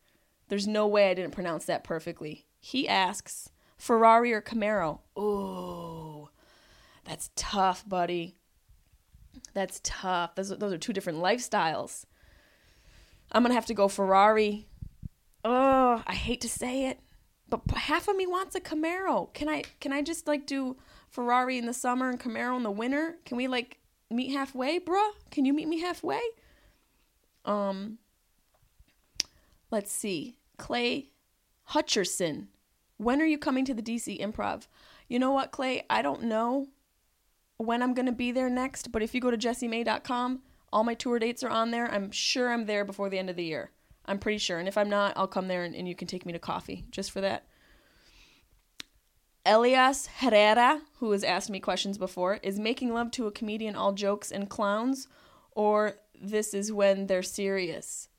[0.47, 2.47] There's no way I didn't pronounce that perfectly.
[2.59, 4.99] He asks, Ferrari or Camaro?
[5.15, 6.29] Oh,
[7.05, 8.35] that's tough, buddy.
[9.53, 10.33] That's tough.
[10.33, 12.05] Those, those are two different lifestyles.
[13.31, 14.67] I'm going to have to go Ferrari.
[15.45, 16.99] Oh, I hate to say it,
[17.47, 19.31] but half of me wants a Camaro.
[19.33, 20.77] Can I can I just like do
[21.09, 23.17] Ferrari in the summer and Camaro in the winter?
[23.25, 23.77] Can we like
[24.09, 25.11] meet halfway, bruh?
[25.31, 26.21] Can you meet me halfway?
[27.45, 27.97] Um,
[29.71, 30.37] let's see.
[30.57, 31.09] Clay
[31.71, 32.47] Hutcherson.
[32.97, 34.67] When are you coming to the DC Improv?
[35.07, 35.83] You know what, Clay?
[35.89, 36.67] I don't know
[37.57, 40.41] when I'm going to be there next, but if you go to jessiemay.com,
[40.71, 41.91] all my tour dates are on there.
[41.91, 43.71] I'm sure I'm there before the end of the year.
[44.05, 44.59] I'm pretty sure.
[44.59, 46.85] And if I'm not, I'll come there and, and you can take me to coffee
[46.91, 47.45] just for that.
[49.45, 53.93] Elias Herrera, who has asked me questions before, is making love to a comedian all
[53.93, 55.07] jokes and clowns,
[55.51, 58.09] or this is when they're serious.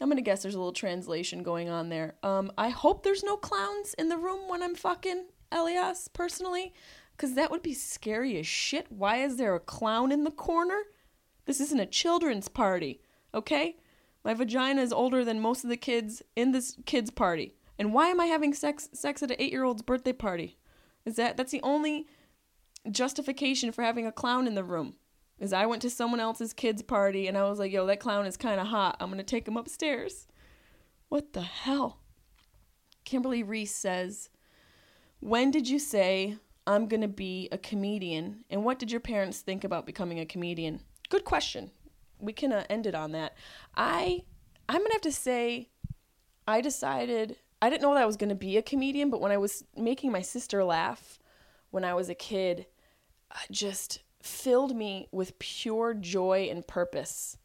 [0.00, 2.14] I'm gonna guess there's a little translation going on there.
[2.22, 6.72] Um, I hope there's no clowns in the room when I'm fucking Elias personally,
[7.12, 8.90] because that would be scary as shit.
[8.90, 10.82] Why is there a clown in the corner?
[11.46, 13.00] This isn't a children's party,
[13.34, 13.76] okay?
[14.24, 17.54] My vagina is older than most of the kids in this kids' party.
[17.78, 20.58] And why am I having sex sex at an 8-year-old's birthday party?
[21.04, 22.06] Is that that's the only
[22.90, 24.94] justification for having a clown in the room?
[25.38, 28.26] Is I went to someone else's kid's party and I was like, "Yo, that clown
[28.26, 28.96] is kind of hot.
[29.00, 30.26] I'm going to take him upstairs."
[31.08, 32.00] What the hell?
[33.04, 34.30] Kimberly Reese says,
[35.20, 36.36] "When did you say
[36.66, 40.26] I'm going to be a comedian and what did your parents think about becoming a
[40.26, 41.70] comedian?" Good question.
[42.20, 43.36] We can uh, end it on that.
[43.76, 44.24] I
[44.68, 45.70] I'm going to have to say
[46.46, 49.32] I decided I didn't know that I was going to be a comedian, but when
[49.32, 51.18] I was making my sister laugh
[51.70, 57.36] when I was a kid, it just filled me with pure joy and purpose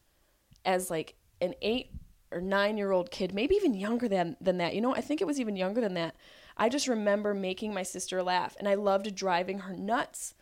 [0.66, 1.92] as like an 8
[2.32, 4.74] or 9 year old kid, maybe even younger than than that.
[4.76, 6.16] You know, I think it was even younger than that.
[6.58, 10.36] I just remember making my sister laugh and I loved driving her nuts.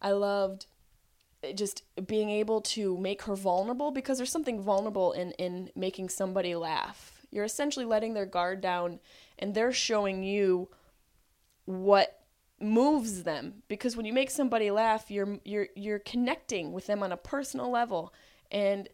[0.00, 0.66] I loved
[1.54, 6.54] just being able to make her vulnerable because there's something vulnerable in in making somebody
[6.54, 7.20] laugh.
[7.30, 9.00] You're essentially letting their guard down
[9.38, 10.68] and they're showing you
[11.64, 12.19] what
[12.60, 17.12] moves them because when you make somebody laugh, you're you're you're connecting with them on
[17.12, 18.12] a personal level.
[18.50, 18.88] And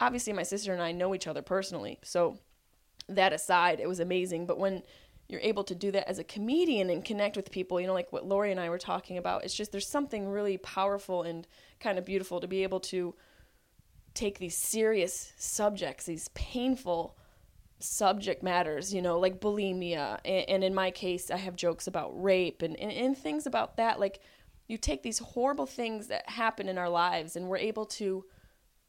[0.00, 1.98] obviously my sister and I know each other personally.
[2.02, 2.38] So
[3.08, 4.82] that aside, it was amazing, but when
[5.30, 8.12] you're able to do that as a comedian and connect with people, you know, like
[8.12, 9.44] what Lori and I were talking about.
[9.44, 11.46] It's just there's something really powerful and
[11.78, 13.14] kind of beautiful to be able to
[14.12, 17.16] take these serious subjects, these painful
[17.80, 20.18] subject matters, you know, like bulimia.
[20.24, 23.76] And, and in my case, I have jokes about rape and, and, and things about
[23.76, 23.98] that.
[23.98, 24.20] Like,
[24.68, 28.24] you take these horrible things that happen in our lives and we're able to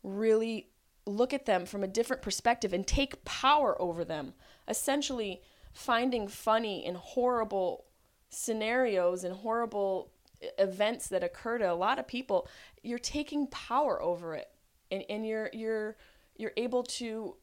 [0.03, 0.69] really
[1.07, 4.33] look at them from a different perspective and take power over them.
[4.67, 5.41] Essentially,
[5.73, 7.85] finding funny in horrible
[8.29, 10.11] scenarios and horrible
[10.57, 12.47] events that occur to a lot of people,
[12.83, 14.49] you're taking power over it.
[14.91, 15.97] And, and you're you're
[16.35, 17.37] you're able to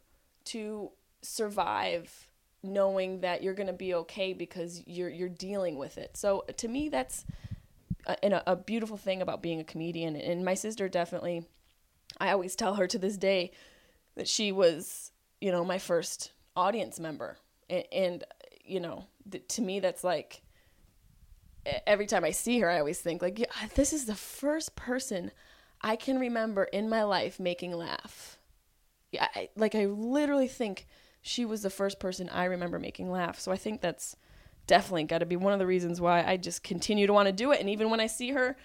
[0.44, 0.90] to
[1.22, 2.28] survive
[2.62, 6.16] knowing that you're going to be okay because you're you're dealing with it.
[6.16, 7.24] So to me that's
[8.06, 10.16] a, a, a beautiful thing about being a comedian.
[10.16, 11.46] And my sister definitely
[12.18, 13.52] I always tell her to this day
[14.16, 17.36] that she was, you know, my first audience member.
[17.70, 18.24] And, and
[18.68, 20.42] you know th- to me that's like
[21.86, 25.30] every time i see her i always think like yeah, this is the first person
[25.80, 28.38] i can remember in my life making laugh.
[29.10, 30.86] Yeah I, like i literally think
[31.22, 34.16] she was the first person i remember making laugh so i think that's
[34.66, 37.32] definitely got to be one of the reasons why i just continue to want to
[37.32, 38.56] do it and even when i see her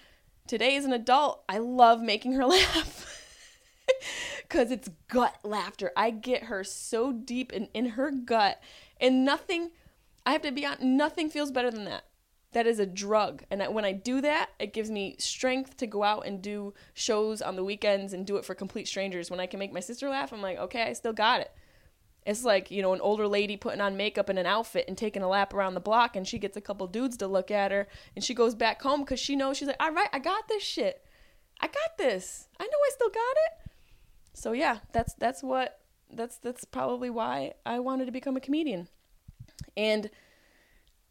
[0.46, 3.10] today as an adult i love making her laugh
[4.42, 5.92] because it's gut laughter.
[5.96, 8.60] I get her so deep in, in her gut,
[9.00, 9.70] and nothing,
[10.24, 12.04] I have to be honest, nothing feels better than that.
[12.52, 13.42] That is a drug.
[13.50, 17.42] And when I do that, it gives me strength to go out and do shows
[17.42, 19.28] on the weekends and do it for complete strangers.
[19.28, 21.50] When I can make my sister laugh, I'm like, okay, I still got it.
[22.26, 25.22] It's like, you know, an older lady putting on makeup and an outfit and taking
[25.22, 27.86] a lap around the block, and she gets a couple dudes to look at her,
[28.14, 30.62] and she goes back home because she knows she's like, all right, I got this
[30.62, 31.04] shit.
[31.60, 32.48] I got this.
[32.58, 33.64] I know I still got it
[34.34, 35.80] so yeah, that's that's what
[36.12, 38.88] that's that's probably why I wanted to become a comedian.
[39.76, 40.10] And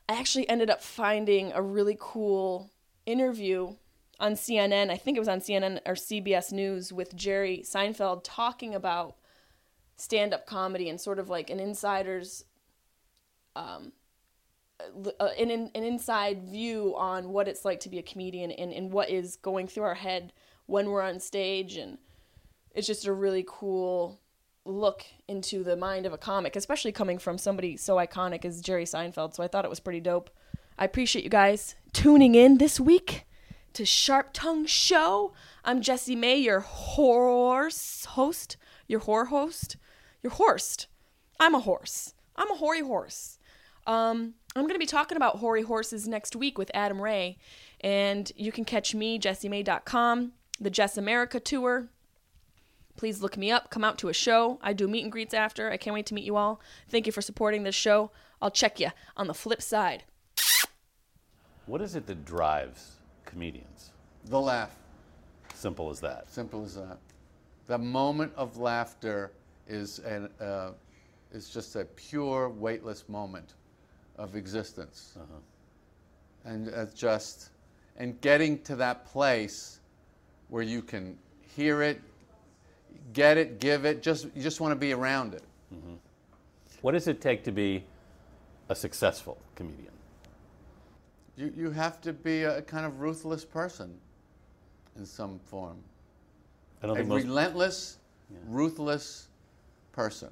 [0.07, 2.69] I actually ended up finding a really cool
[3.05, 3.75] interview
[4.19, 4.91] on CNN.
[4.91, 9.15] I think it was on CNN or CBS News with Jerry Seinfeld talking about
[9.95, 12.45] stand up comedy and sort of like an insider's
[13.55, 13.91] um,
[15.19, 18.91] uh, an, an inside view on what it's like to be a comedian and, and
[18.91, 20.33] what is going through our head
[20.65, 21.97] when we're on stage and
[22.73, 24.19] it's just a really cool
[24.65, 28.85] look into the mind of a comic, especially coming from somebody so iconic as Jerry
[28.85, 29.35] Seinfeld.
[29.35, 30.29] So I thought it was pretty dope.
[30.77, 33.25] I appreciate you guys tuning in this week
[33.73, 35.33] to Sharp Tongue Show.
[35.63, 38.57] I'm jesse May, your horse host,
[38.87, 39.77] your whore host,
[40.21, 40.87] your horse.
[41.39, 42.13] I'm a horse.
[42.35, 43.37] I'm a hoary horse.
[43.85, 47.37] Um, I'm going to be talking about hoary horses next week with Adam Ray,
[47.81, 51.89] and you can catch me, jessiemay.com, the Jess America tour,
[52.95, 54.59] Please look me up, come out to a show.
[54.61, 55.71] I do meet and greets after.
[55.71, 56.61] I can't wait to meet you all.
[56.89, 58.11] Thank you for supporting this show.
[58.41, 60.03] I'll check you on the flip side.
[61.65, 63.91] What is it that drives comedians?
[64.25, 64.75] The laugh.
[65.55, 66.29] Simple as that.
[66.29, 66.97] Simple as that.
[67.67, 69.31] The moment of laughter
[69.67, 70.71] is an uh,
[71.31, 73.53] is just a pure, weightless moment
[74.17, 76.51] of existence, uh-huh.
[76.51, 77.49] and uh, just
[77.97, 79.79] and getting to that place
[80.49, 81.17] where you can
[81.55, 82.01] hear it,
[83.13, 84.01] get it, give it.
[84.01, 85.43] Just you just want to be around it.
[85.73, 85.93] Mm-hmm.
[86.81, 87.85] What does it take to be
[88.69, 89.93] a successful comedian?
[91.37, 93.97] You you have to be a kind of ruthless person,
[94.97, 95.77] in some form.
[96.89, 97.23] A most...
[97.23, 97.97] relentless,
[98.31, 98.39] yeah.
[98.47, 99.27] ruthless
[99.91, 100.31] person.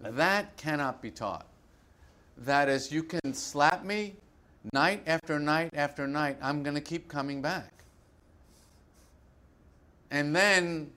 [0.00, 1.46] That cannot be taught.
[2.38, 4.14] that is, you can slap me
[4.72, 7.72] night after night after night, I'm going to keep coming back.
[10.10, 10.90] And then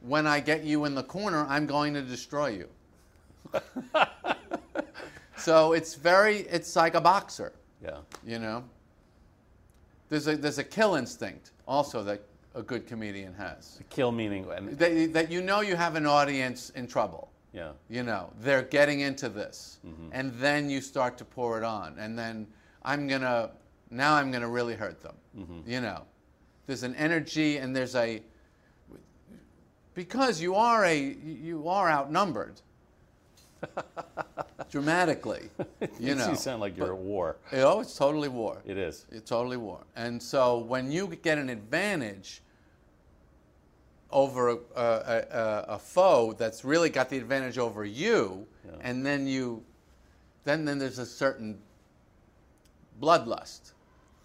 [0.00, 2.68] when I get you in the corner, I'm going to destroy you.
[5.36, 7.52] so it's very, it's like a boxer,
[7.82, 7.98] Yeah.
[8.24, 8.64] you know?
[10.08, 12.22] There's a, there's a kill instinct also that
[12.54, 13.80] a good comedian has.
[13.90, 14.46] Kill meaning.
[14.46, 17.30] That, that you know you have an audience in trouble.
[17.52, 17.72] yeah.
[17.88, 19.78] You know, they're getting into this.
[19.86, 20.08] Mm-hmm.
[20.12, 21.96] And then you start to pour it on.
[21.98, 22.46] And then
[22.84, 23.50] I'm going to,
[23.90, 25.14] now I'm going to really hurt them.
[25.38, 25.70] Mm-hmm.
[25.70, 26.02] You know,
[26.66, 28.22] there's an energy and there's a,
[29.94, 32.60] because you are a, you are outnumbered
[34.70, 35.50] dramatically.
[35.98, 37.36] You know, you sound like you're at war.
[37.52, 38.62] oh, it's totally war.
[38.66, 39.06] It is.
[39.10, 39.80] It's totally war.
[39.96, 42.42] And so when you get an advantage
[44.10, 48.46] over a, a, a, a foe that's really got the advantage over you,
[48.80, 49.62] and then you,
[50.44, 51.58] then then there's a certain
[53.00, 53.72] bloodlust.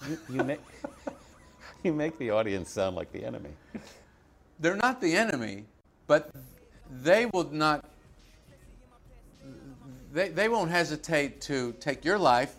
[0.08, 0.62] You, you make
[1.84, 3.50] you make the audience sound like the enemy.
[4.60, 5.66] They're not the enemy,
[6.08, 6.32] but
[7.04, 7.86] they will not.
[10.12, 12.56] They, they won't hesitate to take your life,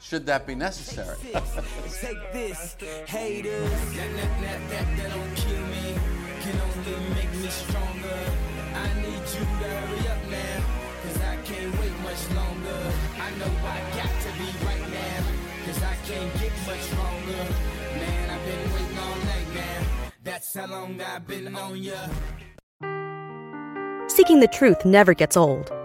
[0.00, 1.16] should that be necessary.
[1.22, 2.76] Take this,
[3.06, 3.70] haters.
[3.70, 5.94] That, that, that, that, that don't kill me,
[6.40, 8.20] can only make me stronger.
[8.74, 10.64] I need you to hurry up now,
[11.02, 12.92] cause I can't wait much longer.
[13.20, 15.24] I know I got to be right now,
[15.66, 17.54] cause I can't get much longer.
[17.94, 20.10] Man, I've been waiting all night now.
[20.24, 22.08] That's how long I've been on ya.
[24.08, 25.70] Seeking the truth never gets old.